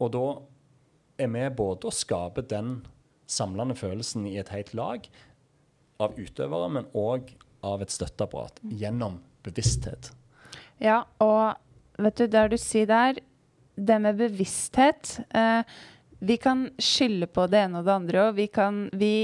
Og 0.00 0.12
da 0.12 0.26
er 1.18 1.30
vi 1.32 1.48
både 1.56 1.88
å 1.88 1.94
skape 1.94 2.42
den 2.42 2.82
samlende 3.26 3.74
følelsen 3.74 4.26
i 4.26 4.36
et 4.36 4.52
helt 4.52 4.74
lag, 4.74 5.08
av 6.02 6.16
utøvere, 6.18 6.68
men 6.68 6.88
òg 6.92 7.30
av 7.64 7.80
et 7.80 7.92
støtteapparat 7.92 8.58
gjennom 8.66 9.20
bevissthet. 9.46 10.10
Ja, 10.82 11.04
og 11.22 11.54
vet 12.02 12.18
du, 12.18 12.26
der 12.28 12.50
du 12.50 12.58
sier 12.60 12.88
der, 12.90 13.20
det 13.74 13.98
med 13.98 14.18
bevissthet 14.18 15.18
eh, 15.34 15.62
Vi 16.18 16.36
kan 16.40 16.68
skylde 16.78 17.26
på 17.26 17.46
det 17.50 17.64
ene 17.66 17.80
og 17.80 17.88
det 17.88 17.94
andre, 17.94 18.28
og 18.28 18.36
vi 18.38 18.46
kan 18.52 18.86
vi 18.92 19.14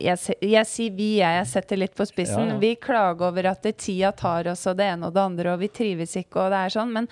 jeg, 0.00 0.36
jeg, 0.40 0.64
sier 0.64 0.94
vi, 0.96 1.10
jeg, 1.18 1.36
jeg 1.36 1.48
setter 1.50 1.76
litt 1.76 1.96
på 1.96 2.06
spissen. 2.08 2.46
Ja, 2.46 2.54
ja. 2.54 2.60
Vi 2.62 2.70
klager 2.80 3.28
over 3.28 3.50
at 3.50 3.66
det, 3.66 3.74
tida 3.84 4.14
tar 4.16 4.48
oss 4.48 4.64
og 4.70 4.78
det 4.78 4.86
ene 4.94 5.10
og 5.10 5.16
det 5.16 5.24
andre, 5.26 5.52
og 5.52 5.60
vi 5.60 5.68
trives 5.68 6.16
ikke, 6.16 6.46
og 6.46 6.54
det 6.54 6.60
er 6.64 6.72
sånn. 6.72 6.94
Men 6.96 7.10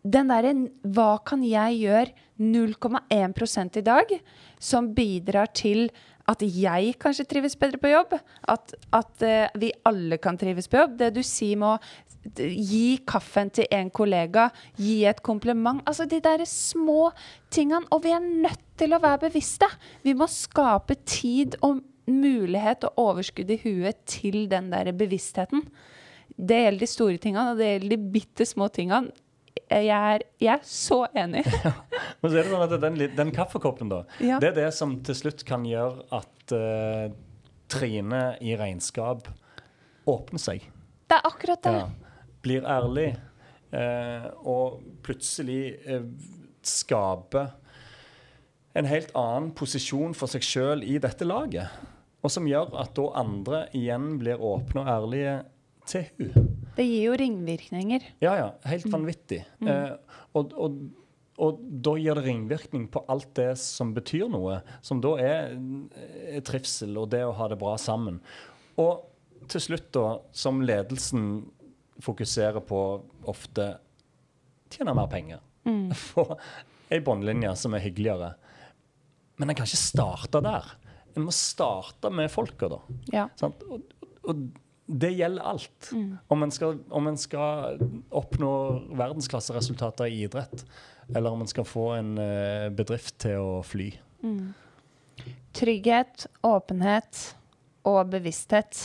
den 0.00 0.30
derre 0.30 0.54
Hva 0.94 1.10
kan 1.26 1.42
jeg 1.44 1.80
gjøre 1.82 2.14
0,1 2.40 3.76
i 3.76 3.82
dag 3.84 4.14
som 4.62 4.94
bidrar 4.96 5.50
til 5.52 5.90
at 6.30 6.42
jeg 6.44 6.94
kanskje 7.02 7.26
trives 7.28 7.56
bedre 7.58 7.80
på 7.82 7.90
jobb. 7.90 8.14
At, 8.48 8.74
at 8.94 9.24
uh, 9.26 9.60
vi 9.60 9.72
alle 9.88 10.20
kan 10.22 10.38
trives 10.40 10.70
på 10.70 10.80
jobb. 10.80 10.96
Det 11.00 11.10
du 11.16 11.22
sier 11.26 11.58
med 11.60 11.74
å 11.74 12.09
gi 12.36 13.00
kaffen 13.08 13.50
til 13.54 13.68
en 13.72 13.90
kollega, 13.90 14.48
gi 14.76 15.04
et 15.08 15.22
kompliment. 15.24 15.80
Altså 15.88 16.06
de 16.08 16.20
der 16.24 16.44
små 16.48 17.10
tingene. 17.50 17.86
Og 17.90 18.04
vi 18.04 18.14
er 18.16 18.20
nødt 18.20 18.66
til 18.80 18.94
å 18.94 19.00
være 19.02 19.26
bevisste. 19.28 19.68
Vi 20.04 20.16
må 20.16 20.28
skape 20.30 20.98
tid 21.04 21.56
og 21.62 21.80
mulighet 22.10 22.84
og 22.88 23.00
overskudd 23.00 23.50
i 23.54 23.60
huet 23.62 24.04
til 24.08 24.46
den 24.50 24.70
der 24.72 24.92
bevisstheten. 24.96 25.64
Det 26.36 26.62
gjelder 26.64 26.82
de 26.82 26.88
store 26.88 27.18
tingene, 27.20 27.50
og 27.52 27.58
det 27.60 27.74
gjelder 27.74 27.92
de 27.92 28.12
bitte 28.14 28.46
små 28.48 28.70
tingene 28.72 29.12
jeg 29.70 29.90
er, 29.94 30.24
jeg 30.40 30.50
er 30.52 30.66
så 30.66 31.04
enig. 31.16 31.44
ja. 31.64 31.72
Men 32.20 32.32
så 32.32 32.40
er 32.40 32.42
det 32.42 32.50
sånn 32.50 32.64
at 32.64 32.74
den, 32.82 32.98
den 33.16 33.32
kaffekoppen, 33.34 33.90
da, 33.92 34.02
ja. 34.22 34.40
det 34.42 34.52
er 34.52 34.56
det 34.64 34.68
som 34.76 34.96
til 35.06 35.16
slutt 35.16 35.44
kan 35.48 35.66
gjøre 35.68 36.06
at 36.16 36.54
uh, 36.54 37.10
Trine 37.70 38.22
i 38.42 38.56
regnskap 38.58 39.28
åpner 40.10 40.42
seg. 40.42 40.64
Det 41.06 41.18
er 41.18 41.28
akkurat 41.28 41.62
det. 41.62 41.74
Ja. 41.76 42.09
Blir 42.44 42.66
ærlig. 42.68 43.12
Uh, 43.70 44.26
og 44.50 44.80
plutselig 45.06 45.76
uh, 45.86 46.02
skaper 46.66 47.52
en 48.78 48.86
helt 48.86 49.10
annen 49.18 49.50
posisjon 49.56 50.14
for 50.16 50.30
seg 50.30 50.44
sjøl 50.46 50.84
i 50.86 50.98
dette 51.02 51.26
laget. 51.26 51.70
Og 52.20 52.32
som 52.32 52.46
gjør 52.48 52.74
at 52.82 52.94
da 52.98 53.06
andre 53.18 53.64
igjen 53.76 54.14
blir 54.20 54.42
åpne 54.42 54.84
og 54.84 54.90
ærlige 54.92 55.34
til 55.90 56.06
hun. 56.18 56.48
Det 56.76 56.86
gir 56.86 57.08
jo 57.08 57.18
ringvirkninger. 57.18 58.06
Ja, 58.22 58.34
ja. 58.38 58.48
Helt 58.68 58.86
mm. 58.86 58.94
vanvittig. 58.94 59.40
Mm. 59.58 59.70
Eh, 59.72 60.18
og, 60.38 60.54
og, 60.54 60.76
og, 61.40 61.62
da 61.84 61.96
gir 61.98 62.18
det 62.20 62.26
ringvirkning 62.28 62.86
på 62.92 63.02
alt 63.10 63.32
det 63.38 63.52
som 63.60 63.94
betyr 63.96 64.28
noe, 64.32 64.60
som 64.86 65.00
da 65.02 65.16
er, 65.24 65.56
er 66.30 66.44
trivsel 66.46 67.00
og 67.00 67.10
det 67.14 67.24
å 67.26 67.34
ha 67.36 67.48
det 67.50 67.58
bra 67.60 67.74
sammen. 67.80 68.20
Og 68.80 69.06
til 69.50 69.64
slutt, 69.64 69.88
da, 69.96 70.20
som 70.36 70.60
ledelsen 70.62 71.24
fokuserer 72.04 72.62
på 72.64 72.80
ofte, 73.30 73.72
tjene 74.72 74.94
mer 74.96 75.10
penger. 75.12 75.40
Mm. 75.68 75.90
Få 76.10 76.26
ei 76.90 77.00
båndlinje 77.04 77.52
som 77.56 77.74
er 77.76 77.84
hyggeligere. 77.84 78.32
Men 79.40 79.50
en 79.50 79.58
kan 79.58 79.68
ikke 79.68 79.80
starte 79.80 80.42
der. 80.44 80.66
En 81.14 81.26
må 81.26 81.34
starte 81.34 82.10
med 82.12 82.30
folka, 82.32 82.68
da. 82.70 82.80
Ja. 83.14 83.28
Og, 83.46 83.86
og, 84.28 84.42
det 84.90 85.12
gjelder 85.14 85.46
alt. 85.46 85.90
Mm. 85.94 86.16
Om, 86.34 86.42
en 86.42 86.52
skal, 86.54 86.80
om 86.90 87.06
en 87.06 87.18
skal 87.18 87.82
oppnå 88.20 88.52
verdensklasseresultater 88.98 90.10
i 90.10 90.24
idrett, 90.24 90.64
eller 91.14 91.30
om 91.30 91.44
en 91.44 91.50
skal 91.50 91.66
få 91.66 91.84
en 91.94 92.16
uh, 92.18 92.66
bedrift 92.74 93.20
til 93.22 93.38
å 93.38 93.60
fly. 93.66 93.92
Mm. 94.26 94.50
Trygghet, 95.54 96.26
åpenhet 96.46 97.22
og 97.86 98.10
bevissthet 98.10 98.80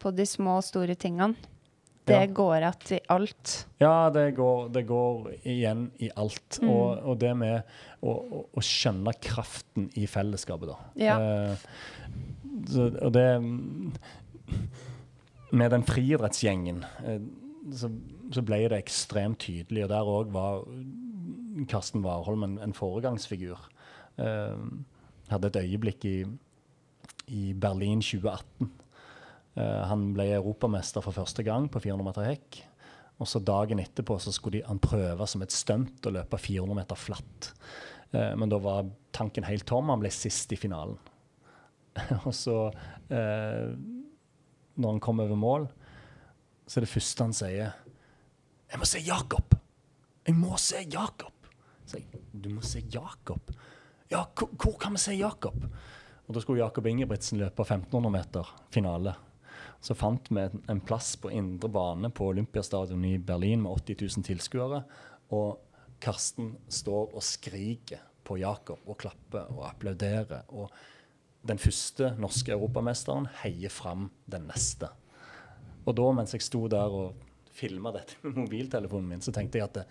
på 0.00 0.12
de 0.12 0.28
små 0.28 0.58
og 0.60 0.66
store 0.68 0.96
tingene. 1.00 1.34
Det 2.08 2.16
ja. 2.16 2.28
går 2.32 2.54
igjen 2.56 2.96
i 2.96 3.00
alt. 3.12 3.54
Ja, 3.78 4.10
det 4.10 4.30
går, 4.36 4.68
det 4.74 4.82
går 4.88 5.26
igjen 5.44 5.90
i 6.00 6.08
alt. 6.16 6.58
Mm. 6.62 6.70
Og, 6.72 6.86
og, 7.04 7.18
det 7.20 7.32
med 7.38 7.60
å, 8.00 8.14
å, 8.14 8.44
å, 8.50 8.64
skjønne 8.64 9.14
kraften 9.22 9.90
i 10.00 10.06
fellesskapet, 10.10 10.72
da. 10.72 10.78
Ja. 11.00 11.18
Eh, 11.20 11.66
så, 12.70 12.88
og 13.04 13.12
det 13.14 13.28
med 15.50 15.70
den 15.74 15.84
friidrettsgjengen 15.86 16.82
eh, 17.04 17.20
så, 17.76 17.90
så, 18.32 18.42
ble 18.46 18.62
det 18.72 18.80
ekstremt 18.80 19.42
tydelig, 19.44 19.84
og 19.84 19.92
der 19.92 20.10
òg 20.16 20.32
var 20.34 20.64
Karsten 21.70 22.04
Warholm 22.06 22.46
en, 22.46 22.58
en 22.64 22.74
foregangsfigur. 22.74 23.60
Eh, 24.18 24.56
hadde 25.30 25.52
et 25.52 25.60
øyeblikk 25.62 26.04
i, 26.08 26.16
i 27.28 27.50
Berlin 27.54 28.02
2018. 28.02 28.70
Uh, 29.56 29.62
eh, 29.62 29.84
han 29.90 30.10
ble 30.14 30.30
europamester 30.36 31.04
for 31.04 31.16
første 31.16 31.44
gang 31.46 31.68
på 31.72 31.82
400 31.82 32.06
meter 32.06 32.28
hekk. 32.30 32.62
Og 33.20 33.28
så 33.28 33.40
dagen 33.44 33.82
etterpå 33.82 34.16
så 34.22 34.32
skulle 34.32 34.60
de, 34.60 34.66
han 34.66 34.80
prøve 34.80 35.26
som 35.28 35.42
et 35.44 35.52
stunt 35.52 36.06
å 36.08 36.12
løpe 36.14 36.40
400 36.40 36.78
meter 36.78 36.96
flatt. 36.96 37.50
Eh, 38.16 38.32
men 38.36 38.48
da 38.48 38.58
var 38.62 38.88
tanken 39.12 39.44
helt 39.44 39.66
tom. 39.68 39.92
Han 39.92 40.00
ble 40.00 40.12
sist 40.14 40.52
i 40.54 40.58
finalen. 40.58 40.96
og 42.26 42.32
så, 42.36 42.56
eh, 43.12 43.68
når 44.80 44.94
han 44.94 45.02
kom 45.04 45.20
over 45.20 45.36
mål, 45.38 45.68
så 46.64 46.78
er 46.78 46.86
det 46.86 46.92
første 46.92 47.26
han 47.26 47.34
sier 47.34 47.72
Jeg 48.70 48.78
må 48.78 48.86
se 48.86 49.00
Jakob! 49.02 49.56
Jeg 50.24 50.36
må 50.38 50.56
se 50.62 50.84
Jakob! 50.86 51.48
Så 51.90 51.98
jeg, 51.98 52.22
du 52.32 52.52
må 52.54 52.62
se 52.64 52.84
Jakob? 52.86 53.50
Ja, 54.10 54.24
hvor, 54.38 54.48
hvor 54.54 54.76
kan 54.80 54.94
vi 54.94 55.02
se 55.02 55.16
Jakob? 55.18 55.66
Og 56.24 56.36
da 56.36 56.40
skulle 56.40 56.62
Jakob 56.62 56.86
Ingebrigtsen 56.86 57.40
løpe 57.42 57.66
1500 57.66 58.14
meter 58.14 58.52
finale. 58.72 59.16
Så 59.80 59.96
fant 59.96 60.28
vi 60.28 60.42
en, 60.44 60.80
plass 60.84 61.14
på 61.16 61.30
indre 61.32 61.70
bane 61.72 62.10
på 62.12 62.28
Olympiastadion 62.34 63.04
i 63.08 63.16
Berlin 63.18 63.62
med 63.64 63.72
80 63.72 64.16
000 64.18 64.26
tilskuere. 64.28 64.82
Og 65.36 65.60
Karsten 66.00 66.54
står 66.68 67.14
og 67.16 67.24
skriker 67.24 68.04
på 68.24 68.38
Jakob 68.40 68.84
og 68.86 68.98
klapper 69.00 69.48
og 69.54 69.64
applauderer. 69.70 70.44
Og 70.52 70.68
den 71.48 71.60
første 71.60 72.12
norske 72.20 72.52
europamesteren 72.52 73.30
heier 73.40 73.72
fram 73.72 74.10
den 74.30 74.48
neste. 74.50 74.90
Og 75.86 75.96
da, 75.96 76.10
mens 76.12 76.36
jeg 76.36 76.44
sto 76.44 76.66
der 76.68 76.92
og 76.92 77.28
filma 77.56 77.92
dette 77.96 78.20
med 78.22 78.36
mobiltelefonen 78.44 79.14
min, 79.14 79.24
så 79.24 79.32
tenkte 79.34 79.58
jeg 79.58 79.70
at 79.70 79.80
det, 79.80 79.86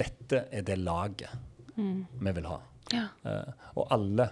dette 0.00 0.44
er 0.52 0.68
det 0.68 0.76
laget 0.80 1.48
Mm. 1.80 2.06
vi 2.20 2.32
vil 2.32 2.46
ha. 2.50 2.60
Ja. 2.92 3.06
Uh, 3.24 3.52
og 3.78 3.92
alle 3.94 4.26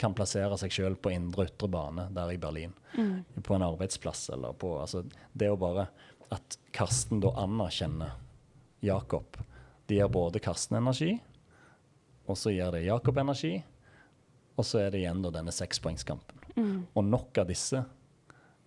kan 0.00 0.14
plassere 0.16 0.56
seg 0.58 0.72
sjøl 0.74 0.96
på 0.96 1.12
indre 1.14 1.46
ytre 1.48 1.68
bane 1.70 2.08
der 2.14 2.32
i 2.34 2.38
Berlin. 2.40 2.74
Mm. 2.96 3.42
På 3.42 3.56
en 3.56 3.66
arbeidsplass 3.66 4.28
eller 4.34 4.56
på 4.58 4.76
altså, 4.80 5.04
Det 5.32 5.50
å 5.50 5.58
bare 5.60 5.88
at 6.34 6.58
Karsten 6.74 7.20
da 7.22 7.34
anerkjenner 7.44 8.16
Jakob. 8.84 9.36
Det 9.86 9.98
gir 9.98 10.08
både 10.08 10.40
Karsten 10.42 10.76
energi, 10.76 11.12
og 12.26 12.38
så 12.40 12.52
gir 12.54 12.72
det 12.72 12.86
Jakob 12.86 13.18
energi. 13.20 13.58
Og 14.54 14.66
så 14.66 14.84
er 14.84 14.92
det 14.94 15.02
igjen 15.02 15.22
da 15.24 15.32
denne 15.34 15.52
sekspoengskampen. 15.52 16.42
Mm. 16.54 16.86
Og 16.94 17.04
nok 17.04 17.38
av 17.42 17.48
disse 17.50 17.82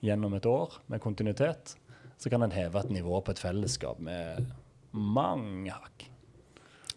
gjennom 0.03 0.35
et 0.37 0.45
år 0.45 0.77
med 0.91 1.01
kontinuitet, 1.01 1.75
så 2.17 2.29
kan 2.29 2.43
en 2.43 2.53
heve 2.53 2.79
et 2.81 2.91
nivå 2.91 3.21
på 3.21 3.33
et 3.33 3.41
fellesskap 3.41 3.99
med 4.03 4.49
mange 4.91 5.71
hakk. 5.71 6.07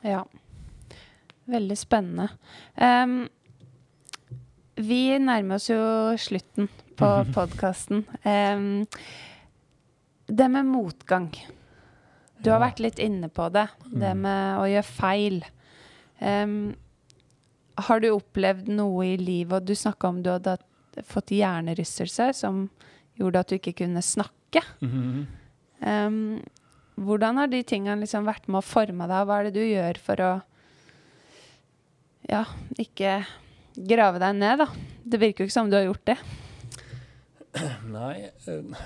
Ja. 0.03 0.25
Veldig 1.51 1.77
spennende. 1.79 2.29
Em, 2.75 3.29
vi 4.85 5.19
nærmer 5.23 5.59
oss 5.61 5.71
jo 5.71 5.81
slutten 6.21 6.69
på 7.01 7.09
podkasten. 7.37 8.05
det 10.27 10.49
med 10.49 10.69
motgang. 10.69 11.31
Du 12.41 12.51
har 12.53 12.63
vært 12.63 12.81
litt 12.81 13.01
inne 13.03 13.29
på 13.29 13.49
det. 13.53 13.67
Det 13.85 14.13
med 14.17 14.61
å 14.61 14.69
gjøre 14.71 14.87
feil. 14.87 15.43
Um, 16.21 16.73
har 17.81 18.01
du 18.01 18.11
opplevd 18.13 18.69
noe 18.73 19.13
i 19.13 19.17
livet, 19.21 19.61
og 19.61 19.69
du 19.69 19.75
snakka 19.77 20.09
om 20.09 20.23
du 20.25 20.31
hadde 20.33 20.57
fått 21.09 21.33
hjernerystelse 21.35 22.31
som 22.37 22.67
gjorde 23.21 23.43
at 23.43 23.53
du 23.53 23.59
ikke 23.61 23.79
kunne 23.85 24.05
snakke. 24.05 24.65
Um, 25.81 26.43
hvordan 27.01 27.39
har 27.41 27.49
de 27.49 27.63
tingene 27.65 28.03
liksom 28.03 28.27
vært 28.29 28.51
med 28.53 28.61
å 28.61 28.67
forme 28.67 29.07
deg, 29.09 29.23
hva 29.25 29.39
er 29.41 29.47
det 29.47 29.55
du 29.55 29.63
gjør 29.65 30.01
for 30.05 30.21
å 30.21 30.33
ja, 32.29 32.43
ikke 32.77 33.15
grave 33.89 34.21
deg 34.23 34.37
ned, 34.39 34.61
da? 34.65 34.67
Det 35.11 35.21
virker 35.23 35.45
jo 35.45 35.49
ikke 35.51 35.57
som 35.57 35.71
du 35.71 35.77
har 35.79 35.87
gjort 35.89 36.05
det. 36.11 36.17
Nei. 37.97 38.31
eh, 38.47 38.83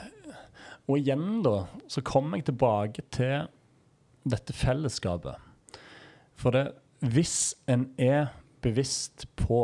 Og 0.89 0.99
igjen, 1.01 1.41
da, 1.45 1.55
så 1.89 2.03
kommer 2.05 2.39
jeg 2.41 2.51
tilbake 2.51 3.05
til 3.15 3.47
dette 4.29 4.53
fellesskapet. 4.57 5.41
For 6.37 6.55
det, 6.55 6.67
hvis 7.05 7.55
en 7.71 7.89
er 8.01 8.31
bevisst 8.65 9.27
på 9.41 9.63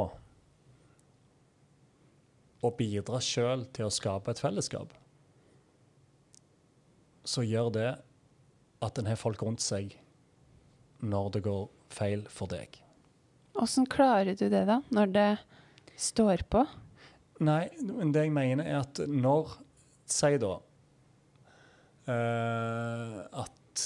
å 2.61 2.71
bidra 2.77 3.21
sjøl 3.25 3.65
til 3.73 3.89
å 3.89 3.93
skape 3.95 4.33
et 4.35 4.41
fellesskap, 4.43 4.93
så 7.25 7.45
gjør 7.45 7.71
det 7.77 7.89
at 8.85 8.99
en 9.01 9.09
har 9.09 9.21
folk 9.21 9.41
rundt 9.45 9.61
seg 9.65 9.95
når 11.05 11.31
det 11.37 11.45
går 11.47 11.67
feil 11.93 12.25
for 12.33 12.49
deg. 12.53 12.80
Åssen 13.61 13.87
klarer 13.91 14.35
du 14.39 14.49
det, 14.49 14.65
da? 14.69 14.81
Når 14.89 15.11
det 15.13 15.31
står 16.01 16.47
på? 16.49 16.65
Nei, 17.45 17.67
men 17.85 18.13
det 18.13 18.27
jeg 18.27 18.33
mener 18.37 18.65
er 18.69 18.83
at 18.83 19.01
når 19.09 19.59
Si 20.11 20.39
da 20.43 20.57
uh, 22.11 23.19
at 23.31 23.85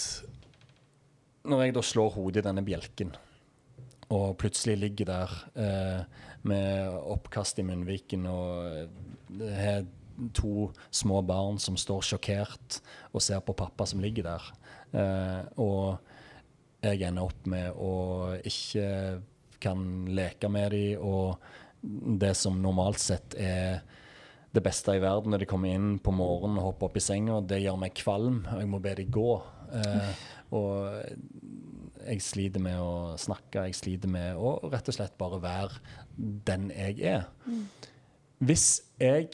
Når 1.44 1.62
jeg 1.66 1.74
da 1.76 1.82
slår 1.84 2.14
hodet 2.14 2.40
i 2.40 2.46
denne 2.46 2.64
bjelken, 2.64 3.10
og 4.14 4.38
plutselig 4.40 4.78
ligger 4.80 5.10
der 5.10 5.34
uh, 5.58 6.00
med 6.48 6.96
oppkast 7.12 7.60
i 7.60 7.64
munnviken 7.66 8.24
og 8.28 8.48
eh, 9.40 9.52
har 9.56 9.84
to 10.36 10.70
små 10.92 11.20
barn 11.26 11.58
som 11.60 11.76
står 11.80 12.04
sjokkert 12.08 12.78
og 13.12 13.24
ser 13.24 13.40
på 13.44 13.56
pappa 13.56 13.86
som 13.88 14.00
ligger 14.04 14.28
der, 14.28 14.48
uh, 14.96 15.42
og 15.60 15.98
jeg 16.84 17.00
ender 17.08 17.28
opp 17.28 17.48
med 17.48 17.76
å 17.80 17.92
ikke 18.44 18.88
kan 19.64 19.84
leke 20.14 20.50
med 20.52 20.74
dem, 20.74 21.02
og 21.02 21.38
det 22.20 22.32
som 22.38 22.60
normalt 22.62 23.02
sett 23.02 23.36
er 23.40 23.82
det 24.54 24.62
beste 24.62 24.94
i 24.94 25.02
verden 25.02 25.34
når 25.34 25.42
de 25.42 25.48
kommer 25.50 25.74
inn 25.74 25.96
på 26.02 26.14
morgenen 26.14 26.60
og 26.60 26.70
hopper 26.70 26.88
opp 26.88 26.98
i 27.00 27.02
senga, 27.02 27.40
det 27.42 27.64
gjør 27.64 27.80
meg 27.82 27.96
kvalm, 27.98 28.44
og 28.46 28.62
jeg 28.62 28.70
må 28.70 28.80
be 28.82 28.94
dem 29.00 29.10
gå. 29.14 29.32
Eh, 29.74 30.22
og 30.54 30.70
jeg 32.04 32.22
sliter 32.22 32.62
med 32.62 32.78
å 32.78 33.16
snakke, 33.18 33.66
jeg 33.66 33.78
sliter 33.78 34.12
med 34.12 34.38
å 34.38 34.56
rett 34.70 34.90
og 34.90 34.96
slett 34.96 35.16
bare 35.18 35.40
være 35.42 35.80
den 36.46 36.68
jeg 36.70 37.00
er. 37.16 37.26
Hvis 38.44 38.68
jeg 39.00 39.32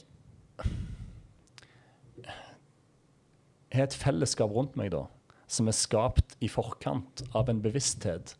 har 3.74 3.86
et 3.86 3.96
fellesskap 3.96 4.52
rundt 4.54 4.78
meg 4.78 4.92
da, 4.94 5.04
som 5.50 5.68
er 5.68 5.76
skapt 5.76 6.36
i 6.40 6.48
forkant 6.50 7.24
av 7.36 7.50
en 7.50 7.60
bevissthet 7.62 8.36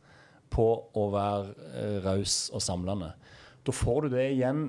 på 0.50 0.66
å 0.96 1.06
være 1.12 1.70
eh, 1.74 1.96
raus 2.04 2.48
og 2.54 2.64
samlende, 2.64 3.12
da 3.66 3.74
får 3.76 4.06
du 4.06 4.16
det 4.16 4.26
igjen 4.34 4.68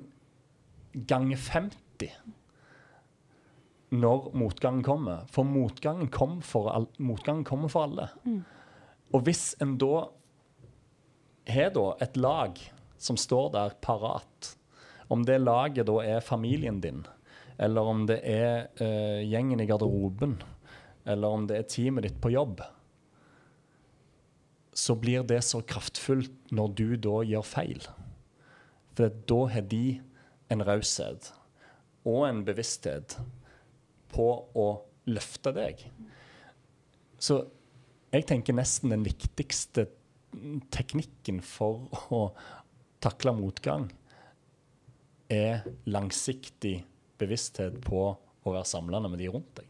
ganger 1.08 1.40
50 1.40 2.12
når 3.92 4.32
motgangen 4.40 4.84
kommer. 4.84 5.26
For 5.32 5.48
motgangen, 5.48 6.08
kom 6.12 6.40
for 6.46 6.72
all, 6.72 6.88
motgangen 7.00 7.44
kommer 7.48 7.72
for 7.72 7.90
alle. 7.90 8.08
Og 9.12 9.26
hvis 9.28 9.52
en 9.64 9.76
da 9.82 10.06
har 11.52 11.74
da 11.76 11.88
et 12.04 12.16
lag 12.20 12.60
som 13.02 13.18
står 13.20 13.52
der 13.56 13.76
parat, 13.84 14.54
om 15.12 15.26
det 15.28 15.42
laget 15.42 15.90
da 15.90 15.98
er 16.06 16.24
familien 16.24 16.80
din, 16.84 17.04
eller 17.60 17.88
om 17.92 18.06
det 18.08 18.22
er 18.24 18.70
uh, 18.80 19.20
gjengen 19.28 19.60
i 19.60 19.68
garderoben, 19.68 20.38
eller 21.06 21.28
om 21.28 21.48
det 21.50 21.58
er 21.58 21.68
teamet 21.68 22.08
ditt 22.08 22.22
på 22.24 22.32
jobb, 22.32 22.62
så 24.74 24.96
blir 24.96 25.26
det 25.28 25.42
så 25.44 25.62
kraftfullt 25.68 26.54
når 26.56 26.74
du 26.80 26.88
da 26.96 27.22
gjør 27.28 27.46
feil. 27.46 27.84
For 28.96 29.12
da 29.28 29.40
har 29.52 29.68
de 29.72 30.00
en 30.52 30.64
raushet 30.68 31.32
og 32.08 32.26
en 32.28 32.44
bevissthet 32.48 33.18
på 34.12 34.28
å 34.58 34.68
løfte 35.12 35.54
deg. 35.56 35.84
Så 37.22 37.44
jeg 38.12 38.28
tenker 38.28 38.56
nesten 38.58 38.92
den 38.92 39.06
viktigste 39.06 39.88
teknikken 40.72 41.42
for 41.44 41.88
å 42.12 42.24
takle 43.04 43.34
motgang 43.36 43.90
er 45.32 45.64
langsiktig 45.88 46.82
bevissthet 47.22 47.78
på 47.86 48.04
å 48.12 48.54
være 48.56 48.68
samlende 48.68 49.12
med 49.12 49.22
de 49.22 49.30
rundt 49.32 49.62
deg. 49.62 49.68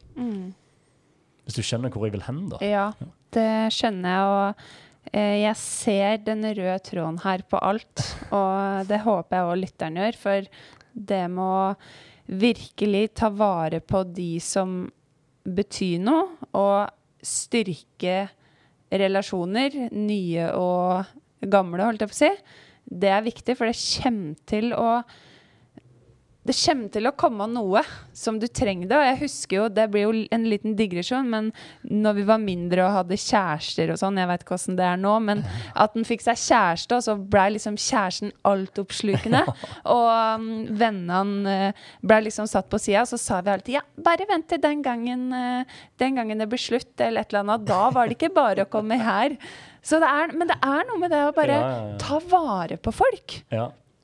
Hvis 1.45 1.57
du 1.57 1.65
skjønner 1.65 1.93
hvor 1.93 2.07
jeg 2.07 2.15
vil 2.15 2.25
hen, 2.25 2.45
da. 2.53 2.61
Ja, 2.65 2.87
det 3.35 3.73
skjønner 3.75 4.15
jeg, 4.15 4.31
og 4.31 4.90
jeg 5.11 5.57
ser 5.59 6.21
den 6.23 6.45
røde 6.45 6.77
tråden 6.85 7.19
her 7.23 7.43
på 7.49 7.59
alt. 7.59 8.03
Og 8.29 8.87
det 8.89 9.01
håper 9.03 9.37
jeg 9.37 9.49
òg 9.49 9.61
lytteren 9.63 9.99
gjør, 9.99 10.19
for 10.21 10.49
det 10.93 11.23
med 11.31 11.43
å 11.43 12.39
virkelig 12.41 13.05
ta 13.19 13.31
vare 13.33 13.81
på 13.83 14.03
de 14.07 14.35
som 14.43 14.83
betyr 15.41 16.03
noe, 16.03 16.27
og 16.53 16.91
styrke 17.25 18.29
relasjoner, 18.91 19.87
nye 19.95 20.47
og 20.57 21.49
gamle, 21.51 21.85
holdt 21.87 22.03
jeg 22.03 22.11
på 22.11 22.17
å 22.17 22.21
si, 22.21 22.31
det 22.91 23.11
er 23.13 23.25
viktig, 23.25 23.55
for 23.57 23.69
det 23.69 23.77
kommer 23.79 24.39
til 24.49 24.73
å 24.75 24.89
det 26.41 26.55
kommer 26.57 26.89
til 26.89 27.05
å 27.05 27.13
komme 27.13 27.45
noe 27.51 27.83
som 28.17 28.39
du 28.41 28.47
trenger 28.49 28.89
det. 28.89 28.97
Og 28.97 29.05
jeg 29.05 29.17
husker 29.19 29.57
jo, 29.59 29.65
det 29.69 29.85
blir 29.93 30.07
jo 30.07 30.13
en 30.33 30.45
liten 30.49 30.73
digresjon, 30.77 31.27
men 31.29 31.51
når 31.85 32.15
vi 32.17 32.23
var 32.31 32.41
mindre 32.41 32.85
og 32.87 32.95
hadde 32.95 33.19
kjærester 33.21 33.93
og 33.93 33.99
sånn, 34.01 34.17
jeg 34.17 34.29
vet 34.31 34.45
ikke 34.45 34.55
åssen 34.57 34.79
det 34.79 34.87
er 34.89 34.97
nå, 35.01 35.13
men 35.21 35.43
at 35.77 35.97
en 35.97 36.07
fikk 36.07 36.25
seg 36.25 36.39
kjæreste, 36.41 36.97
og 36.97 37.05
så 37.05 37.15
blei 37.35 37.51
liksom 37.55 37.77
kjæresten 37.77 38.33
altoppslukende. 38.47 39.43
Og 39.91 40.07
um, 40.07 40.47
vennene 40.77 41.55
uh, 41.71 41.83
blei 42.05 42.21
liksom 42.25 42.47
satt 42.49 42.69
på 42.71 42.79
sida, 42.81 43.03
og 43.03 43.11
så 43.11 43.19
sa 43.19 43.39
vi 43.43 43.51
alltid 43.53 43.75
ja, 43.75 43.81
bare 44.01 44.27
vent 44.29 44.47
til 44.49 44.61
den 44.63 44.81
gangen, 44.85 45.27
uh, 45.33 45.81
den 46.01 46.17
gangen 46.17 46.41
det 46.41 46.47
blir 46.49 46.61
slutt, 46.61 46.93
eller 46.97 47.21
et 47.21 47.33
eller 47.33 47.43
annet. 47.43 47.67
Da 47.69 47.83
var 47.93 48.07
det 48.07 48.17
ikke 48.17 48.31
bare 48.33 48.65
å 48.65 48.71
komme 48.71 48.97
her. 49.01 49.37
Så 49.85 49.99
det 50.01 50.09
er, 50.09 50.33
men 50.37 50.49
det 50.49 50.57
er 50.61 50.89
noe 50.89 51.01
med 51.01 51.13
det 51.13 51.21
å 51.25 51.35
bare 51.35 51.57
Ja, 51.57 51.69
ja, 51.69 51.85
ja. 51.91 52.01
ta 52.01 52.19
vare 52.31 52.77
på 52.81 52.93
folk. 52.93 53.37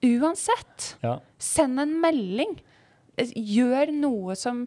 Uansett. 0.05 0.97
ja. 1.01 1.19
Send 1.37 1.79
en 1.79 1.95
melding. 2.01 2.57
Eh, 3.17 3.31
Gjør 3.35 3.91
noe 3.95 4.35
som 4.37 4.65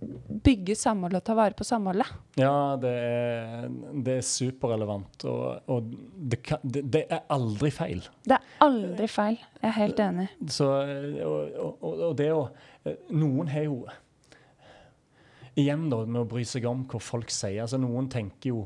bygger 0.00 0.78
samhold 0.80 1.18
og 1.18 1.24
tar 1.26 1.36
vare 1.36 1.52
på 1.58 1.64
samholdet. 1.66 2.08
Ja, 2.40 2.76
det 2.80 2.90
er, 2.90 3.66
det 4.00 4.14
er 4.16 4.24
superrelevant. 4.24 5.26
Og, 5.28 5.66
og 5.68 5.90
det, 6.16 6.38
kan, 6.46 6.62
det, 6.64 6.86
det 6.94 7.02
er 7.12 7.26
aldri 7.34 7.68
feil. 7.74 8.00
Det 8.24 8.38
er 8.38 8.46
aldri 8.64 9.08
feil. 9.12 9.36
Jeg 9.60 9.68
er 9.68 9.76
helt 9.76 10.00
enig. 10.06 10.28
Så, 10.48 10.70
og, 11.26 11.58
og, 11.82 11.84
og 12.08 12.14
det 12.16 12.30
å 12.32 12.46
Noen 13.12 13.50
har 13.52 13.66
jo 13.66 13.82
Igjen 15.58 15.88
da, 15.90 15.98
med 16.06 16.22
å 16.22 16.28
bry 16.30 16.44
seg 16.48 16.64
om 16.70 16.84
hva 16.88 17.00
folk 17.02 17.28
sier. 17.34 17.60
altså 17.66 17.76
Noen 17.82 18.06
tenker 18.08 18.54
jo 18.54 18.62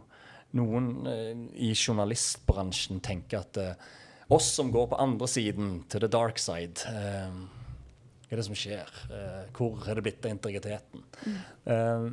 Noen 0.54 0.90
eh, 1.10 1.30
i 1.66 1.72
journalistbransjen 1.74 3.00
tenker 3.02 3.40
at 3.40 3.58
eh, 3.58 3.86
oss 4.28 4.52
som 4.54 4.70
går 4.72 4.88
på 4.92 5.00
andre 5.00 5.28
siden, 5.28 5.74
til 5.90 6.04
the 6.04 6.10
dark 6.10 6.40
side 6.40 6.86
eh, 6.88 7.34
Hva 8.24 8.32
er 8.32 8.40
det 8.40 8.46
som 8.46 8.56
skjer? 8.58 8.94
Eh, 9.12 9.42
hvor 9.56 9.84
er 9.88 9.98
det 9.98 10.06
blitt 10.06 10.24
av 10.24 10.32
integriteten? 10.34 11.04
Eh, 11.24 12.06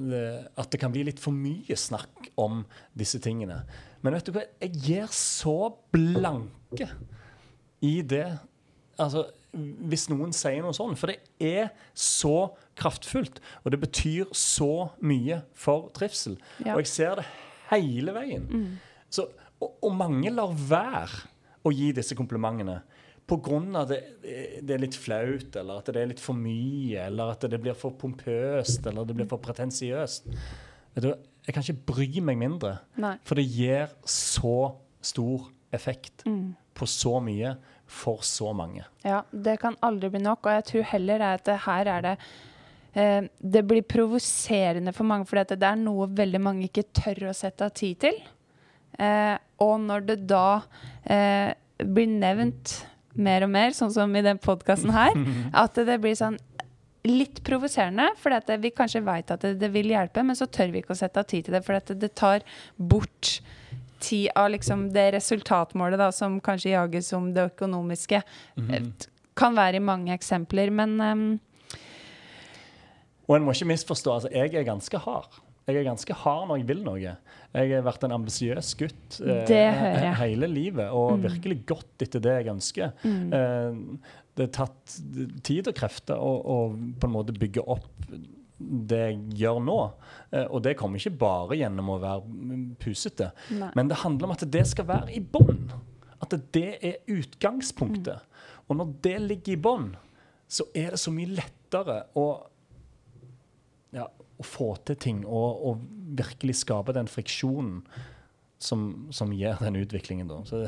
det, 0.00 0.24
at 0.56 0.70
det 0.72 0.80
kan 0.80 0.92
bli 0.94 1.02
litt 1.08 1.20
for 1.20 1.34
mye 1.34 1.76
snakk 1.76 2.30
om 2.40 2.62
disse 2.96 3.20
tingene. 3.22 3.62
Men 4.00 4.16
vet 4.16 4.28
du 4.28 4.34
hva, 4.36 4.46
jeg 4.62 4.78
gir 4.86 5.12
så 5.12 5.72
blanke 5.92 6.88
i 7.84 8.00
det 8.06 8.26
altså, 9.00 9.26
Hvis 9.52 10.06
noen 10.12 10.32
sier 10.36 10.62
noe 10.62 10.76
sånn. 10.76 10.94
For 10.96 11.10
det 11.10 11.18
er 11.42 11.72
så 11.96 12.52
kraftfullt, 12.78 13.40
og 13.64 13.74
det 13.74 13.80
betyr 13.82 14.30
så 14.36 14.92
mye 15.02 15.40
for 15.58 15.90
trivsel. 15.96 16.38
Ja. 16.62 16.76
Og 16.76 16.84
jeg 16.84 16.92
ser 16.92 17.18
det 17.20 17.26
hele 17.72 18.14
veien. 18.14 18.46
Så, 19.10 19.26
og, 19.58 19.74
og 19.82 19.96
mange 19.98 20.30
lar 20.32 20.54
være 20.54 21.26
å 21.64 21.72
gi 21.74 21.90
disse 21.96 22.16
komplimentene 22.18 22.80
pga. 23.30 23.84
det, 23.86 24.00
det 24.62 24.74
er 24.74 24.82
litt 24.82 24.96
flaut, 24.98 25.56
eller 25.56 25.80
at 25.80 25.90
det 25.92 26.02
er 26.02 26.10
litt 26.10 26.22
for 26.22 26.38
mye, 26.38 27.06
eller 27.06 27.34
at 27.34 27.46
det 27.50 27.60
blir 27.62 27.76
for 27.78 27.94
pompøst, 27.98 28.86
eller 28.86 29.06
det 29.06 29.16
blir 29.18 29.28
for 29.30 29.42
pretensiøst. 29.42 30.30
Vet 30.96 31.06
du, 31.06 31.12
jeg 31.46 31.54
kan 31.54 31.64
ikke 31.64 31.92
bry 31.92 32.24
meg 32.24 32.40
mindre, 32.40 32.78
Nei. 33.00 33.16
for 33.24 33.38
det 33.38 33.46
gir 33.46 33.92
så 34.04 34.74
stor 35.00 35.48
effekt 35.72 36.24
på 36.74 36.88
så 36.88 37.20
mye 37.22 37.54
for 37.90 38.22
så 38.26 38.52
mange. 38.54 38.84
Ja, 39.02 39.22
det 39.30 39.58
kan 39.62 39.76
aldri 39.82 40.12
bli 40.14 40.22
nok. 40.22 40.46
Og 40.46 40.58
jeg 40.58 40.66
tror 40.68 40.88
heller 40.92 41.22
er 41.22 41.38
at 41.40 41.46
det 41.48 41.58
her 41.66 41.90
er 41.90 42.04
det 42.04 42.12
eh, 42.94 43.24
Det 43.40 43.64
blir 43.66 43.82
provoserende 43.82 44.94
for 44.94 45.08
mange, 45.10 45.26
for 45.26 45.42
det 45.42 45.58
er 45.58 45.80
noe 45.80 46.06
veldig 46.06 46.40
mange 46.42 46.68
ikke 46.68 46.86
tør 46.94 47.30
å 47.30 47.36
sette 47.36 47.66
av 47.66 47.74
tid 47.74 47.98
til. 48.06 48.20
Eh, 49.00 49.36
og 49.64 49.78
når 49.86 50.06
det 50.10 50.18
da 50.28 50.60
eh, 51.08 51.52
blir 51.80 52.10
nevnt 52.12 52.76
mer 53.20 53.44
og 53.46 53.52
mer, 53.52 53.74
sånn 53.76 53.92
som 53.92 54.12
i 54.16 54.24
den 54.24 54.40
podkasten 54.40 54.92
her, 54.94 55.16
at 55.64 55.78
det 55.88 55.98
blir 56.02 56.16
sånn 56.18 56.38
litt 57.08 57.40
provoserende, 57.46 58.10
for 58.20 58.34
vi 58.60 58.72
kanskje 58.76 59.00
veit 59.04 59.30
at 59.32 59.40
det, 59.44 59.54
det 59.60 59.70
vil 59.72 59.88
hjelpe, 59.94 60.24
men 60.26 60.36
så 60.36 60.48
tør 60.52 60.72
vi 60.74 60.82
ikke 60.82 60.92
å 60.92 61.00
sette 61.00 61.22
av 61.22 61.28
tid 61.30 61.46
til 61.46 61.56
det, 61.56 61.62
for 61.64 61.78
det, 61.78 61.96
det 62.00 62.12
tar 62.18 62.44
bort 62.76 63.38
tid 64.00 64.28
av 64.36 64.50
liksom 64.52 64.88
det 64.92 65.10
resultatmålet 65.16 66.00
da, 66.00 66.10
som 66.12 66.38
kanskje 66.44 66.74
jages 66.74 67.08
som 67.12 67.30
det 67.36 67.50
økonomiske. 67.52 68.22
Eh, 68.68 68.90
Kan 69.40 69.56
være 69.56 69.78
i 69.78 69.84
mange 69.84 70.12
eksempler, 70.12 70.72
men 70.74 71.00
um 71.00 71.22
Og 73.30 73.36
en 73.36 73.44
må 73.46 73.52
ikke 73.54 73.70
misforstå. 73.70 74.12
altså 74.12 74.28
Jeg 74.32 74.54
er 74.54 74.64
ganske 74.66 74.98
hard. 74.98 75.40
Jeg 75.70 75.80
er 75.80 75.86
ganske 75.86 76.16
hard 76.22 76.48
når 76.50 76.60
jeg 76.60 76.68
vil 76.70 76.82
noe. 76.86 76.98
Jeg 77.54 77.70
har 77.72 77.86
vært 77.86 78.06
en 78.06 78.16
ambisiøs 78.18 78.72
gutt 78.78 79.20
eh, 79.22 80.10
hele 80.20 80.48
livet, 80.50 80.90
og 80.90 81.22
virkelig 81.24 81.62
gått 81.70 82.04
etter 82.06 82.22
det 82.22 82.36
jeg 82.40 82.52
ønsker. 82.52 82.92
Eh, 83.06 83.80
det 84.38 84.46
har 84.46 84.52
tatt 84.62 84.98
tid 85.46 85.70
og 85.70 85.76
krefter 85.76 86.20
å, 86.20 86.34
å 86.40 86.58
på 86.74 87.08
en 87.08 87.14
måte 87.14 87.34
bygge 87.36 87.64
opp 87.66 87.88
det 88.60 89.00
jeg 89.00 89.20
gjør 89.40 89.60
nå. 89.64 89.78
Eh, 90.34 90.46
og 90.46 90.62
det 90.64 90.76
kommer 90.78 91.00
ikke 91.00 91.18
bare 91.22 91.58
gjennom 91.60 91.94
å 91.94 92.00
være 92.02 92.24
mm, 92.26 92.66
pusete, 92.80 93.30
Nei. 93.56 93.70
men 93.78 93.90
det 93.90 94.02
handler 94.02 94.28
om 94.28 94.36
at 94.36 94.46
det 94.52 94.66
skal 94.68 94.88
være 94.90 95.16
i 95.16 95.22
bånn. 95.24 95.70
At 96.20 96.36
det 96.54 96.68
er 96.84 97.00
utgangspunktet. 97.08 98.26
Og 98.68 98.78
når 98.78 98.94
det 99.02 99.16
ligger 99.24 99.56
i 99.56 99.60
bånn, 99.60 99.90
så 100.50 100.66
er 100.76 100.94
det 100.94 101.00
så 101.00 101.12
mye 101.14 101.30
lettere 101.38 102.02
å 102.18 102.26
å 104.40 104.46
få 104.46 104.72
til 104.88 104.98
ting 105.00 105.22
og, 105.26 105.62
og 105.68 105.84
virkelig 106.18 106.60
skape 106.62 106.94
den 106.96 107.08
friksjonen 107.10 107.80
som, 108.60 109.08
som 109.14 109.32
gir 109.32 109.60
den 109.60 109.78
utviklingen. 109.80 110.28
Da. 110.28 110.40
Så, 110.48 110.64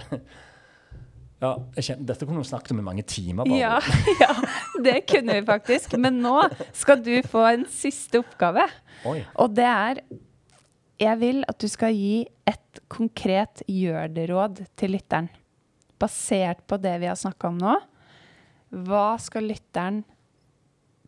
ja, 1.43 1.53
kjenner, 1.77 2.05
dette 2.13 2.27
kunne 2.27 2.43
vi 2.43 2.49
snakket 2.49 2.75
om 2.75 2.83
i 2.83 2.87
mange 2.87 3.05
timer. 3.09 3.49
Bare. 3.49 3.59
ja, 3.59 3.81
ja, 4.23 4.35
det 4.85 5.01
kunne 5.11 5.41
vi 5.41 5.47
faktisk. 5.49 5.97
Men 6.01 6.21
nå 6.25 6.37
skal 6.77 7.03
du 7.05 7.15
få 7.27 7.45
en 7.51 7.67
siste 7.71 8.23
oppgave. 8.23 8.69
Oi. 9.09 9.21
Og 9.43 9.57
det 9.57 9.69
er 9.69 10.05
Jeg 11.03 11.19
vil 11.19 11.41
at 11.51 11.59
du 11.59 11.67
skal 11.67 11.97
gi 11.97 12.23
et 12.47 12.81
konkret 12.93 13.65
gjør 13.67 14.13
det-råd 14.15 14.61
til 14.79 14.95
lytteren. 14.95 15.27
Basert 15.99 16.63
på 16.71 16.79
det 16.79 16.95
vi 17.03 17.09
har 17.11 17.19
snakka 17.19 17.51
om 17.51 17.59
nå. 17.59 17.75
Hva 18.87 19.19
skal 19.19 19.49
lytteren 19.51 20.05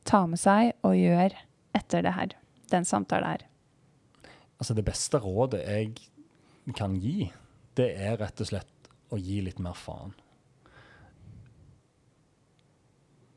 ta 0.05 0.25
med 0.27 0.41
seg 0.41 0.75
og 0.83 0.99
gjøre 0.99 1.39
etter 1.79 2.03
det 2.05 2.17
her? 2.17 2.35
Den 2.75 2.87
samtalen 2.89 3.31
her. 3.31 3.47
Altså, 4.59 4.75
det 4.75 4.87
beste 4.87 5.21
rådet 5.23 5.63
jeg 5.63 6.75
kan 6.77 6.95
gi, 6.99 7.31
det 7.79 7.91
er 8.01 8.19
rett 8.21 8.41
og 8.41 8.49
slett 8.49 8.91
å 9.13 9.19
gi 9.21 9.41
litt 9.45 9.61
mer 9.63 9.77
faen. 9.79 10.15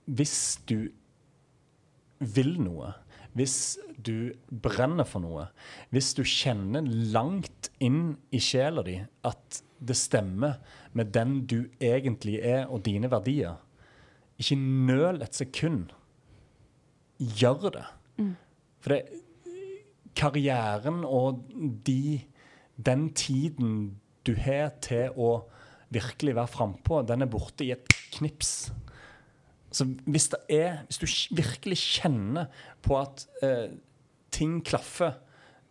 Hvis 0.07 0.38
du 0.69 0.88
vil 2.23 2.55
noe, 2.63 2.93
hvis 3.38 3.77
du 4.01 4.31
brenner 4.49 5.05
for 5.05 5.21
noe, 5.21 5.49
hvis 5.93 6.13
du 6.17 6.23
kjenner 6.25 6.85
langt 7.13 7.69
inn 7.83 8.15
i 8.33 8.39
sjela 8.41 8.81
di 8.88 8.95
at 9.27 9.61
det 9.77 9.97
stemmer 9.99 10.57
med 10.97 11.11
den 11.13 11.41
du 11.45 11.59
egentlig 11.83 12.39
er 12.39 12.65
og 12.71 12.81
dine 12.88 13.11
verdier, 13.11 13.59
ikke 14.38 14.57
nøl 14.57 15.21
et 15.25 15.38
sekund. 15.38 15.91
Gjør 17.17 17.69
det. 17.73 17.85
For 18.81 18.93
det, 18.93 19.21
karrieren 20.18 21.03
og 21.05 21.43
de, 21.86 22.20
den 22.76 23.09
tiden 23.18 23.78
du 24.28 24.34
har 24.41 24.74
til 24.84 25.13
å 25.15 25.32
virkelig 25.93 26.36
være 26.36 26.51
frampå, 26.51 27.01
den 27.07 27.24
er 27.24 27.32
borte 27.32 27.63
i 27.63 27.72
et 27.76 27.95
knips. 28.18 28.72
Så 29.72 29.86
hvis, 30.07 30.30
er, 30.49 30.82
hvis 30.88 30.99
du 30.99 31.07
virkelig 31.38 31.78
kjenner 31.80 32.49
på 32.84 32.97
at 32.99 33.28
eh, 33.45 33.70
ting 34.34 34.59
klaffer 34.65 35.15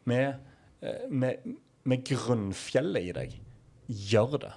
med, 0.08 0.38
eh, 0.80 1.04
med, 1.10 1.44
med 1.84 2.04
grunnfjellet 2.06 3.10
i 3.10 3.14
deg, 3.16 3.36
gjør 3.86 4.38
det. 4.46 4.54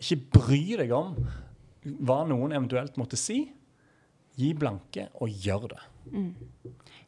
Ikke 0.00 0.20
bry 0.38 0.62
deg 0.82 0.94
om 0.94 1.14
hva 2.06 2.22
noen 2.28 2.54
eventuelt 2.56 2.98
måtte 3.00 3.18
si. 3.20 3.44
Gi 4.36 4.50
blanke 4.58 5.08
og 5.22 5.32
gjør 5.32 5.70
det. 5.72 5.82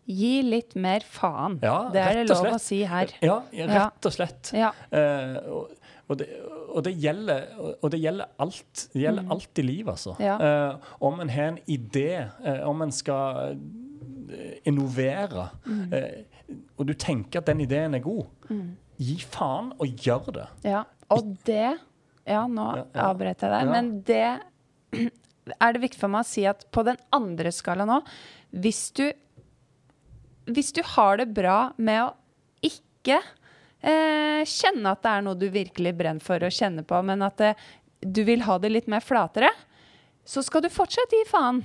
Gi 0.09 0.30
litt 0.46 0.72
mer 0.80 1.04
faen. 1.04 1.59
Ja, 1.62 1.90
det 1.92 2.00
er 2.00 2.20
det 2.22 2.28
lov 2.30 2.54
å 2.54 2.61
si 2.62 2.80
her. 2.88 3.12
Ja, 3.24 3.42
rett 3.52 4.09
og 4.09 4.14
slett. 4.14 4.52
Ja. 4.56 4.70
Uh, 4.88 5.34
og, 5.52 5.74
og, 6.09 6.14
det, 6.20 6.28
og, 6.68 6.78
det 6.86 6.94
gjelder, 6.96 7.44
og 7.76 7.90
det 7.92 8.00
gjelder 8.00 8.30
alt. 8.40 8.86
Det 8.94 9.02
gjelder 9.02 9.28
alt 9.36 9.61
i 9.61 9.66
livet, 9.66 9.90
altså. 9.98 10.14
Mm. 10.16 10.24
Ja. 10.24 10.38
Uh, 10.40 10.94
om 11.11 11.20
en 11.20 11.32
har 11.34 11.50
en 11.52 11.61
idé, 11.68 12.09
uh, 12.46 12.62
om 12.70 12.86
en 12.86 12.94
skal 12.94 13.59
innovere, 14.68 15.48
Mm. 15.64 15.92
og 16.76 16.86
du 16.86 16.92
tenker 16.94 17.40
at 17.40 17.46
den 17.48 17.61
ideen 17.64 17.94
er 17.96 18.02
god, 18.04 18.26
gi 19.00 19.16
faen 19.24 19.70
og 19.78 19.86
gjør 20.04 20.32
det. 20.36 20.46
Ja, 20.68 20.82
og 21.12 21.36
det 21.48 21.78
Ja, 22.28 22.42
nå 22.46 22.64
avbrøt 22.92 23.40
jeg 23.40 23.50
deg, 23.54 23.70
men 23.72 23.86
det 24.04 24.40
er 25.64 25.72
det 25.72 25.80
viktig 25.80 26.00
for 26.00 26.12
meg 26.12 26.26
å 26.26 26.28
si 26.28 26.44
at 26.44 26.66
på 26.72 26.84
den 26.84 26.98
andre 27.16 27.48
skala 27.56 27.86
nå 27.88 28.02
Hvis 28.52 28.90
du 28.92 29.06
Hvis 30.49 30.72
du 30.76 30.82
har 30.96 31.20
det 31.20 31.28
bra 31.36 31.72
med 31.76 32.07
å 32.07 32.12
ikke 32.64 33.18
eh, 33.18 34.44
kjenne 34.49 34.94
at 34.94 35.03
det 35.05 35.12
er 35.12 35.26
noe 35.26 35.38
du 35.38 35.49
virkelig 35.53 35.94
brenner 35.99 36.24
for 36.24 36.42
å 36.44 36.53
kjenne 36.53 36.84
på, 36.88 37.01
men 37.05 37.24
at 37.26 37.38
det, 37.40 37.53
du 38.01 38.22
vil 38.28 38.44
ha 38.46 38.59
det 38.62 38.72
litt 38.72 38.88
mer 38.90 39.05
flatere, 39.05 39.51
så 40.28 40.44
skal 40.44 40.64
du 40.64 40.72
fortsatt 40.72 41.14
gi 41.14 41.24
faen. 41.28 41.62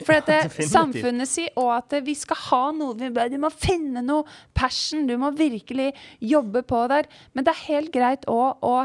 For 0.00 0.16
at 0.16 0.28
det, 0.30 0.38
definitivt. 0.46 0.72
samfunnet 0.72 1.28
sier 1.28 1.58
òg 1.60 1.74
at 1.74 1.98
vi 2.06 2.14
skal 2.16 2.38
ha 2.46 2.62
noe 2.72 2.96
vi, 2.96 3.10
Du 3.28 3.36
må 3.42 3.50
finne 3.52 4.00
noe 4.04 4.24
passion, 4.56 5.04
du 5.04 5.16
må 5.20 5.28
virkelig 5.36 5.90
jobbe 6.24 6.62
på 6.64 6.86
der. 6.88 7.08
Men 7.34 7.44
det 7.44 7.52
er 7.52 7.66
helt 7.66 7.92
greit 7.92 8.24
òg 8.30 8.64
å 8.64 8.76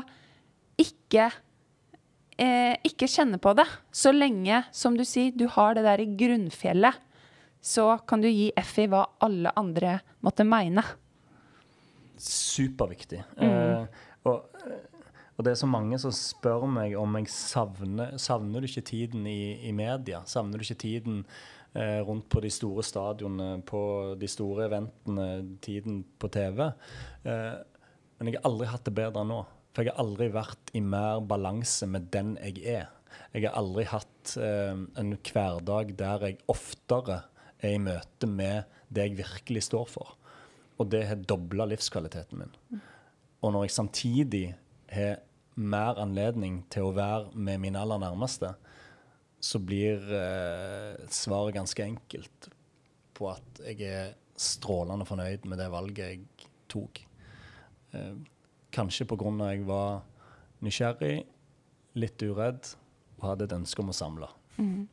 ikke 0.82 1.30
eh, 2.38 2.76
ikke 2.84 3.08
kjenne 3.08 3.40
på 3.40 3.56
det. 3.58 3.68
Så 3.96 4.12
lenge, 4.12 4.64
som 4.76 4.98
du 4.98 5.06
sier, 5.08 5.32
du 5.32 5.48
har 5.56 5.76
det 5.78 5.86
der 5.88 6.04
i 6.04 6.10
grunnfjellet, 6.20 7.00
så 7.66 7.88
kan 8.06 8.22
du 8.22 8.30
gi 8.30 8.52
F 8.62 8.76
i 8.84 8.90
hva 8.92 9.02
alle 9.26 9.52
andre 9.58 9.98
måtte 10.26 10.46
mene. 10.46 10.84
Superviktig. 12.22 13.24
Mm. 13.40 13.50
Eh, 13.50 14.04
Og, 14.26 14.46
og 15.36 15.46
det 15.46 15.52
er 15.52 15.60
så 15.60 15.68
mange 15.70 16.00
som 16.02 16.14
spør 16.16 16.64
meg 16.72 16.96
om 16.98 17.18
jeg 17.20 17.30
savner 17.30 18.16
Savner 18.22 18.64
du 18.64 18.70
ikke 18.70 18.86
tiden 18.88 19.28
i, 19.30 19.68
i 19.70 19.74
media? 19.76 20.24
Savner 20.26 20.58
du 20.58 20.66
ikke 20.66 20.80
tiden 20.82 21.20
eh, 21.76 22.00
rundt 22.06 22.26
på 22.32 22.42
de 22.42 22.50
store 22.50 22.86
stadionene, 22.88 23.60
på 23.68 24.16
de 24.18 24.30
store 24.32 24.66
eventene, 24.70 25.28
tiden 25.62 26.02
på 26.18 26.32
TV? 26.34 26.72
Eh, 27.28 27.54
men 28.18 28.32
jeg 28.32 28.40
har 28.40 28.50
aldri 28.50 28.72
hatt 28.72 28.88
det 28.88 28.96
bedre 28.98 29.26
nå. 29.28 29.44
For 29.76 29.84
jeg 29.84 29.94
har 29.94 30.06
aldri 30.06 30.32
vært 30.34 30.74
i 30.74 30.82
mer 30.82 31.22
balanse 31.28 31.86
med 31.92 32.10
den 32.16 32.38
jeg 32.40 32.64
er. 32.80 32.90
Jeg 33.36 33.46
har 33.46 33.60
aldri 33.60 33.86
hatt 33.92 34.38
eh, 34.40 34.74
en 34.74 35.18
hverdag 35.20 35.94
der 36.00 36.30
jeg 36.30 36.42
oftere 36.50 37.22
er 37.64 37.76
i 37.76 37.82
møte 37.82 38.28
med 38.30 38.66
det 38.90 39.10
jeg 39.10 39.20
virkelig 39.20 39.66
står 39.70 39.88
for. 39.92 40.16
Og 40.80 40.90
det 40.92 41.06
har 41.08 41.24
dobla 41.24 41.68
livskvaliteten 41.70 42.42
min. 42.42 42.82
Og 43.42 43.54
når 43.54 43.66
jeg 43.66 43.76
samtidig 43.78 44.46
har 44.92 45.22
mer 45.56 46.00
anledning 46.02 46.64
til 46.72 46.90
å 46.90 46.96
være 46.96 47.32
med 47.34 47.62
mine 47.64 47.80
aller 47.80 48.02
nærmeste, 48.02 48.52
så 49.40 49.62
blir 49.62 50.02
eh, 50.18 51.06
svaret 51.14 51.56
ganske 51.56 51.84
enkelt 51.86 52.50
på 53.16 53.30
at 53.32 53.62
jeg 53.64 53.86
er 53.88 54.16
strålende 54.36 55.08
fornøyd 55.08 55.46
med 55.48 55.62
det 55.62 55.70
valget 55.72 56.10
jeg 56.10 56.50
tok. 56.72 57.04
Eh, 57.96 58.16
kanskje 58.76 59.08
pga. 59.08 59.32
at 59.46 59.54
jeg 59.56 59.68
var 59.68 60.02
nysgjerrig, 60.66 61.26
litt 61.96 62.26
uredd 62.26 62.74
og 63.20 63.30
hadde 63.30 63.48
et 63.48 63.56
ønske 63.56 63.84
om 63.84 63.94
å 63.94 63.96
samle. 63.96 64.28
Mm. 64.58 64.88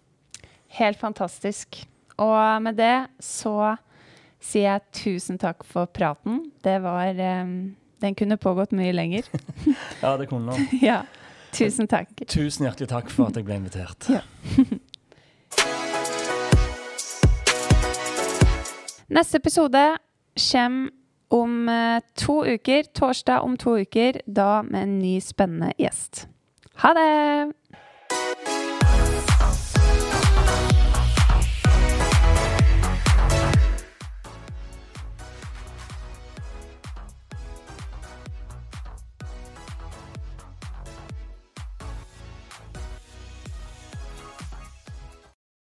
Helt 0.78 1.00
fantastisk. 1.00 1.82
Og 2.20 2.62
med 2.62 2.76
det 2.76 3.06
så 3.22 3.76
sier 4.42 4.66
jeg 4.66 4.80
tusen 4.96 5.38
takk 5.40 5.64
for 5.64 5.86
praten. 5.86 6.52
Det 6.64 6.82
var 6.82 7.14
um, 7.14 7.76
Den 8.02 8.14
kunne 8.18 8.36
pågått 8.36 8.72
mye 8.74 8.92
lenger. 8.92 9.22
ja, 10.02 10.16
det 10.18 10.28
kunne 10.30 10.52
den. 10.52 10.68
ja. 10.88 11.02
Tusen 11.52 11.86
takk. 11.88 12.08
Tusen 12.28 12.66
hjertelig 12.66 12.88
takk 12.90 13.10
for 13.12 13.28
at 13.28 13.36
jeg 13.36 13.44
ble 13.46 13.54
invitert. 13.60 14.08
Ja. 14.10 14.20
Neste 19.12 19.36
episode 19.36 19.96
kommer 20.40 20.90
om 21.32 21.68
uh, 21.68 22.00
to 22.16 22.44
uker. 22.44 22.82
Torsdag 22.96 23.44
om 23.44 23.56
to 23.56 23.76
uker. 23.84 24.20
Da 24.26 24.62
med 24.62 24.82
en 24.82 24.98
ny 24.98 25.20
spennende 25.20 25.72
gjest. 25.78 26.26
Ha 26.82 26.92
det! 26.96 27.52